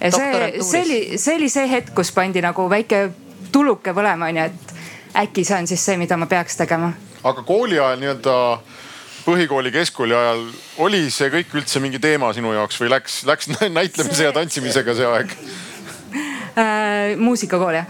[0.00, 3.06] ja see, see oli, see oli see hetk, kus pandi nagu väike
[3.54, 4.74] tuluke põlema onju, et
[5.24, 6.92] äkki see on siis see, mida ma peaks tegema.
[7.22, 8.38] aga kooli ajal nii-öelda
[9.24, 10.42] põhikooli, keskkooli ajal
[10.84, 14.26] oli see kõik üldse mingi teema sinu jaoks või läks, läks näitlemise see...
[14.26, 15.38] ja tantsimisega see aeg?
[16.58, 17.16] Äh,.
[17.18, 17.86] muusikakool jah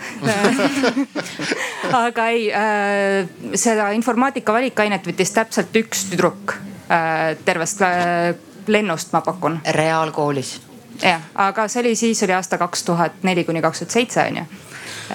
[2.07, 6.57] aga ei äh,, seda informaatika valikainet võttis täpselt üks tüdruk
[6.89, 8.35] äh, tervest äh,
[8.67, 9.61] lennust, ma pakun.
[9.71, 10.61] reaalkoolis.
[11.03, 14.37] jah, aga see oli siis oli aasta kaks tuhat neli kuni kaks tuhat seitse on
[14.43, 14.47] ju.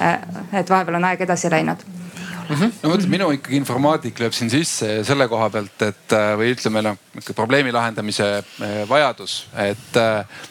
[0.02, 0.20] Äh,
[0.54, 1.88] et vahepeal on aeg edasi läinud
[2.50, 2.72] Mm -hmm.
[2.84, 6.82] no mõtle, minu ikkagi informaatik lööb siin sisse selle koha pealt, et äh, või ütleme
[6.82, 6.98] noh,
[7.36, 10.00] probleemi lahendamise äh, vajadus, et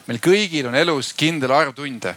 [0.06, 2.14] meil kõigil on elus kindel arv tunde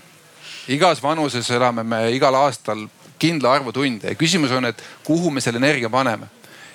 [0.67, 2.85] igas vanuses elame me igal aastal
[3.21, 6.29] kindla arvu tunde ja küsimus on, et kuhu me selle energia paneme.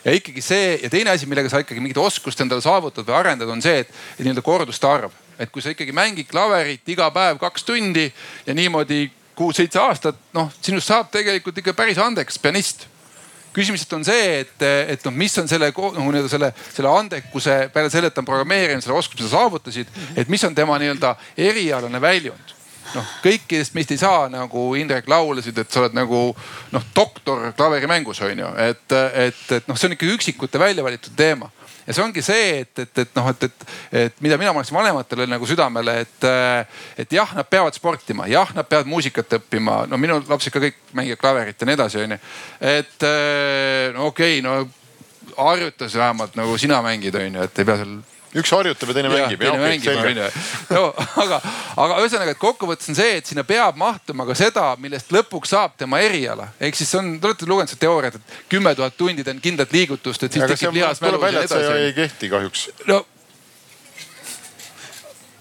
[0.07, 3.51] Ja ikkagi see ja teine asi, millega sa ikkagi mingit oskust endale saavutad või arendad,
[3.51, 5.15] on see, et, et nii-öelda korduste arv.
[5.39, 8.07] et kui sa ikkagi mängid klaverit iga päev kaks tundi
[8.47, 12.87] ja niimoodi kuus-seitse aastat, noh sinust saab tegelikult ikka päris andekas pianist.
[13.53, 14.63] Küsimus on see, et,
[14.95, 18.29] et noh, mis on selle noh nii-öelda selle, selle andekuse peale selle, et ta on
[18.29, 22.56] programmeerinud, selle oskuse, saavutasid, et mis on tema nii-öelda erialane väljund
[22.95, 26.23] noh, kõikidest meist ei saa nagu Indrek laulasid, et sa oled nagu
[26.73, 28.87] noh, doktor klaverimängus on ju, et,
[29.27, 31.51] et, et noh, see on ikka üksikute välja valitud teema
[31.87, 33.67] ja see ongi see, et, et, et noh, et, et,
[34.01, 36.27] et mida mina paneksin vanematele nagu südamele, et,
[37.05, 39.85] et jah, nad peavad sportima, jah, nad peavad muusikat õppima.
[39.91, 42.19] no minu lapsed ka kõik mängivad klaverit ja nii edasi, onju.
[42.73, 43.07] et
[43.95, 44.67] no okei okay,, no
[45.37, 47.97] harjutas vähemalt nagu sina mängid, onju, et ei pea seal
[48.37, 49.41] üks harjutab ja teine ja, mängib.
[49.41, 50.29] teine mängib, onju.
[50.75, 50.83] no
[51.25, 51.41] aga,
[51.85, 55.77] aga ühesõnaga, et kokkuvõttes on see, et sinna peab mahtuma ka seda, millest lõpuks saab
[55.81, 56.51] tema eriala.
[56.61, 60.29] ehk siis on, te olete lugenud seda teooriat, et kümme tuhat tundi teen kindlat liigutust,
[60.29, 61.69] et siis tekib lihasmälus ja nii edasi.
[61.69, 62.69] see ei kehti kahjuks.
[62.91, 63.05] no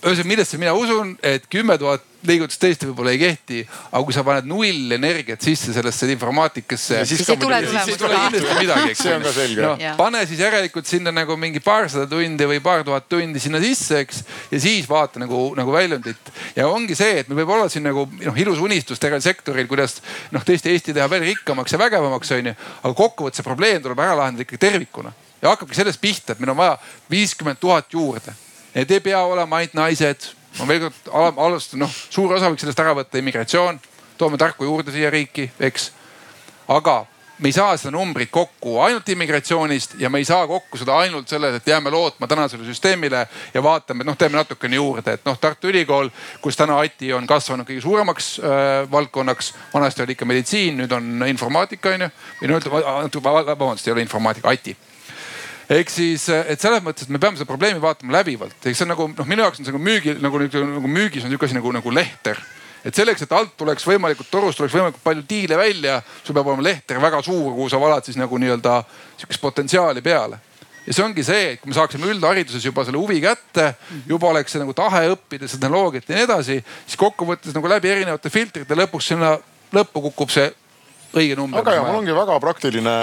[0.05, 3.59] ühesõnaga, millesse mina usun, et kümme tuhat liigutust tõesti võib-olla ei kehti,
[3.91, 7.03] aga kui sa paned null energiat sisse sellesse informaatikasse.
[7.05, 9.03] siis ei tule kindlasti midagi, eks.
[9.03, 9.73] see on ka selge no,.
[9.99, 14.23] pane siis järelikult sinna nagu mingi paarsada tundi või paar tuhat tundi sinna sisse, eks.
[14.53, 16.31] ja siis vaata nagu, nagu väljundit.
[16.57, 19.99] ja ongi see, et meil võib olla siin nagu noh, ilus unistus tervel sektoril, kuidas
[20.35, 22.55] noh, tõesti Eesti teha veel rikkamaks ja vägevamaks, onju.
[22.81, 26.55] aga kokkuvõttes see probleem tuleb ära lahendada ikkagi tervikuna ja hakkabki sellest pihta, et meil
[26.55, 26.77] on vaja
[27.11, 28.33] viiskümmend tuhat juurde.
[28.75, 32.79] Need ei pea olema ainult naised ma veel kord alustan, noh, suur osa võiks sellest
[32.83, 33.81] ära võtta, immigratsioon,
[34.19, 35.91] toome tarku juurde siia riiki, eks.
[36.71, 37.03] aga
[37.43, 41.27] me ei saa seda numbrit kokku ainult immigratsioonist ja me ei saa kokku seda ainult
[41.27, 45.67] selles, et jääme lootma tänasele süsteemile ja vaatame, noh, teeme natukene juurde, et noh, Tartu
[45.67, 46.09] Ülikool,
[46.41, 49.53] kus täna ATI on kasvanud kõige suuremaks äh, valdkonnaks.
[49.73, 52.11] vanasti oli ikka meditsiin, nüüd on informaatika on ju.
[52.41, 54.77] või no vabandust, ei ole informaatika, ATI
[55.69, 58.93] ehk siis, et selles mõttes, et me peame seda probleemi vaatama läbivalt, eks see on
[58.93, 61.73] nagu noh, minu jaoks on see nagu müügi nagu, nagu müügis on nihuke asi nagu,
[61.73, 62.41] nagu lehter
[62.85, 66.67] et selleks, et alt tuleks võimalikult torust tuleks võimalikult palju diile välja, sul peab olema
[66.67, 68.81] lehter väga suur, kuhu sa valad siis nagu nii-öelda
[69.17, 70.37] sihukest potentsiaali peale.
[70.85, 73.71] ja see ongi see, et kui me saaksime üldhariduses juba selle huvi kätte,
[74.05, 77.89] juba oleks see nagu tahe õppida seda tehnoloogiat ja nii edasi, siis kokkuvõttes nagu läbi
[77.89, 79.33] erinevate filtrite lõpuks sinna
[79.73, 80.51] lõppu kukub see
[81.15, 81.61] õige number.
[81.61, 82.93] aga ja mul ongi väga praktiline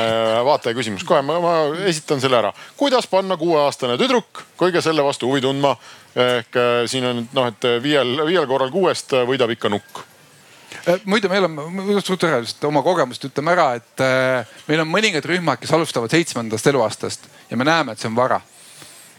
[0.46, 1.56] vaataja küsimus, kohe ma, ma
[1.88, 2.52] esitan selle ära.
[2.78, 5.74] kuidas panna kuueaastane tüdruk kõige selle vastu huvi tundma?
[6.12, 10.02] ehk äh, siin on noh, et viiel, viiel korral kuuest võidab ikka nukk
[10.84, 11.56] äh, muide, meil on,
[12.00, 16.68] suht tõenäoliselt oma kogemust ütleme ära, et äh, meil on mõningad rühmad, kes alustavad seitsmendast
[16.72, 18.42] eluaastast ja me näeme, et see on vara.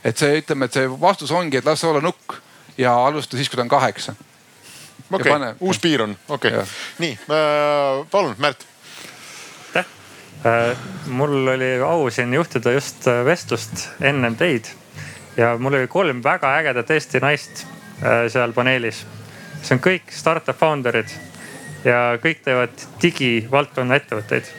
[0.04, 2.38] et see, ütleme, et see vastus ongi, et las olla nukk
[2.78, 4.14] ja alusta siis, kui ta on kaheksa.
[5.12, 6.78] okei uus piir on, okei okay..
[7.02, 8.73] nii äh,, palun Märt Äh,
[11.08, 14.68] mul oli au siin juhtida just äh, vestlust ennem teid
[15.38, 17.64] ja mul oli kolm väga ägedat Eesti naist
[18.04, 19.06] äh, seal paneelis.
[19.64, 21.14] see on kõik startup founder'id
[21.86, 24.52] ja kõik teevad digivaldkonna ettevõtteid.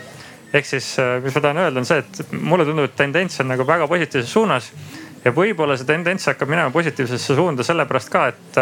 [0.55, 3.67] ehk siis, mis ma tahan öelda, on see, et mulle tundub, et tendents on nagu
[3.67, 4.71] väga positiivses suunas
[5.25, 8.61] ja võib-olla see tendents hakkab minema positiivsesse suunda sellepärast ka, et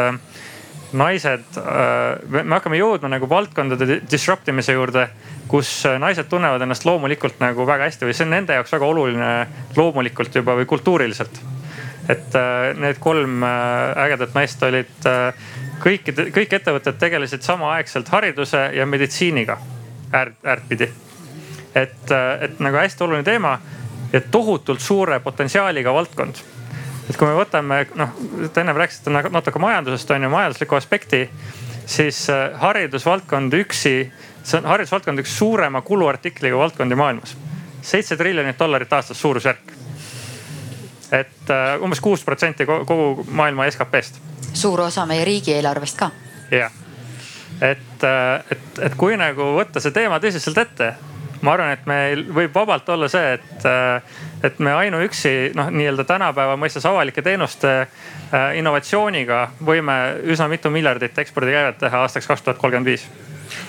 [0.92, 1.56] naised,
[2.28, 5.06] me hakkame jõudma nagu valdkondade disrupt imise juurde
[5.52, 8.88] kus äh, naised tunnevad ennast loomulikult nagu väga hästi või see on nende jaoks väga
[8.88, 9.32] oluline
[9.76, 11.40] loomulikult juba või kultuuriliselt.
[12.08, 15.08] et äh, need kolm äh, ägedat naist olid
[15.82, 19.58] kõikide, kõik ettevõtted tegelesid samaaegselt hariduse ja meditsiiniga
[20.12, 20.88] äärt, äärtpidi.
[21.74, 23.58] et, et nagu hästi oluline teema
[24.12, 26.40] ja tohutult suure potentsiaaliga valdkond.
[27.12, 28.16] Et kui me võtame, noh,
[28.48, 31.26] te ennem rääkisite natuke majandusest on ju, majanduslikku aspekti,
[31.92, 32.24] siis
[32.62, 33.96] haridusvaldkond üksi
[34.42, 37.36] see on haridusvaldkond üks suurema kuluartikliga valdkondi maailmas.
[37.82, 39.72] seitse triljonit dollarit aastas suurusjärk.
[41.12, 44.20] et uh, umbes kuus protsenti kogu maailma SKP-st.
[44.54, 46.10] suur osa meie riigieelarvest ka.
[46.50, 46.72] jah,
[47.60, 50.94] et, äh, et, et kui nagu võtta see teema tõsiselt ette,
[51.42, 56.06] ma arvan, et meil võib vabalt olla see, et, äh, et me ainuüksi noh, nii-öelda
[56.08, 57.74] tänapäeva mõistes avalike teenuste
[58.56, 59.98] innovatsiooniga võime
[60.32, 63.04] üsna mitu miljardit ekspordikäivet teha aastaks kaks tuhat kolmkümmend viis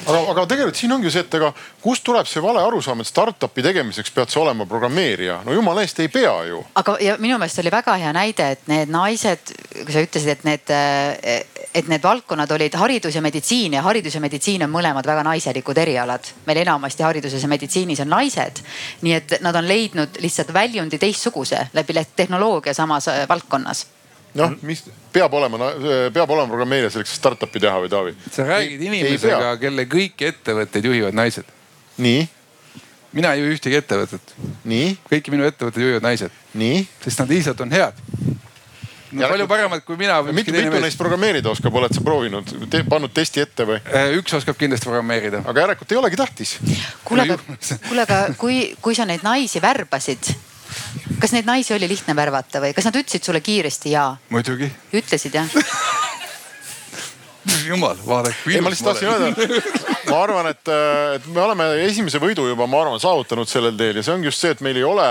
[0.07, 1.49] aga, aga tegelikult siin ongi see, et ega
[1.83, 5.99] kust tuleb see vale arusaam, et startup'i tegemiseks pead sa olema programmeerija, no jumala eest
[6.03, 6.61] ei pea ju.
[6.79, 10.47] aga ja minu meelest oli väga hea näide, et need naised, kui sa ütlesid, et
[10.47, 10.75] need,
[11.73, 15.77] et need valdkonnad olid haridus ja meditsiin ja haridus ja meditsiin on mõlemad väga naiselikud
[15.77, 16.29] erialad.
[16.45, 18.63] meil enamasti hariduses ja meditsiinis on naised.
[19.01, 23.85] nii et nad on leidnud lihtsalt väljundi teistsuguse läbi tehnoloogia samas valdkonnas
[24.37, 25.71] noh, mis peab olema,
[26.13, 28.15] peab olema programmeerija selleks, et startup'i teha või Taavi?
[28.31, 31.49] sa räägid ei, inimesega, kelle kõiki ettevõtteid juhivad naised.
[32.01, 32.23] nii?
[33.13, 34.33] mina ei juhi ühtegi ettevõtet.
[34.69, 34.95] nii?
[35.11, 36.41] kõiki minu ettevõtteid juhivad naised.
[36.59, 36.81] nii?
[37.05, 38.01] sest nad lihtsalt on head.
[39.13, 40.19] No, palju paremad kui mina.
[40.33, 43.79] mitu, mitu neist programmeerida oskab, oled sa proovinud te,, pannud testi ette või?
[43.93, 45.43] Äh, üks oskab kindlasti programmeerida.
[45.45, 46.55] aga järelikult ei olegi tähtis.
[47.05, 47.37] kuule, aga,
[47.87, 50.33] kuule, aga kui, kui sa neid naisi värbasid
[51.21, 54.07] kas neid naisi oli lihtne värvata või kas nad ütlesid sulle kiiresti ja?
[54.33, 54.71] muidugi.
[54.93, 55.53] ütlesid jah
[57.67, 58.35] jumal, vaadake.
[58.47, 59.27] ei, ma lihtsalt tahtsin öelda,
[60.09, 60.71] ma arvan, et,
[61.17, 64.43] et me oleme esimese võidu juba, ma arvan, saavutanud sellel teel ja see ongi just
[64.43, 65.07] see, et meil ei ole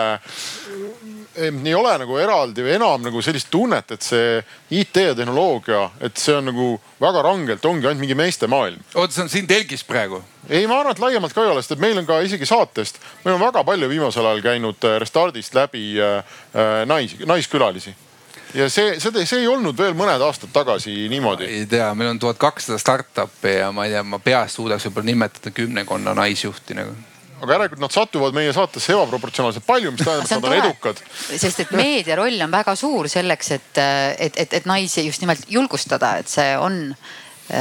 [1.37, 4.43] ei ole nagu eraldi või enam nagu sellist tunnet, et see
[4.79, 6.69] IT ja tehnoloogia, et see on nagu
[7.01, 8.81] väga rangelt ongi ainult mingi meeste maailm.
[8.95, 10.23] oota, see on siin telgis praegu?
[10.49, 13.01] ei, ma arvan, et laiemalt ka ei ole, sest et meil on ka isegi saatest,
[13.25, 16.19] meil on väga palju viimasel ajal käinud äh, Restardist läbi äh,
[16.53, 17.95] äh, naisi, naiskülalisi
[18.55, 21.49] ja see, see, see ei olnud veel mõned aastad tagasi niimoodi.
[21.49, 25.13] ei tea, meil on tuhat kakssada startup'i ja ma ei tea, ma peast suudaks võib-olla
[25.13, 26.97] nimetada kümnekonna naisjuhti nagu
[27.43, 31.03] aga järelikult nad satuvad meie saatesse ebaproportsionaalselt palju, mis tähendab, et nad on edukad.
[31.31, 35.45] sest et meedia roll on väga suur selleks, et, et, et, et naisi just nimelt
[35.51, 36.81] julgustada, et see on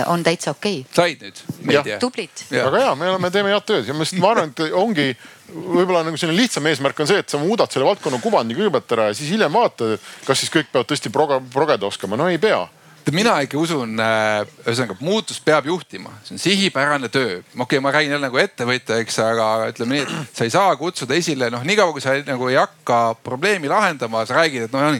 [0.08, 0.94] on täitsa okei okay..
[0.96, 2.44] said nüüd tublid.
[2.52, 5.08] väga hea, me oleme, teeme head tööd ja ma just ma arvan, et ongi
[5.52, 9.10] võib-olla nagu selline lihtsam eesmärk on see, et sa muudad selle valdkonna kuvandi kõigepealt ära
[9.10, 12.20] ja siis hiljem vaatad, kas siis kõik peavad tõesti proga, progeda oskama.
[12.20, 12.62] no ei pea
[13.10, 17.40] mina ikka usun, äh, ühesõnaga muutust peab juhtima, see on sihipärane töö.
[17.40, 20.76] okei okay,, ma räägin jälle nagu ettevõtja, eks, aga ütleme nii, et sa ei saa
[20.78, 25.00] kutsuda esile, noh, niikaua kui sa nagu ei hakka probleemi lahendama, sa räägid, et noh,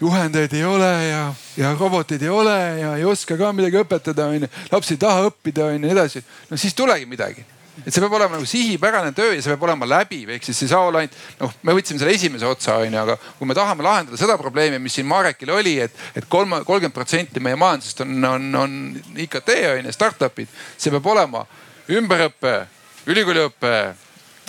[0.00, 1.24] juhendajaid ei ole ja,
[1.60, 4.48] ja roboteid ei ole ja ei oska ka midagi õpetada, onju.
[4.72, 6.24] laps ei taha õppida, onju, nii edasi.
[6.50, 7.44] no siis tulegi midagi
[7.82, 10.70] et see peab olema nagu sihipärane töö ja see peab olema läbiv, ehk siis ei
[10.70, 14.20] saa olla ainult noh, me võtsime selle esimese otsa onju, aga kui me tahame lahendada
[14.20, 18.48] seda probleemi, mis siin Marekil oli, et, et kolm, kolmkümmend protsenti meie majandusest on, on,
[18.62, 18.78] on
[19.26, 21.44] IKT onju, startup'id, see peab olema
[21.90, 22.54] ümberõpe,
[23.10, 23.74] ülikooliõpe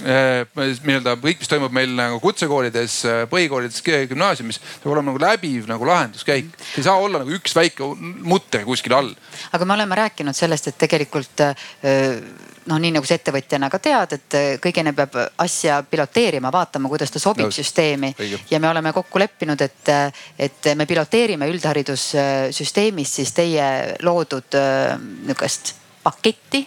[0.06, 0.46] eh,
[0.86, 3.82] nii-öelda kõik, mis toimub meil nagu kutsekoolides, põhikoolides,
[4.12, 6.54] gümnaasiumis, peab olema nagu läbiv nagu lahenduskäik.
[6.78, 7.90] ei saa olla nagu üks väike
[8.22, 9.16] mutter kuskil all.
[9.52, 14.18] aga me oleme rääkinud sellest, et tegelikult öö noh, nii nagu sa ettevõtjana ka tead,
[14.18, 18.14] et äh, kõigene peab asja piloteerima, vaatama, kuidas ta sobib no, süsteemi.
[18.52, 23.66] ja me oleme kokku leppinud, et, äh, et me piloteerime üldharidussüsteemis siis teie
[24.06, 25.76] loodud äh, nihukest
[26.06, 26.62] paketti,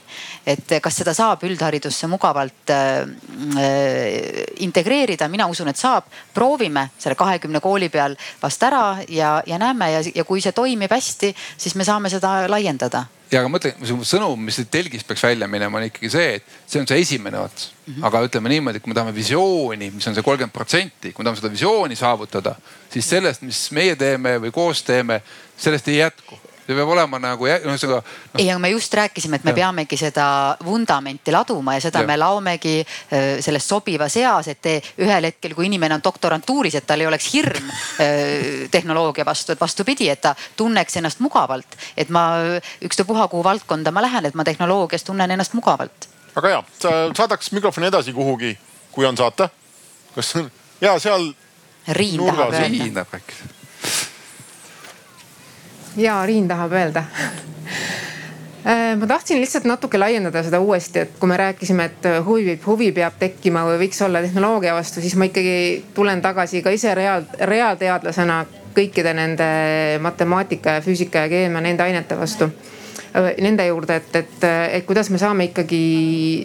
[0.49, 3.03] et kas seda saab üldharidusse mugavalt äh,
[4.65, 6.09] integreerida, mina usun, et saab.
[6.35, 10.93] proovime selle kahekümne kooli peal vast ära ja, ja näeme ja, ja kui see toimib
[10.93, 13.73] hästi, siis me saame seda laiendada ja aga mõtle,
[14.09, 17.71] sõnum, mis telgis peaks välja minema, on ikkagi see, et see on see esimene ots
[17.71, 17.95] mm.
[17.95, 18.07] -hmm.
[18.09, 21.29] aga ütleme niimoodi, et kui me tahame visiooni, mis on see kolmkümmend protsenti, kui me
[21.29, 22.55] tahame seda visiooni saavutada,
[22.91, 25.21] siis sellest, mis meie teeme või koos teeme,
[25.57, 28.37] sellest ei jätku see peab olema nagu ühesõnaga no..
[28.37, 29.59] ei, aga me just rääkisime, et me ja.
[29.63, 30.27] peamegi seda
[30.65, 32.09] vundamenti laduma ja seda ja.
[32.11, 36.87] me laomegi äh, selles sobivas eas, et te, ühel hetkel, kui inimene on doktorantuuris, et
[36.89, 41.79] tal ei oleks hirm äh, tehnoloogia vastu, et vastupidi, et ta tunneks ennast mugavalt.
[41.97, 42.29] et ma
[42.85, 46.09] ükstapuha kuhu valdkonda ma lähen, et ma tehnoloogias tunnen ennast mugavalt.
[46.37, 46.65] väga hea,
[47.17, 48.59] saadaks mikrofoni edasi kuhugi,
[48.93, 49.49] kui on saata.
[50.15, 50.37] kas
[50.81, 51.33] ja seal.
[51.89, 52.69] Riin tahab öelda.
[52.69, 53.58] Riin tahab rääkida
[55.99, 57.03] ja Riin tahab öelda
[58.67, 62.93] äh, ma tahtsin lihtsalt natuke laiendada seda uuesti, et kui me rääkisime, et huvi, huvi
[62.93, 67.27] peab tekkima või võiks olla tehnoloogia vastu, siis ma ikkagi tulen tagasi ka ise reaal,
[67.41, 68.45] reaalteadlasena
[68.79, 69.49] kõikide nende
[70.05, 72.51] matemaatika ja füüsika ja keemia, nende ainete vastu.
[73.17, 74.49] Äh, nende juurde, et, et,
[74.79, 75.85] et kuidas me saame ikkagi,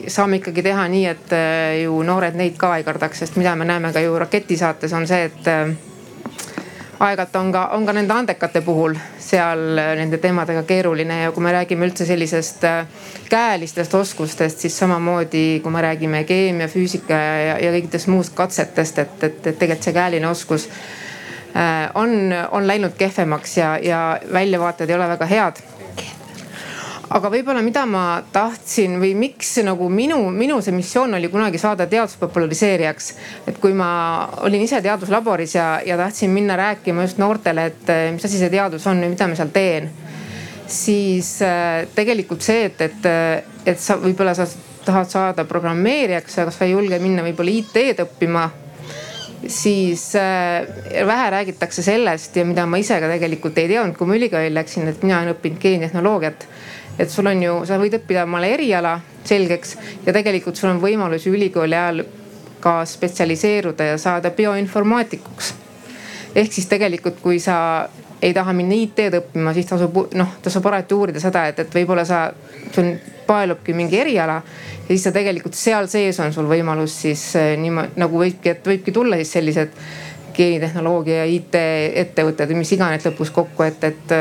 [0.08, 3.70] saame ikkagi teha nii, et äh, ju noored neid ka ei kardaks, sest mida me
[3.70, 5.92] näeme ka ju raketisaates on see, et
[7.00, 11.44] aeg-ajalt on ka, on ka nende andekate puhul seal äh, nende teemadega keeruline ja kui
[11.44, 12.86] me räägime üldse sellisest äh,
[13.30, 19.24] käelistest oskustest, siis samamoodi kui me räägime keemia, füüsika ja, ja kõikidest muust katsetest, et,
[19.24, 20.70] et, et tegelikult see käeline oskus
[21.58, 24.04] äh, on, on läinud kehvemaks ja, ja
[24.34, 25.64] väljavaated ei ole väga head
[27.14, 28.04] aga võib-olla, mida ma
[28.34, 33.10] tahtsin või miks nagu minu, minu see missioon oli kunagi saada teaduse populariseerijaks.
[33.48, 33.90] et kui ma
[34.46, 38.50] olin ise teaduslaboris ja, ja tahtsin minna rääkima just noortele, et eh, mis asi see
[38.54, 39.92] teadus on ja mida ma seal teen.
[40.68, 43.08] siis äh, tegelikult see, et, et,
[43.66, 44.48] et sa võib-olla sa
[44.84, 48.50] tahad saada programmeerijaks, aga sa ei julge minna võib-olla IT-d õppima
[49.48, 54.18] siis äh, vähe räägitakse sellest ja mida ma ise ka tegelikult ei teadnud, kui ma
[54.18, 56.48] ülikooli läksin, et mina olen õppinud geenitehnoloogiat
[57.00, 61.28] et sul on ju, sa võid õppida omale eriala selgeks ja tegelikult sul on võimalus
[61.30, 62.04] ülikooli ajal
[62.64, 65.54] ka spetsialiseeruda ja saada bioinformaatikuks.
[66.36, 67.90] ehk siis tegelikult, kui sa
[68.22, 72.06] ei taha minna IT-d õppima, siis tasub noh, tasub alati uurida seda, et, et võib-olla
[72.08, 72.30] sa,
[72.72, 72.94] sul
[73.28, 78.00] paelubki mingi eriala ja siis sa tegelikult seal sees on sul võimalus siis eh, niimoodi
[78.00, 79.76] nagu võibki, et võibki tulla siis sellised
[80.36, 84.14] geenitehnoloogia ja IT-ettevõtted või mis iganes lõpus kokku, et, et,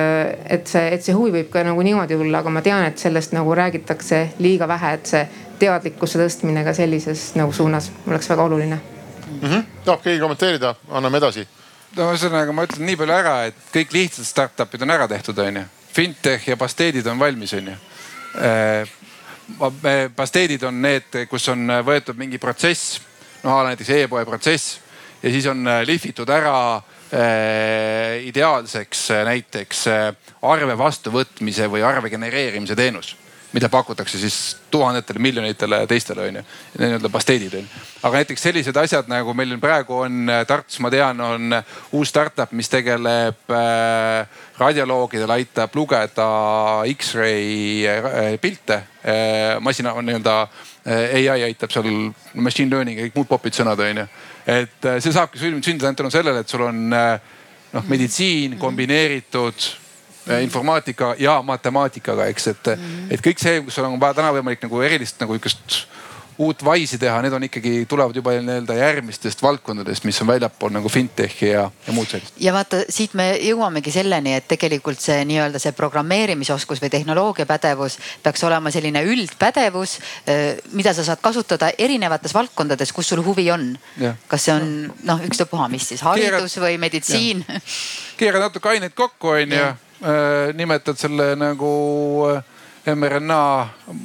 [0.56, 3.34] et see, et see huvi võib ka nagu niimoodi tulla, aga ma tean, et sellest
[3.36, 5.22] nagu räägitakse liiga vähe, et see
[5.62, 9.48] teadlikkuse tõstmine ka sellises nagu suunas oleks väga oluline mm.
[9.48, 9.64] -hmm.
[9.84, 11.46] tahab keegi kommenteerida, anname edasi.
[11.96, 15.64] no ühesõnaga ma ütlen nii palju ära, et kõik lihtsad startup'id on ära tehtud, onju.
[15.92, 17.76] Fintech ja pasteedid on valmis, onju
[20.16, 23.00] pasteedid on need, kus on võetud mingi protsess,
[23.42, 24.81] noh näiteks e-poe protsess
[25.22, 29.86] ja siis on äh, lihvitud ära äh, ideaalseks äh, näiteks
[30.42, 33.16] arve vastuvõtmise või arve genereerimise teenus
[33.52, 36.42] mida pakutakse siis tuhandetele, miljonitele teistele onju,
[36.80, 37.80] nii-öelda pasteedid onju.
[38.02, 41.58] aga näiteks sellised asjad nagu meil praegu on Tartus, ma tean, on
[41.92, 46.28] uus startup, mis tegeleb äh, radioloogidel, aitab lugeda
[46.94, 50.36] X-ray pilte äh, masina nii-öelda
[50.82, 51.88] ai aitab seal,
[52.34, 54.06] machine learning ja kõik muud popid sõnad on ju.
[54.46, 57.14] Et äh, see saabki sündida ainult tänu sellele, et sul on äh,
[57.72, 59.70] noh, meditsiin kombineeritud
[60.38, 62.68] informaatika ja matemaatikaga, eks, et,
[63.10, 65.80] et kõik see, kus on vaja täna võimalik nagu erilist nagu niisugust
[66.42, 70.90] uut Wise'i teha, need on ikkagi, tulevad juba nii-öelda järgmistest valdkondadest, mis on väljapool nagu
[70.92, 72.34] fintech'i ja, ja muud sellist.
[72.42, 78.44] ja vaata, siit me jõuamegi selleni, et tegelikult see nii-öelda see programmeerimisoskus või tehnoloogiapädevus peaks
[78.48, 79.98] olema selline üldpädevus,
[80.72, 83.72] mida sa saad kasutada erinevates valdkondades, kus sul huvi on.
[84.28, 84.68] kas see on
[85.08, 87.44] noh, ükstapuha, mis siis haridus Keerad, või meditsiin.
[88.20, 89.68] keerad natuke aineid kokku, onju.
[90.58, 91.70] nimetad selle nagu
[92.86, 93.42] mRNA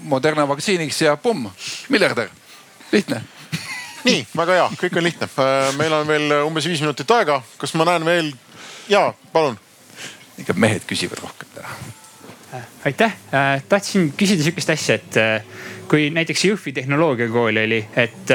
[0.03, 1.49] Moderna vaktsiiniks ja pumm,
[1.89, 2.29] miljardär,
[2.91, 3.23] lihtne
[4.07, 5.29] nii, väga hea, kõik on lihtne.
[5.41, 8.33] Äh, meil on veel umbes viis minutit aega, kas ma näen veel?
[8.87, 9.57] ja, palun.
[10.37, 11.73] ikka mehed küsivad rohkem täna.
[12.55, 15.19] Äh, aitäh, äh, tahtsin küsida sihukest asja, et
[15.91, 18.33] kui näiteks Jõhvi tehnoloogiakool oli, et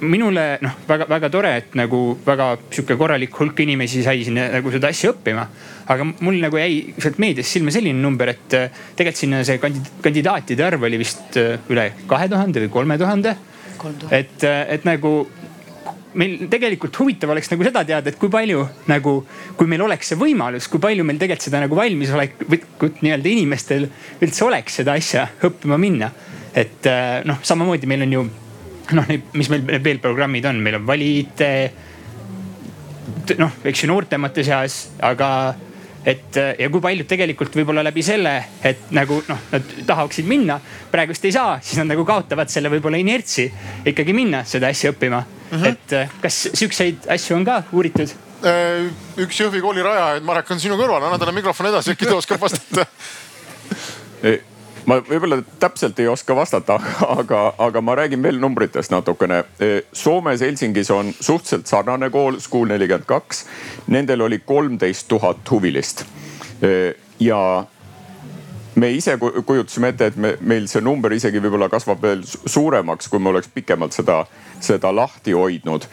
[0.00, 4.90] minule noh, väga-väga tore, et nagu väga sihuke korralik hulk inimesi sai sinna nagu seda
[4.90, 5.46] asja õppima
[5.90, 10.64] aga mul nagu jäi sealt meediast silma selline number, et äh, tegelikult sinna see kandidaatide
[10.64, 13.36] arv oli vist äh, üle kahe tuhande või kolme tuhande.
[14.10, 15.26] et, äh, et nagu
[16.14, 19.16] meil tegelikult huvitav oleks nagu seda teada, et kui palju nagu,
[19.58, 23.88] kui meil oleks see võimalus, kui palju meil tegelikult seda nagu valmisolekut nii-öelda inimestel
[24.22, 26.12] üldse oleks seda asja õppima minna.
[26.54, 26.86] et
[27.26, 28.24] noh, samamoodi meil on ju
[28.92, 31.44] noh, mis meil veel programmid on, meil on valid
[33.40, 35.28] noh, eks ju noortemate seas, aga
[36.04, 38.34] et ja kui paljud tegelikult võib-olla läbi selle,
[38.64, 40.58] et nagu noh, nad tahaksid minna,
[40.92, 43.46] praegust ei saa, siis nad nagu kaotavad selle võib-olla inertsi
[43.88, 45.56] ikkagi minna seda asja õppima mm.
[45.56, 45.66] -hmm.
[45.72, 48.12] et äh, kas siukseid asju on ka uuritud?
[48.44, 48.90] Äh,
[49.24, 52.40] üks Jõhvi kooli rajajaid, Marek on sinu kõrval, anna talle mikrofon edasi, äkki ta oskab
[52.40, 52.84] vastata
[54.86, 56.78] ma võib-olla täpselt ei oska vastata,
[57.18, 59.42] aga, aga ma räägin veel numbritest natukene.
[59.92, 63.44] Soomes Helsingis on suhteliselt sarnane kool, School nelikümmend kaks.
[63.86, 66.04] Nendel oli kolmteist tuhat huvilist.
[67.20, 67.64] ja
[68.74, 73.22] me ise kujutasime ette, et me, meil see number isegi võib-olla kasvab veel suuremaks, kui
[73.22, 74.24] me oleks pikemalt seda,
[74.60, 75.86] seda lahti hoidnud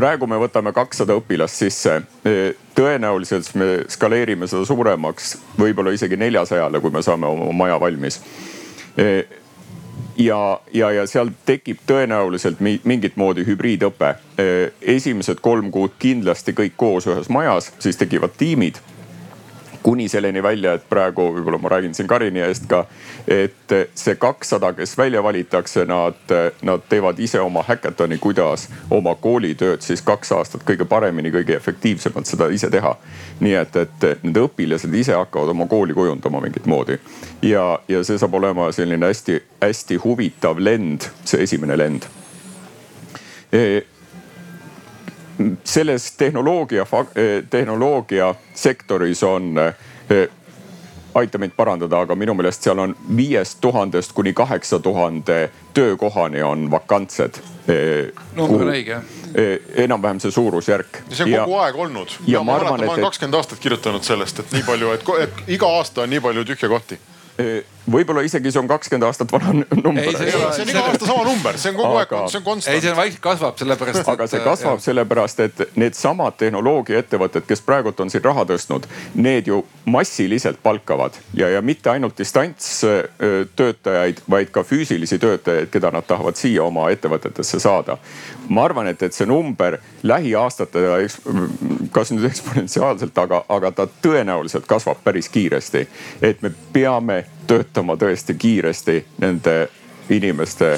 [0.00, 2.00] praegu me võtame kakssada õpilast sisse.
[2.76, 8.20] tõenäoliselt me skaleerime seda suuremaks, võib-olla isegi neljasajale, kui me saame oma maja valmis.
[10.16, 10.40] ja,
[10.72, 14.14] ja, ja seal tekib tõenäoliselt mingit moodi hübriidõpe.
[14.80, 18.80] esimesed kolm kuud kindlasti kõik koos ühes majas, siis tekivad tiimid
[19.82, 22.84] kuni selleni välja, et praegu võib-olla ma räägin siin Karini eest ka,
[23.28, 29.84] et see kakssada, kes välja valitakse, nad, nad teevad ise oma häkatoni, kuidas oma koolitööd
[29.84, 32.96] siis kaks aastat kõige paremini, kõige efektiivsemalt seda ise teha.
[33.40, 36.98] nii et, et need õpilased ise hakkavad oma kooli kujundama mingit moodi
[37.42, 42.04] ja, ja see saab olema selline hästi-hästi huvitav lend, see esimene lend
[43.52, 43.82] e
[45.64, 50.28] selles tehnoloogia, eh, tehnoloogia sektoris on eh,
[51.14, 56.70] aita mind parandada, aga minu meelest seal on viiest tuhandest kuni kaheksa tuhande töökohani on
[56.70, 57.40] vakantsed.
[57.68, 59.00] Eh, number on õige
[59.76, 61.02] enam-vähem see suurusjärk.
[61.10, 62.16] see on kogu ja, aeg olnud.
[62.26, 62.86] ja ma, ma arvan, et.
[62.86, 66.20] ma olen kakskümmend aastat kirjutanud sellest, et nii palju, et, et iga aasta on nii
[66.20, 66.98] palju tühje kohti
[67.88, 69.52] võib-olla isegi see on kakskümmend aastat vana
[69.84, 70.02] number.
[70.02, 72.46] ei, see, see on iga aasta sama number, see on kogu aga, aeg, see on
[72.46, 72.74] konstant.
[72.74, 74.10] ei, see vaikselt kasvab sellepärast.
[74.12, 74.84] aga see kasvab jah.
[74.84, 78.82] sellepärast, et needsamad tehnoloogiaettevõtted, kes praegult on siin raha tõstnud,
[79.14, 79.58] need ju
[79.90, 86.62] massiliselt palkavad ja, ja mitte ainult distantstöötajaid, vaid ka füüsilisi töötajaid, keda nad tahavad siia
[86.66, 87.94] oma ettevõtetesse saada.
[88.48, 90.94] ma arvan, et, et see number lähiaastatega,
[91.94, 95.88] kas nüüd eksponentsiaalselt, aga, aga ta tõenäoliselt kasvab päris kiiresti.
[96.22, 99.68] et me peame töötama tõesti kiiresti nende
[100.10, 100.74] inimeste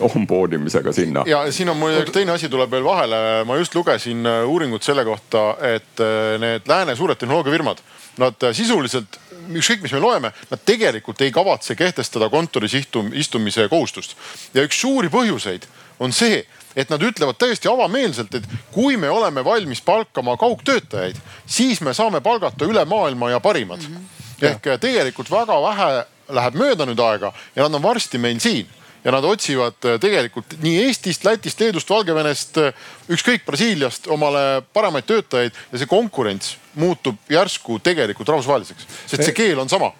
[0.00, 1.22] onboard imisega sinna.
[1.26, 3.44] ja siin on üks teine asi tuleb veel vahele.
[3.48, 7.80] ma just lugesin äh, uuringut selle kohta, et äh, need lääne suured tehnoloogiafirmad,
[8.22, 13.68] nad äh, sisuliselt ükskõik, mis me loeme, nad tegelikult ei kavatse kehtestada kontoris istum, istumise
[13.72, 14.16] kohustust.
[14.54, 15.66] ja üks suuri põhjuseid
[16.00, 16.44] on see,
[16.76, 18.44] et nad ütlevad täiesti avameelselt, et
[18.74, 21.16] kui me oleme valmis palkama kaugtöötajaid,
[21.46, 23.96] siis me saame palgata üle maailma ja parimad mm.
[23.96, 25.90] -hmm ehk tegelikult väga vähe
[26.36, 28.66] läheb mööda nüüd aega ja nad on varsti meil siin.
[29.06, 35.06] Ja nad otsivad äh, tegelikult nii Eestist, Lätist, Leedust, Valgevenest, äh, ükskõik Brasiiliast omale paremaid
[35.06, 39.92] töötajaid ja see konkurents muutub järsku tegelikult rahvusvaheliseks, sest see keel on sama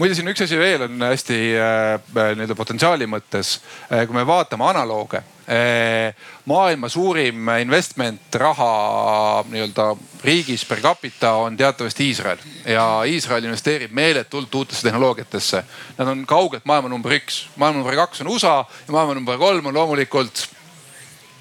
[0.00, 3.58] muide, siin üks asi veel on hästi äh, nii-öelda potentsiaali mõttes.
[3.92, 6.14] Äh, kui me vaatame analooge äh,,
[6.48, 9.90] maailma suurim investment raha nii-öelda
[10.24, 15.64] riigis per capita on teatavasti Iisrael ja Iisrael investeerib meeletult uutesse tehnoloogiatesse.
[15.98, 19.68] Nad on kaugelt maailma number üks, maailma number kaks on USA ja maailma number kolm
[19.68, 20.46] on loomulikult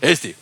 [0.02, 0.36] Eesti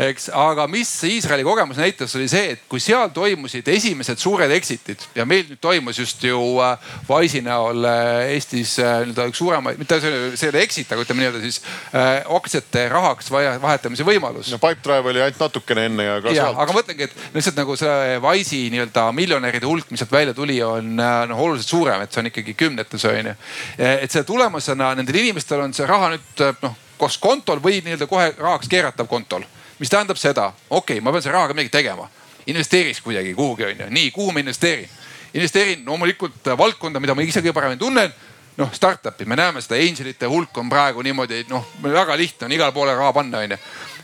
[0.00, 5.02] eks, aga mis Iisraeli kogemus näitas, oli see, et kui seal toimusid esimesed suured exit'id
[5.16, 9.80] ja meil nüüd toimus just ju äh, Wise'i näol äh, Eestis äh, nii-öelda üks suuremaid,
[9.80, 11.60] mitte see, ei ole exit, aga ütleme nii-öelda siis
[11.92, 14.52] äh, aktsiate rahaks vahetamise võimalus.
[14.54, 16.60] no Pipedrive oli ainult natukene enne ja ka ja, sealt.
[16.64, 20.96] aga mõtlengi, et lihtsalt nagu see Wise'i nii-öelda miljonäride hulk, mis sealt välja tuli, on
[20.96, 23.38] noh oluliselt suurem, et see on ikkagi kümnetes on ju.
[23.76, 28.28] et selle tulemusena nendel inimestel on see raha nüüd noh kas kontol või nii-öelda kohe
[28.36, 29.44] rahaks keeratav kontol
[29.80, 32.08] mis tähendab seda, okei okay,, ma pean selle rahaga midagi tegema.
[32.46, 34.88] investeeriks kuidagi kuhugi onju, nii kuhu ma investeerin?
[35.34, 38.12] investeerin loomulikult valdkonda, mida ma ise kõige paremini tunnen
[38.60, 42.74] noh, startup'id, me näeme seda angelite hulk on praegu niimoodi, noh väga lihtne on igale
[42.76, 43.58] poole raha panna, onju.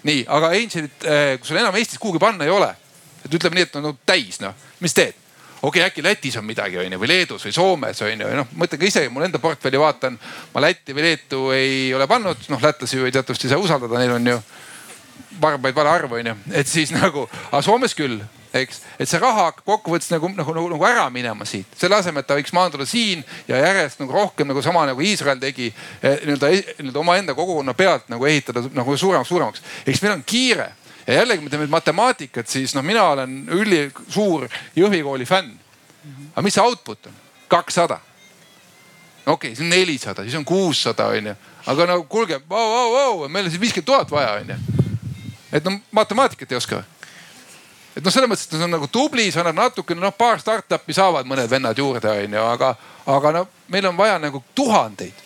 [0.07, 2.70] nii, aga angelit, eh, kui sul enam Eestis kuhugi panna ei ole,
[3.24, 5.15] et ütleme nii, et on no, täis noh, mis teed?
[5.57, 8.89] okei okay,, äkki Lätis on midagi onju või Leedus või Soomes onju, noh mõtlen ka
[8.89, 10.19] ise, mul enda portfelli vaatan,
[10.55, 14.15] ma Lätti või Leetu ei ole pannud, noh lätlasi ju teatavasti ei saa usaldada, neil
[14.19, 14.39] on ju
[15.40, 18.20] varbaid vale arv on ju, et siis nagu, aga Soomes küll,
[18.57, 22.23] eks, et see raha hakkab kokkuvõttes nagu, nagu, nagu, nagu ära minema siit, selle asemel,
[22.23, 26.23] et ta võiks maanduda siin ja järjest nagu rohkem nagu sama nagu Iisrael tegi eh,
[26.24, 26.53] nii-öelda
[26.86, 29.65] nii omaenda kogukonna pealt nagu ehitada nagu suuremaks, suuremaks.
[29.86, 30.70] eks meil on kiire
[31.07, 35.53] ja jällegi, kui me teeme matemaatikat, siis noh, mina olen ülisuur Jõhvi kooli fänn.
[36.32, 37.20] aga mis see output on?
[37.48, 38.01] kakssada.
[39.27, 41.36] okei okay,, see on nelisada, siis on kuussada onju,
[41.66, 44.76] aga no kuulge, vau, vau, vau, meil on siis viiskümmend tuhat vaja onju
[45.52, 46.82] et no matemaatikat ei oska
[47.97, 50.97] et noh, selles mõttes, et see on nagu tubli, sa annad natukene, noh paar startup'i
[50.97, 52.74] saavad mõned vennad juurde, onju, aga,
[53.09, 55.24] aga no meil on vaja nagu tuhandeid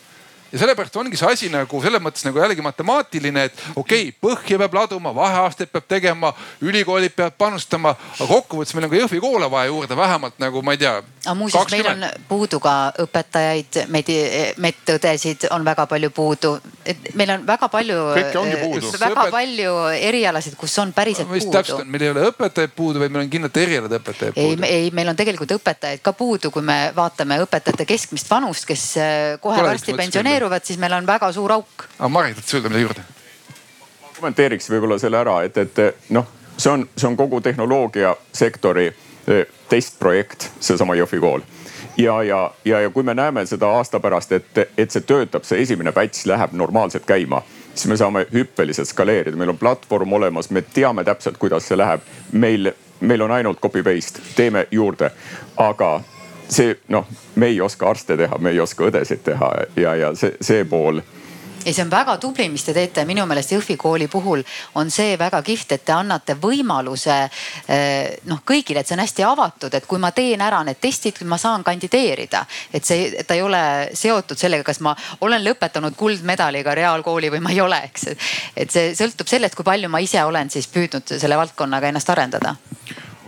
[0.52, 4.58] ja sellepärast ongi see asi nagu selles mõttes nagu jällegi matemaatiline, et okei okay,, põhja
[4.58, 6.32] peab laduma, vaheaastaid peab tegema,
[6.62, 10.74] ülikoolid peavad panustama, aga kokkuvõttes meil on ka Jõhvi koole vaja juurde vähemalt nagu ma
[10.74, 10.96] ei tea.
[11.24, 12.74] Aga muuseas, meil on puudu ka
[13.04, 16.52] õpetajaid, medõdesid on väga palju puudu.
[16.84, 19.30] et meil on väga palju, väga Õpet...
[19.34, 21.52] palju erialasid, kus on päriselt puudu.
[21.52, 24.64] täpselt, meil ei ole õpetajaid puudu, vaid meil on kindlalt erialade õpetajaid puudu.
[24.64, 28.88] ei, ei, meil on tegelikult õpetajaid ka puudu, kui me vaatame õpetajate keskmist vanust, kes
[28.96, 31.88] äh, kohe varsti pensioneeruvad siis meil on väga suur auk.
[31.98, 33.08] aga Marit, tahad sa öelda midagi juurde?
[34.20, 36.26] kommenteeriks võib-olla selle ära, et, et noh,
[36.56, 39.38] see on, see on kogu tehnoloogiasektori e,
[39.70, 41.46] testprojekt, seesama Jõhvi kool.
[41.96, 45.62] Ja, ja, ja, ja kui me näeme seda aasta pärast, et, et see töötab, see
[45.62, 47.42] esimene batch läheb normaalselt käima,
[47.74, 52.00] siis me saame hüppeliselt skaleerida, meil on platvorm olemas, me teame täpselt, kuidas see läheb.
[52.32, 55.10] meil, meil on ainult copy paste, teeme juurde,
[55.56, 56.00] aga
[56.48, 60.34] see noh, me ei oska arste teha, me ei oska õdesid teha ja, ja see,
[60.40, 61.00] see pool
[61.64, 64.42] ei, see on väga tubli, mis te teete, minu meelest Jõhvi kooli puhul
[64.80, 67.16] on see väga kihvt, et te annate võimaluse
[67.68, 71.20] eh, noh kõigile, et see on hästi avatud, et kui ma teen ära need testid,
[71.28, 72.44] ma saan kandideerida.
[72.72, 73.62] et see, ta ei ole
[73.94, 78.08] seotud sellega, kas ma olen lõpetanud kuldmedaliga reaalkooli või ma ei ole, eks.
[78.56, 82.56] et see sõltub sellest, kui palju ma ise olen siis püüdnud selle valdkonnaga ennast arendada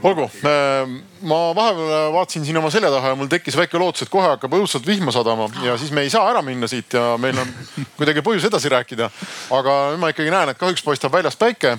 [0.03, 0.97] olgu, ähm,
[1.29, 4.57] ma vahepeal vaatasin siin oma selja taha ja mul tekkis väike lootus, et kohe hakkab
[4.59, 7.55] õudselt vihma sadama ja siis me ei saa ära minna siit ja meil on
[7.99, 9.11] kuidagi põhjus edasi rääkida.
[9.59, 11.77] aga nüüd ma ikkagi näen, et kahjuks paistab väljas päike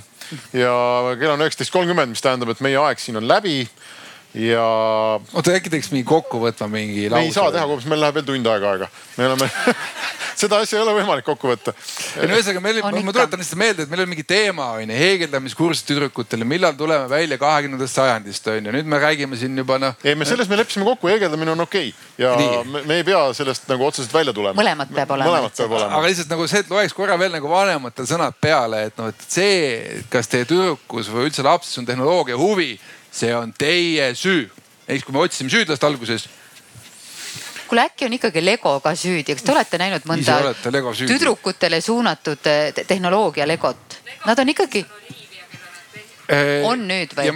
[0.55, 0.75] ja
[1.19, 3.63] kell on üheksateist kolmkümmend, mis tähendab, et meie aeg siin on läbi
[4.33, 4.65] ja.
[5.33, 7.21] oota äkki teeks mingi kokkuvõtva mingi lause?
[7.21, 8.89] me ei saa teha, meil läheb veel tund aega aega.
[9.17, 9.49] me oleme
[10.43, 11.73] seda asja ei ole võimalik kokku võtta.
[12.17, 14.97] ei no ühesõnaga meil, ma tuletan lihtsalt meelde, et meil on mingi teema on ju,
[14.97, 19.99] heegeldamiskursus tüdrukutele, millal tuleme välja kahekümnendast sajandist on ju, nüüd me räägime siin juba noh.
[20.03, 22.25] ei, me selles me leppisime kokku, heegeldamine on okei okay.
[22.25, 24.57] ja me, me ei pea sellest nagu otseselt välja tulema.
[24.59, 25.29] mõlemat peab olema.
[25.29, 25.99] mõlemat peab olema.
[25.99, 29.29] aga lihtsalt nagu see, et loeks korra veel nagu vanematel sõnad peale, et noh, et
[29.37, 32.73] see, kas teie tüdrukus või üldse lapses on tehnoloogia huvi,
[33.13, 34.49] see on teie süü.
[34.87, 36.27] eks kui me otsisime süüdlast alguses
[37.73, 40.53] kuule äkki on ikkagi Lego ka süüdi, kas te olete näinud mõnda
[41.07, 43.97] tüdrukutele suunatud eh, tehnoloogia Legot?
[44.27, 44.83] Nad on ikkagi
[46.29, 47.31] eh, on nüüd või?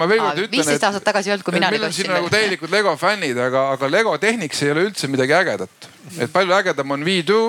[0.52, 3.70] viisteist aastat tagasi ei olnud, kui mina meil on siin nagu täielikud Lego fännid, aga,
[3.74, 5.90] aga Lego Technics ei ole üldse midagi ägedat.
[6.20, 7.40] et palju ägedam on V2,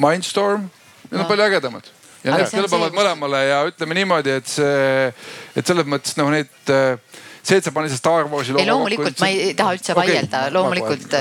[0.00, 0.70] Mindstorm,
[1.10, 1.28] need on no.
[1.28, 1.92] palju ägedamad.
[2.24, 5.12] ja need kõlbavad mõlemale ja ütleme niimoodi, et see,
[5.56, 9.32] et selles mõttes noh, need äh, see, et sa panid Star Warsi ei loomulikult ma
[9.32, 10.12] ei taha üldse okay.
[10.12, 11.18] vaielda, loomulikult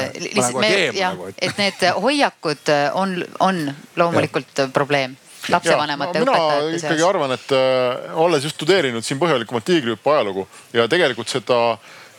[0.61, 2.72] me jah, et need hoiakud
[3.02, 3.65] on, on
[3.99, 4.69] loomulikult ja.
[4.73, 5.18] probleem
[5.49, 6.35] lapsevanemate no,.
[6.35, 7.07] ikkagi seas.
[7.07, 11.57] arvan, et äh, olles just tudeerinud siin põhjalikumalt tiigrihüppe ajalugu ja tegelikult seda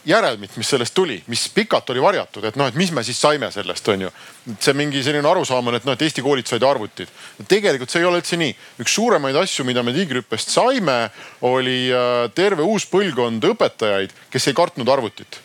[0.05, 3.51] järelmit, mis sellest tuli, mis pikalt oli varjatud, et noh, et mis me siis saime
[3.55, 4.11] sellest, on ju.
[4.59, 7.09] see mingi selline arusaam on, et noh, et Eesti koolid said arvutid.
[7.49, 8.57] tegelikult see ei ole üldse nii.
[8.83, 10.99] üks suuremaid asju, mida me Tiigrihüppest saime,
[11.47, 15.41] oli äh, terve uus põlvkond õpetajaid, kes ei kartnud arvutit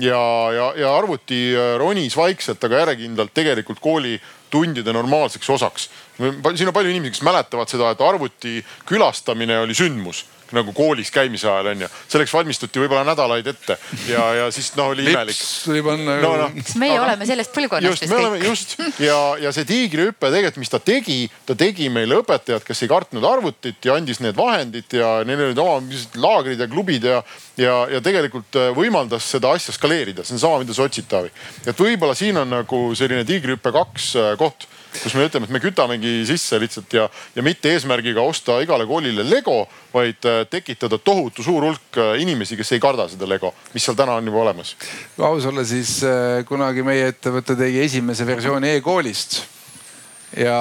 [0.00, 0.20] ja,
[0.54, 5.90] ja, ja arvuti äh, ronis vaikselt, aga järjekindlalt tegelikult koolitundide normaalseks osaks.
[6.54, 10.24] siin on palju inimesi, kes mäletavad seda, et arvuti külastamine oli sündmus
[10.56, 11.88] nagu koolis käimise ajal onju.
[12.08, 13.76] selleks valmistuti võib-olla nädalaid ette
[14.08, 15.38] ja, ja siis noh oli imelik.
[16.22, 16.32] no,.
[16.40, 16.48] No.
[16.80, 18.46] meie aga, oleme sellest põlvkonnast vist kõik.
[18.46, 22.90] just ja, ja see tiigrihüpe tegelikult, mis ta tegi, ta tegi meile õpetajad, kes ei
[22.90, 27.22] kartnud arvutit ja andis need vahendid ja neil olid oma laagrid ja klubid ja,
[27.60, 30.24] ja, ja tegelikult äh, võimaldas seda asja skaleerida.
[30.24, 31.32] see on sama, mida sa otsid, Taavi.
[31.66, 35.60] et võib-olla siin on nagu selline tiigrihüpe kaks äh, koht kus me ütleme, et me
[35.62, 37.06] kütamegi sisse lihtsalt ja,
[37.36, 39.62] ja mitte eesmärgiga osta igale koolile Lego,
[39.94, 43.98] vaid äh, tekitada tohutu suur hulk äh, inimesi, kes ei karda seda Lego, mis seal
[43.98, 44.74] täna on juba olemas.
[45.16, 49.40] kui aus olla, siis äh, kunagi meie ettevõte tegi esimese versiooni e-koolist
[50.36, 50.58] ja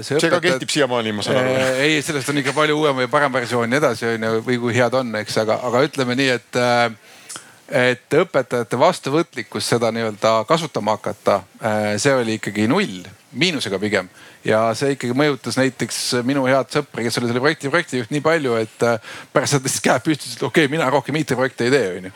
[0.00, 0.36] see, see õpetajad...
[0.36, 1.56] ka kehtib siiamaani, ma saan aru.
[1.84, 4.76] ei, sellest on ikka palju uuem ja parem versioon ja edasi on ju, või kui
[4.76, 6.62] head on, eks, aga, aga ütleme nii, et
[7.72, 11.38] et õpetajate vastuvõtlikkus seda nii-öelda kasutama hakata,
[11.96, 13.00] see oli ikkagi null
[13.32, 14.08] miinusega pigem.
[14.44, 18.56] ja see ikkagi mõjutas näiteks minu head sõpra, kes oli selle projekti projektijuht nii palju,
[18.58, 21.74] et äh, pärast seda tõstis käed püsti, ütles, et okei okay,, mina rohkem IT-projekte ei
[21.74, 22.12] tee, onju.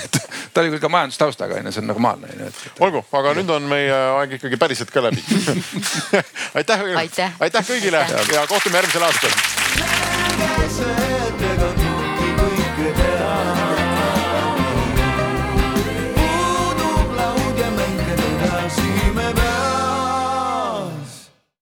[0.52, 2.50] ta oli küll ka majandustaustaga onju, see on normaalne onju.
[2.86, 5.24] olgu, aga nüüd on meie aeg ikkagi päriselt ka läbi
[6.58, 9.32] aitäh, aitäh., aitäh kõigile ja kohtume järgmisel aastal.